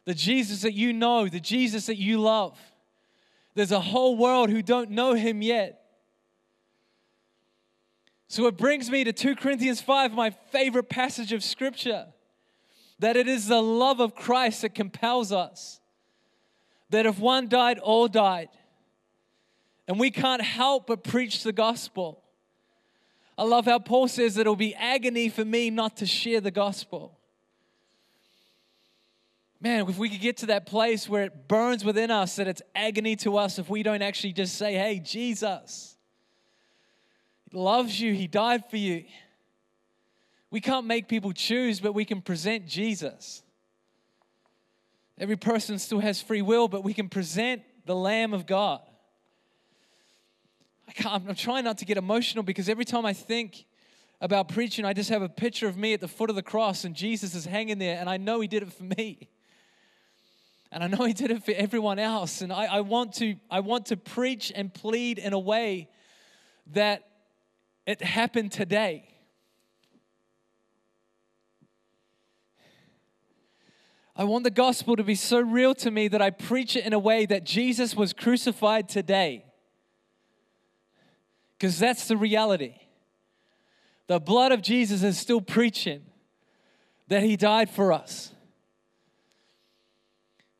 the 0.05 0.13
Jesus 0.13 0.61
that 0.61 0.73
you 0.73 0.93
know, 0.93 1.27
the 1.27 1.39
Jesus 1.39 1.87
that 1.87 1.95
you 1.95 2.19
love. 2.19 2.59
There's 3.55 3.71
a 3.71 3.79
whole 3.79 4.17
world 4.17 4.49
who 4.49 4.61
don't 4.61 4.91
know 4.91 5.13
him 5.13 5.41
yet. 5.41 5.81
So 8.27 8.45
it 8.47 8.57
brings 8.57 8.91
me 8.91 9.05
to 9.05 9.13
2 9.13 9.37
Corinthians 9.37 9.81
5, 9.81 10.13
my 10.13 10.29
favorite 10.29 10.89
passage 10.89 11.31
of 11.31 11.41
scripture, 11.41 12.07
that 12.99 13.15
it 13.15 13.27
is 13.27 13.47
the 13.47 13.61
love 13.61 14.01
of 14.01 14.13
Christ 14.13 14.61
that 14.61 14.75
compels 14.75 15.31
us. 15.31 15.79
That 16.89 17.05
if 17.05 17.17
one 17.17 17.47
died, 17.47 17.79
all 17.79 18.07
died. 18.09 18.49
And 19.87 19.99
we 19.99 20.11
can't 20.11 20.41
help 20.41 20.87
but 20.87 21.03
preach 21.03 21.43
the 21.43 21.53
gospel. 21.53 22.21
I 23.39 23.43
love 23.43 23.63
how 23.63 23.79
Paul 23.79 24.09
says 24.09 24.35
that 24.35 24.41
it'll 24.41 24.57
be 24.57 24.75
agony 24.75 25.29
for 25.29 25.45
me 25.45 25.69
not 25.69 25.95
to 25.97 26.05
share 26.05 26.41
the 26.41 26.51
gospel. 26.51 27.17
Man, 29.61 29.87
if 29.87 29.97
we 29.97 30.09
could 30.09 30.19
get 30.19 30.35
to 30.37 30.47
that 30.47 30.65
place 30.65 31.07
where 31.07 31.23
it 31.23 31.47
burns 31.47 31.85
within 31.85 32.11
us, 32.11 32.35
that 32.35 32.49
it's 32.49 32.61
agony 32.75 33.15
to 33.15 33.37
us 33.37 33.57
if 33.57 33.69
we 33.69 33.81
don't 33.81 34.01
actually 34.01 34.33
just 34.33 34.57
say, 34.57 34.73
hey, 34.73 34.99
Jesus, 34.99 35.95
loves 37.53 37.97
you, 38.01 38.13
He 38.13 38.27
died 38.27 38.69
for 38.69 38.75
you. 38.75 39.05
We 40.51 40.59
can't 40.59 40.85
make 40.85 41.07
people 41.07 41.31
choose, 41.31 41.79
but 41.79 41.93
we 41.93 42.03
can 42.03 42.21
present 42.21 42.67
Jesus. 42.67 43.41
Every 45.17 45.37
person 45.37 45.79
still 45.79 45.99
has 45.99 46.21
free 46.21 46.41
will, 46.41 46.67
but 46.67 46.83
we 46.83 46.93
can 46.93 47.07
present 47.07 47.61
the 47.85 47.95
Lamb 47.95 48.33
of 48.33 48.45
God. 48.45 48.81
I 51.05 51.15
am 51.15 51.35
trying 51.35 51.63
not 51.63 51.77
to 51.79 51.85
get 51.85 51.97
emotional 51.97 52.43
because 52.43 52.69
every 52.69 52.85
time 52.85 53.05
I 53.05 53.13
think 53.13 53.65
about 54.21 54.49
preaching, 54.49 54.85
I 54.85 54.93
just 54.93 55.09
have 55.09 55.21
a 55.21 55.29
picture 55.29 55.67
of 55.67 55.77
me 55.77 55.93
at 55.93 56.01
the 56.01 56.07
foot 56.07 56.29
of 56.29 56.35
the 56.35 56.43
cross 56.43 56.83
and 56.83 56.95
Jesus 56.95 57.35
is 57.35 57.45
hanging 57.45 57.77
there, 57.79 57.97
and 57.99 58.09
I 58.09 58.17
know 58.17 58.39
He 58.41 58.47
did 58.47 58.63
it 58.63 58.73
for 58.73 58.83
me. 58.83 59.29
And 60.71 60.83
I 60.83 60.87
know 60.87 61.05
He 61.05 61.13
did 61.13 61.31
it 61.31 61.43
for 61.43 61.51
everyone 61.51 61.99
else. 61.99 62.41
And 62.41 62.53
I, 62.53 62.65
I 62.65 62.81
want 62.81 63.13
to, 63.15 63.35
I 63.49 63.59
want 63.61 63.87
to 63.87 63.97
preach 63.97 64.51
and 64.55 64.73
plead 64.73 65.17
in 65.17 65.33
a 65.33 65.39
way 65.39 65.89
that 66.73 67.07
it 67.85 68.01
happened 68.01 68.51
today. 68.51 69.07
I 74.15 74.25
want 74.25 74.43
the 74.43 74.51
gospel 74.51 74.95
to 74.97 75.03
be 75.03 75.15
so 75.15 75.39
real 75.39 75.73
to 75.75 75.89
me 75.89 76.09
that 76.09 76.21
I 76.21 76.29
preach 76.29 76.75
it 76.75 76.85
in 76.85 76.93
a 76.93 76.99
way 76.99 77.25
that 77.25 77.45
Jesus 77.45 77.95
was 77.95 78.11
crucified 78.11 78.89
today. 78.89 79.45
Because 81.59 81.77
that's 81.77 82.07
the 82.07 82.15
reality. 82.15 82.75
The 84.07 84.19
blood 84.19 84.53
of 84.53 84.61
Jesus 84.61 85.03
is 85.03 85.19
still 85.19 85.41
preaching 85.41 86.01
that 87.09 87.21
he 87.21 87.35
died 87.35 87.69
for 87.69 87.91
us. 87.91 88.33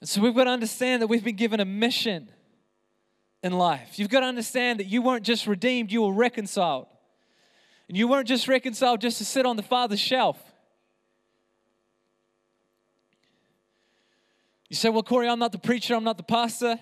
And 0.02 0.10
so 0.10 0.22
we've 0.22 0.36
got 0.36 0.44
to 0.44 0.50
understand 0.50 1.02
that 1.02 1.08
we've 1.08 1.24
been 1.24 1.38
given 1.38 1.60
a 1.60 1.66
mission 1.66 2.30
in 3.42 3.54
life. 3.54 3.98
You've 3.98 4.10
got 4.10 4.22
to 4.22 4.26
understand 4.26 4.80
that 4.82 4.88
you 4.88 5.02
weren't 5.02 5.24
just 5.24 5.48
redeemed, 5.48 5.92
you 5.92 6.02
were 6.02 6.14
reconciled. 6.14 6.88
And 7.88 7.98
you 7.98 8.08
weren't 8.08 8.28
just 8.28 8.48
reconciled 8.48 9.02
just 9.02 9.18
to 9.20 9.26
sit 9.26 9.46
on 9.46 9.56
the 9.56 9.64
Father's 9.64 10.00
shelf. 10.00 10.38
You 14.70 14.76
say, 14.76 14.90
Well, 14.90 15.02
Corey, 15.02 15.28
I'm 15.28 15.40
not 15.40 15.54
the 15.54 15.58
preacher, 15.60 15.96
I'm 15.96 16.04
not 16.04 16.18
the 16.18 16.24
pastor. 16.24 16.80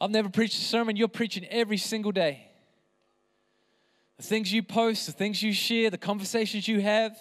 I've 0.00 0.10
never 0.10 0.28
preached 0.28 0.58
a 0.58 0.64
sermon. 0.64 0.96
You're 0.96 1.06
preaching 1.06 1.44
every 1.44 1.76
single 1.76 2.10
day. 2.10 2.48
The 4.22 4.28
things 4.28 4.52
you 4.52 4.62
post, 4.62 5.06
the 5.06 5.12
things 5.12 5.42
you 5.42 5.52
share, 5.52 5.90
the 5.90 5.98
conversations 5.98 6.68
you 6.68 6.80
have, 6.80 7.18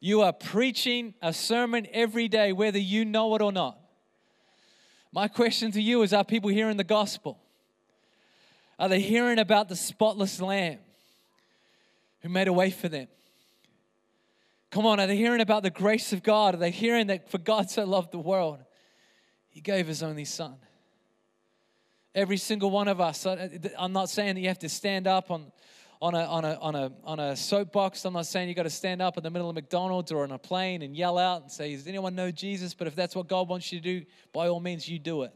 you 0.00 0.22
are 0.22 0.32
preaching 0.32 1.12
a 1.20 1.30
sermon 1.30 1.86
every 1.92 2.26
day, 2.26 2.54
whether 2.54 2.78
you 2.78 3.04
know 3.04 3.34
it 3.34 3.42
or 3.42 3.52
not. 3.52 3.78
My 5.12 5.28
question 5.28 5.70
to 5.72 5.82
you 5.82 6.00
is 6.00 6.14
Are 6.14 6.24
people 6.24 6.48
hearing 6.48 6.78
the 6.78 6.84
gospel? 6.84 7.38
Are 8.78 8.88
they 8.88 9.00
hearing 9.00 9.38
about 9.38 9.68
the 9.68 9.76
spotless 9.76 10.40
lamb 10.40 10.78
who 12.22 12.30
made 12.30 12.48
a 12.48 12.52
way 12.54 12.70
for 12.70 12.88
them? 12.88 13.08
Come 14.70 14.86
on, 14.86 15.00
are 15.00 15.06
they 15.06 15.18
hearing 15.18 15.42
about 15.42 15.62
the 15.62 15.68
grace 15.68 16.14
of 16.14 16.22
God? 16.22 16.54
Are 16.54 16.58
they 16.58 16.70
hearing 16.70 17.08
that 17.08 17.30
for 17.30 17.36
God 17.36 17.68
so 17.68 17.84
loved 17.84 18.10
the 18.10 18.18
world, 18.18 18.60
He 19.50 19.60
gave 19.60 19.86
His 19.86 20.02
only 20.02 20.24
Son? 20.24 20.56
Every 22.14 22.38
single 22.38 22.70
one 22.70 22.88
of 22.88 23.02
us. 23.02 23.26
I'm 23.26 23.92
not 23.92 24.08
saying 24.08 24.36
that 24.36 24.40
you 24.40 24.48
have 24.48 24.60
to 24.60 24.70
stand 24.70 25.06
up 25.06 25.30
on, 25.30 25.52
on, 26.00 26.14
a, 26.14 26.24
on, 26.24 26.44
a, 26.44 26.54
on, 26.60 26.74
a, 26.74 26.92
on 27.04 27.20
a 27.20 27.36
soapbox. 27.36 28.04
I'm 28.04 28.14
not 28.14 28.26
saying 28.26 28.48
you 28.48 28.54
got 28.54 28.62
to 28.62 28.70
stand 28.70 29.02
up 29.02 29.18
in 29.18 29.22
the 29.22 29.30
middle 29.30 29.50
of 29.50 29.54
McDonald's 29.54 30.10
or 30.10 30.22
on 30.22 30.32
a 30.32 30.38
plane 30.38 30.82
and 30.82 30.96
yell 30.96 31.18
out 31.18 31.42
and 31.42 31.50
say, 31.50 31.74
Does 31.74 31.86
anyone 31.86 32.14
know 32.14 32.30
Jesus? 32.30 32.72
But 32.72 32.86
if 32.86 32.94
that's 32.94 33.14
what 33.14 33.28
God 33.28 33.48
wants 33.48 33.70
you 33.72 33.80
to 33.80 34.00
do, 34.00 34.06
by 34.32 34.48
all 34.48 34.60
means, 34.60 34.88
you 34.88 34.98
do 34.98 35.22
it. 35.22 35.32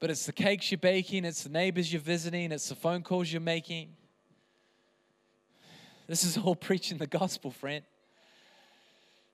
But 0.00 0.10
it's 0.10 0.26
the 0.26 0.32
cakes 0.32 0.70
you're 0.70 0.78
baking, 0.78 1.24
it's 1.24 1.44
the 1.44 1.50
neighbors 1.50 1.92
you're 1.92 2.02
visiting, 2.02 2.52
it's 2.52 2.68
the 2.68 2.74
phone 2.74 3.02
calls 3.02 3.32
you're 3.32 3.40
making. 3.40 3.90
This 6.08 6.24
is 6.24 6.36
all 6.36 6.56
preaching 6.56 6.98
the 6.98 7.06
gospel, 7.06 7.50
friend. 7.50 7.84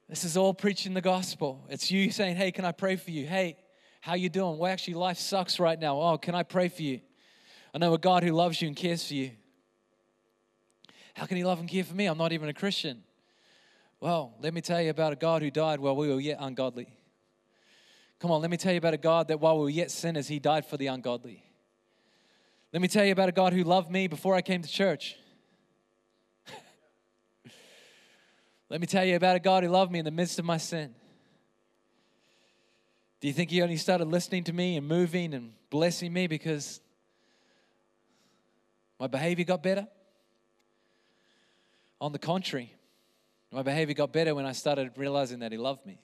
This 0.09 0.25
is 0.25 0.37
all 0.37 0.53
preaching 0.53 0.93
the 0.93 1.01
gospel. 1.01 1.65
It's 1.69 1.91
you 1.91 2.11
saying, 2.11 2.37
"Hey, 2.37 2.51
can 2.51 2.65
I 2.65 2.73
pray 2.73 2.97
for 2.97 3.11
you? 3.11 3.27
Hey, 3.27 3.57
how 4.01 4.15
you 4.15 4.29
doing? 4.29 4.59
Well, 4.59 4.71
actually, 4.71 4.95
life 4.95 5.19
sucks 5.19 5.59
right 5.59 5.79
now. 5.79 6.01
Oh, 6.01 6.19
can 6.19 6.35
I 6.35 6.43
pray 6.43 6.69
for 6.69 6.83
you? 6.83 7.01
I 7.73 7.79
know 7.79 7.95
a 7.95 7.99
God 7.99 8.25
who 8.25 8.33
loves 8.33 8.61
you 8.61 8.69
and 8.69 8.77
cares 8.77 9.07
for 9.07 9.15
you. 9.15 9.31
How 11.15 11.27
can 11.27 11.37
He 11.37 11.45
love 11.45 11.61
and 11.61 11.69
care 11.69 11.85
for 11.85 11.95
me? 11.95 12.07
I'm 12.07 12.19
not 12.19 12.33
even 12.33 12.49
a 12.49 12.55
Christian. 12.55 13.03
Well, 14.01 14.35
let 14.41 14.55
me 14.55 14.61
tell 14.61 14.81
you 14.81 14.91
about 14.91 15.13
a 15.13 15.17
God 15.17 15.43
who 15.43 15.51
died 15.51 15.79
while 15.79 15.95
we 15.95 16.09
were 16.09 16.21
yet 16.21 16.39
ungodly. 16.41 16.89
Come 18.19 18.31
on, 18.31 18.41
let 18.41 18.51
me 18.51 18.57
tell 18.57 18.73
you 18.73 18.79
about 18.79 18.95
a 18.95 18.99
God 18.99 19.29
that 19.29 19.41
while 19.41 19.57
we 19.59 19.65
were 19.65 19.71
yet 19.71 19.91
sinners, 19.91 20.29
He 20.29 20.39
died 20.39 20.67
for 20.67 20.77
the 20.77 20.89
ungodly. 20.89 21.45
Let 22.73 22.83
me 22.83 22.89
tell 22.89 23.05
you 23.05 23.13
about 23.13 23.29
a 23.29 23.33
God 23.33 23.53
who 23.53 23.65
loved 23.65 23.91
me 23.91 24.07
before 24.07 24.35
I 24.35 24.43
came 24.43 24.63
to 24.63 24.69
church. 24.69 25.17
Let 28.69 28.81
me 28.81 28.87
tell 28.87 29.05
you 29.05 29.17
about 29.17 29.37
a 29.37 29.41
God 29.41 29.65
who 29.65 29.69
loved 29.69 29.91
me 29.91 29.99
in 29.99 30.05
the 30.05 30.11
midst 30.11 30.39
of 30.39 30.45
my 30.45 30.57
sin. 30.57 30.95
Do 33.21 33.29
you 33.29 33.35
think 33.35 33.51
He 33.51 33.61
only 33.61 33.77
started 33.77 34.07
listening 34.07 34.45
to 34.45 34.53
me 34.53 34.77
and 34.77 34.87
moving 34.87 35.35
and 35.35 35.53
blessing 35.69 36.13
me 36.13 36.27
because 36.27 36.81
my 39.01 39.07
behavior 39.07 39.47
got 39.47 39.63
better? 39.63 39.89
On 42.03 42.13
the 42.13 42.19
contrary, 42.19 42.75
my 43.51 43.63
behavior 43.63 43.95
got 43.95 44.13
better 44.13 44.35
when 44.35 44.45
I 44.45 44.53
started 44.53 44.93
realizing 44.97 45.39
that 45.41 45.51
He 45.51 45.59
loved 45.59 45.87
me. 45.87 45.99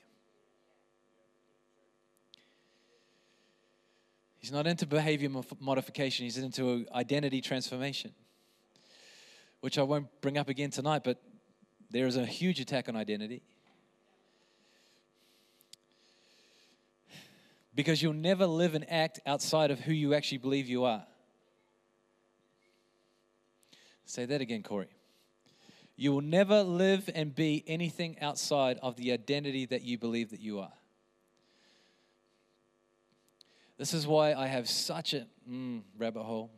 He's 4.39 4.51
not 4.51 4.67
into 4.67 4.87
behavior 4.87 5.29
modification, 5.61 6.25
He's 6.25 6.39
into 6.39 6.87
identity 6.95 7.43
transformation, 7.43 8.13
which 9.61 9.79
I 9.79 9.83
won't 9.83 10.09
bring 10.23 10.39
up 10.39 10.49
again 10.49 10.71
tonight, 10.71 11.03
but 11.05 11.21
there 11.91 12.07
is 12.07 12.17
a 12.17 12.25
huge 12.25 12.61
attack 12.61 12.89
on 12.89 12.97
identity. 12.97 13.43
Because 17.75 18.03
you'll 18.03 18.15
never 18.15 18.47
live 18.47 18.75
and 18.75 18.91
act 18.91 19.21
outside 19.27 19.71
of 19.71 19.81
who 19.81 19.93
you 19.93 20.15
actually 20.15 20.39
believe 20.39 20.67
you 20.67 20.85
are. 20.85 21.05
Say 24.07 24.25
that 24.25 24.41
again, 24.41 24.63
Corey. 24.63 24.89
You 25.97 26.13
will 26.13 26.23
never 26.23 26.63
live 26.63 27.11
and 27.15 27.35
be 27.35 27.63
anything 27.67 28.17
outside 28.21 28.79
of 28.83 28.97
the 28.97 29.13
identity 29.13 29.67
that 29.67 29.83
you 29.83 29.99
believe 29.99 30.31
that 30.31 30.41
you 30.41 30.61
are. 30.61 30.73
This 33.79 33.93
is 33.93 34.07
why 34.07 34.33
I 34.33 34.47
have 34.47 34.69
such 34.69 35.13
a 35.13 35.27
mm, 35.49 35.83
rabbit 35.99 36.23
hole. 36.23 36.51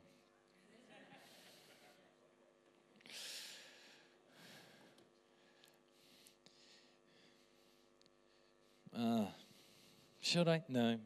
Should 10.29 10.47
I? 10.47 10.63
No. 10.69 10.99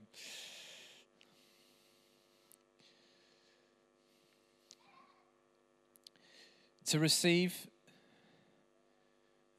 To 6.93 6.99
receive 6.99 7.57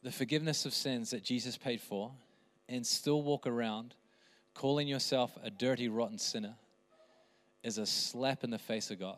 the 0.03 0.11
forgiveness 0.11 0.67
of 0.67 0.73
sins 0.75 1.09
that 1.09 1.23
Jesus 1.23 1.57
paid 1.57 1.81
for 1.81 2.11
and 2.69 2.85
still 2.85 3.23
walk 3.23 3.47
around 3.47 3.95
calling 4.53 4.87
yourself 4.87 5.35
a 5.43 5.49
dirty, 5.49 5.87
rotten 5.89 6.19
sinner 6.19 6.53
is 7.63 7.79
a 7.79 7.87
slap 7.87 8.43
in 8.43 8.51
the 8.51 8.59
face 8.59 8.91
of 8.91 8.99
God. 8.99 9.17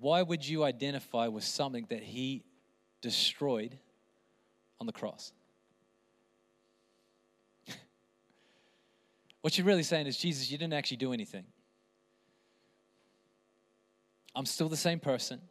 Why 0.00 0.22
would 0.22 0.48
you 0.48 0.64
identify 0.64 1.26
with 1.28 1.44
something 1.44 1.84
that 1.90 2.02
He 2.02 2.42
destroyed 3.02 3.76
on 4.80 4.86
the 4.86 4.94
cross? 4.94 5.34
what 9.42 9.58
you're 9.58 9.66
really 9.66 9.82
saying 9.82 10.06
is, 10.06 10.16
Jesus, 10.16 10.50
you 10.50 10.56
didn't 10.56 10.72
actually 10.72 10.96
do 10.96 11.12
anything. 11.12 11.44
I'm 14.34 14.46
still 14.46 14.70
the 14.70 14.76
same 14.78 15.00
person. 15.00 15.42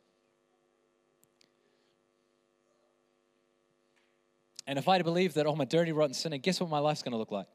And 4.67 4.77
if 4.77 4.89
I 4.89 5.01
believe 5.01 5.33
that, 5.35 5.47
oh, 5.47 5.53
I'm 5.53 5.61
a 5.61 5.65
dirty, 5.65 5.93
rotten 5.93 6.13
sinner, 6.13 6.37
guess 6.37 6.59
what 6.59 6.69
my 6.69 6.79
life's 6.79 7.01
going 7.01 7.13
to 7.13 7.17
look 7.17 7.31
like? 7.31 7.47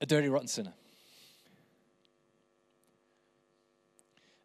A 0.00 0.06
dirty, 0.06 0.28
rotten 0.28 0.48
sinner. 0.48 0.74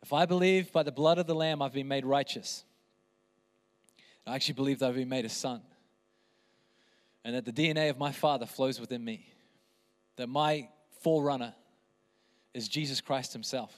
If 0.04 0.14
I 0.14 0.26
believe 0.26 0.72
by 0.72 0.84
the 0.84 0.92
blood 0.92 1.18
of 1.18 1.26
the 1.26 1.36
Lamb 1.36 1.62
I've 1.62 1.74
been 1.74 1.88
made 1.88 2.06
righteous, 2.06 2.64
I 4.26 4.36
actually 4.36 4.54
believe 4.54 4.80
that 4.80 4.90
I've 4.90 4.96
been 4.96 5.10
made 5.10 5.26
a 5.26 5.30
son, 5.30 5.62
and 7.26 7.36
that 7.36 7.46
the 7.46 7.52
DNA 7.52 7.90
of 7.90 7.98
my 7.98 8.12
Father 8.12 8.46
flows 8.46 8.80
within 8.80 9.04
me, 9.04 9.26
that 10.16 10.30
my 10.30 10.70
forerunner 11.02 11.54
is 12.54 12.68
Jesus 12.68 13.02
Christ 13.02 13.34
Himself, 13.34 13.76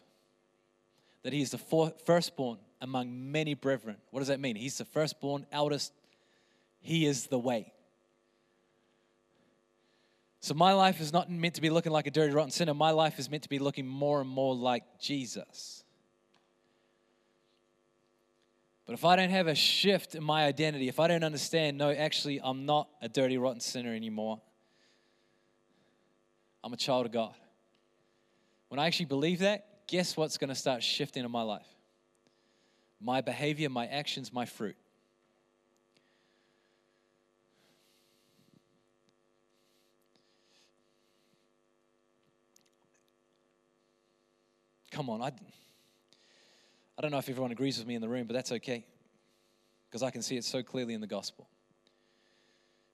that 1.24 1.32
He 1.32 1.42
is 1.42 1.52
the 1.52 1.92
firstborn 2.06 2.58
among 2.82 3.32
many 3.32 3.54
brethren. 3.54 3.96
What 4.12 4.20
does 4.20 4.28
that 4.28 4.40
mean? 4.40 4.58
He's 4.58 4.78
the 4.78 4.86
firstborn, 4.86 5.46
eldest. 5.52 5.94
He 6.82 7.06
is 7.06 7.28
the 7.28 7.40
way. 7.40 7.74
So 10.42 10.56
my 10.56 10.74
life 10.74 11.00
is 11.00 11.14
not 11.14 11.30
meant 11.30 11.54
to 11.56 11.62
be 11.62 11.70
looking 11.70 11.92
like 11.92 12.08
a 12.08 12.12
dirty, 12.12 12.34
rotten 12.34 12.50
sinner. 12.50 12.74
My 12.74 12.90
life 12.90 13.20
is 13.20 13.30
meant 13.30 13.44
to 13.44 13.50
be 13.50 13.60
looking 13.60 13.86
more 13.86 14.20
and 14.22 14.30
more 14.30 14.56
like 14.56 14.84
Jesus. 15.00 15.84
But 18.88 18.94
if 18.94 19.06
I 19.06 19.16
don't 19.16 19.30
have 19.30 19.46
a 19.48 19.56
shift 19.56 20.16
in 20.16 20.24
my 20.24 20.44
identity, 20.44 20.88
if 20.88 21.00
I 21.00 21.08
don't 21.08 21.24
understand, 21.24 21.78
no, 21.78 21.92
actually, 21.92 22.42
I'm 22.44 22.66
not 22.66 22.90
a 23.02 23.08
dirty, 23.08 23.38
rotten 23.38 23.62
sinner 23.62 23.94
anymore, 23.94 24.42
I'm 26.64 26.74
a 26.74 26.78
child 26.78 27.06
of 27.06 27.12
God. 27.12 27.34
When 28.70 28.80
I 28.80 28.88
actually 28.88 29.06
believe 29.06 29.40
that, 29.40 29.88
guess 29.88 30.18
what's 30.18 30.38
going 30.38 30.50
to 30.50 30.56
start 30.56 30.82
shifting 30.82 31.24
in 31.24 31.32
my 31.32 31.44
life? 31.44 31.68
My 33.00 33.22
behavior, 33.22 33.70
my 33.70 33.86
actions, 33.86 34.34
my 34.34 34.46
fruit. 34.46 34.76
Come 44.92 45.10
on, 45.10 45.22
I. 45.22 45.32
I 46.98 47.02
don't 47.02 47.12
know 47.12 47.18
if 47.18 47.30
everyone 47.30 47.52
agrees 47.52 47.80
with 47.80 47.88
me 47.88 47.96
in 47.96 48.02
the 48.02 48.10
room, 48.10 48.28
but 48.28 48.34
that's 48.34 48.52
okay 48.52 48.86
because 49.89 50.04
I 50.04 50.12
can 50.12 50.22
see 50.22 50.38
it 50.38 50.44
so 50.44 50.62
clearly 50.62 50.94
in 50.94 51.02
the 51.02 51.08
gospel. 51.08 51.50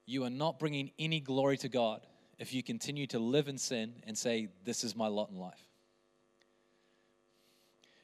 You 0.06 0.24
are 0.24 0.30
not 0.30 0.60
bringing 0.60 0.92
any 0.98 1.20
glory 1.20 1.58
to 1.58 1.70
God 1.70 2.02
if 2.40 2.54
you 2.54 2.64
continue 2.64 3.06
to 3.08 3.20
live 3.20 3.48
in 3.48 3.58
sin 3.58 3.94
and 4.06 4.18
say, 4.18 4.48
This 4.64 4.84
is 4.84 4.96
my 4.96 5.08
lot 5.08 5.30
in 5.30 5.38
life. 5.38 5.62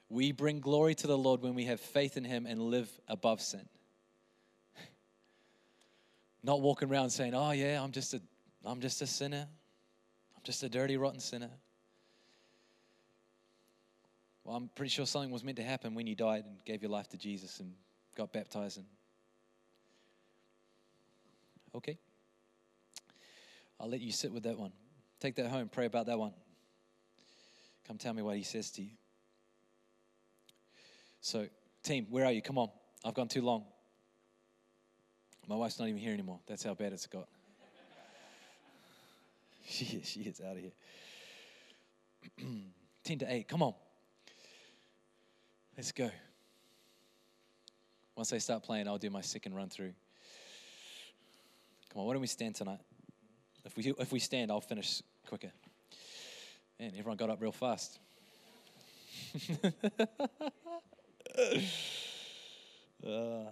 We 0.09 0.31
bring 0.31 0.59
glory 0.59 0.93
to 0.95 1.07
the 1.07 1.17
Lord 1.17 1.41
when 1.41 1.55
we 1.55 1.65
have 1.65 1.79
faith 1.79 2.17
in 2.17 2.23
Him 2.23 2.45
and 2.45 2.61
live 2.61 2.91
above 3.07 3.41
sin. 3.41 3.67
Not 6.43 6.61
walking 6.61 6.89
around 6.89 7.11
saying, 7.11 7.33
Oh, 7.33 7.51
yeah, 7.51 7.81
I'm 7.81 7.91
just 7.91 8.13
a, 8.13 8.21
I'm 8.65 8.81
just 8.81 9.01
a 9.01 9.07
sinner. 9.07 9.47
I'm 10.35 10.43
just 10.43 10.61
a 10.63 10.69
dirty, 10.69 10.97
rotten 10.97 11.19
sinner. 11.19 11.49
Well, 14.43 14.55
I'm 14.55 14.69
pretty 14.75 14.89
sure 14.89 15.05
something 15.05 15.31
was 15.31 15.43
meant 15.43 15.57
to 15.57 15.63
happen 15.63 15.95
when 15.95 16.05
you 16.05 16.15
died 16.15 16.43
and 16.45 16.57
gave 16.65 16.81
your 16.81 16.91
life 16.91 17.07
to 17.09 17.17
Jesus 17.17 17.59
and 17.59 17.73
got 18.15 18.33
baptized. 18.33 18.77
And 18.77 18.85
okay, 21.75 21.97
I'll 23.79 23.89
let 23.89 24.01
you 24.01 24.11
sit 24.11 24.31
with 24.31 24.43
that 24.43 24.57
one. 24.57 24.71
Take 25.19 25.35
that 25.35 25.47
home. 25.47 25.69
Pray 25.69 25.85
about 25.85 26.07
that 26.07 26.19
one. 26.19 26.33
Come 27.87 27.97
tell 27.97 28.13
me 28.13 28.21
what 28.21 28.35
He 28.35 28.43
says 28.43 28.71
to 28.71 28.81
you. 28.81 28.91
So, 31.21 31.47
team, 31.83 32.07
where 32.09 32.25
are 32.25 32.31
you? 32.31 32.41
Come 32.41 32.57
on. 32.57 32.69
I've 33.05 33.13
gone 33.13 33.29
too 33.29 33.41
long. 33.41 33.63
My 35.47 35.55
wife's 35.55 35.79
not 35.79 35.87
even 35.87 35.99
here 35.99 36.13
anymore. 36.13 36.39
That's 36.47 36.63
how 36.63 36.73
bad 36.73 36.93
it's 36.93 37.07
got. 37.07 37.27
she 39.65 39.85
is. 39.97 40.07
She 40.07 40.21
is 40.21 40.41
out 40.41 40.55
of 40.55 40.61
here. 40.61 40.71
10 43.03 43.19
to 43.19 43.33
8. 43.33 43.47
Come 43.47 43.63
on. 43.63 43.73
Let's 45.75 45.91
go. 45.91 46.11
Once 48.15 48.29
they 48.29 48.37
start 48.37 48.61
playing, 48.63 48.87
I'll 48.87 48.99
do 48.99 49.09
my 49.09 49.21
second 49.21 49.55
run 49.55 49.69
through. 49.69 49.93
Come 51.91 52.01
on, 52.01 52.07
why 52.07 52.13
don't 52.13 52.21
we 52.21 52.27
stand 52.27 52.53
tonight? 52.55 52.79
If 53.65 53.75
we, 53.75 53.93
if 53.97 54.11
we 54.11 54.19
stand, 54.19 54.51
I'll 54.51 54.61
finish 54.61 55.01
quicker. 55.27 55.51
Man, 56.79 56.91
everyone 56.97 57.17
got 57.17 57.31
up 57.31 57.41
real 57.41 57.51
fast. 57.51 57.97
uh. 63.07 63.49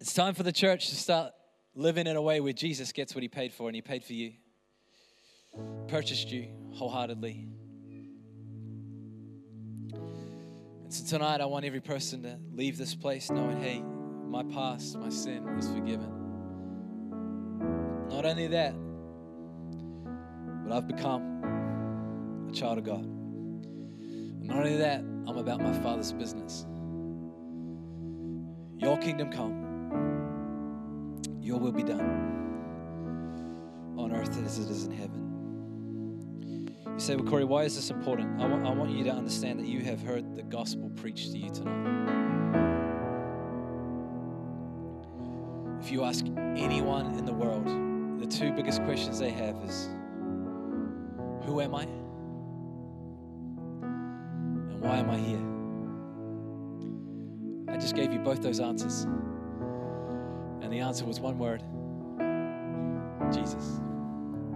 It's 0.00 0.14
time 0.14 0.34
for 0.34 0.42
the 0.44 0.52
church 0.52 0.88
to 0.88 0.94
start 0.94 1.32
living 1.74 2.06
in 2.06 2.16
a 2.16 2.22
way 2.22 2.40
where 2.40 2.54
Jesus 2.54 2.92
gets 2.92 3.14
what 3.14 3.22
he 3.22 3.28
paid 3.28 3.52
for, 3.52 3.68
and 3.68 3.74
he 3.74 3.82
paid 3.82 4.02
for 4.02 4.14
you, 4.14 4.32
purchased 5.88 6.30
you 6.30 6.48
wholeheartedly. 6.72 7.48
And 10.86 10.94
so 10.94 11.04
tonight, 11.18 11.40
I 11.40 11.46
want 11.46 11.64
every 11.64 11.80
person 11.80 12.22
to 12.22 12.38
leave 12.54 12.78
this 12.78 12.94
place 12.94 13.28
knowing, 13.28 13.60
hey, 13.60 13.82
my 13.82 14.44
past, 14.44 14.96
my 14.96 15.08
sin 15.08 15.44
is 15.58 15.68
forgiven. 15.68 16.08
Not 18.08 18.24
only 18.24 18.46
that, 18.46 18.72
but 20.62 20.72
I've 20.72 20.86
become 20.86 22.46
a 22.48 22.52
child 22.52 22.78
of 22.78 22.84
God. 22.84 23.02
And 23.02 24.44
not 24.44 24.58
only 24.58 24.76
that, 24.76 25.00
I'm 25.00 25.36
about 25.38 25.60
my 25.60 25.72
Father's 25.80 26.12
business. 26.12 26.64
Your 28.78 28.96
kingdom 28.98 29.32
come, 29.32 29.64
your 31.40 31.58
will 31.58 31.72
be 31.72 31.82
done 31.82 32.22
on 33.98 34.12
earth 34.12 34.40
as 34.44 34.60
it 34.60 34.70
is 34.70 34.84
in 34.84 34.92
heaven. 34.92 36.70
You 36.86 37.00
say, 37.00 37.16
Well, 37.16 37.26
Corey, 37.26 37.42
why 37.42 37.64
is 37.64 37.74
this 37.74 37.90
important? 37.90 38.40
I 38.40 38.46
want, 38.46 38.64
I 38.64 38.70
want 38.70 38.92
you 38.92 39.02
to 39.02 39.10
understand 39.10 39.58
that 39.58 39.66
you 39.66 39.80
have 39.80 40.00
heard 40.00 40.24
gospel 40.48 40.90
preached 40.96 41.32
to 41.32 41.38
you 41.38 41.50
tonight. 41.50 42.06
If 45.80 45.90
you 45.90 46.04
ask 46.04 46.24
anyone 46.56 47.18
in 47.18 47.24
the 47.24 47.32
world, 47.32 47.66
the 48.20 48.26
two 48.26 48.52
biggest 48.52 48.82
questions 48.84 49.18
they 49.18 49.30
have 49.30 49.56
is 49.64 49.88
Who 51.44 51.60
am 51.60 51.74
I? 51.74 51.82
And 53.82 54.80
why 54.80 54.96
am 54.96 55.10
I 55.10 55.18
here? 55.18 55.42
I 57.74 57.78
just 57.78 57.94
gave 57.94 58.12
you 58.12 58.18
both 58.20 58.42
those 58.42 58.60
answers. 58.60 59.04
And 60.62 60.72
the 60.72 60.80
answer 60.80 61.04
was 61.04 61.20
one 61.20 61.38
word 61.38 61.62
Jesus. 63.32 63.80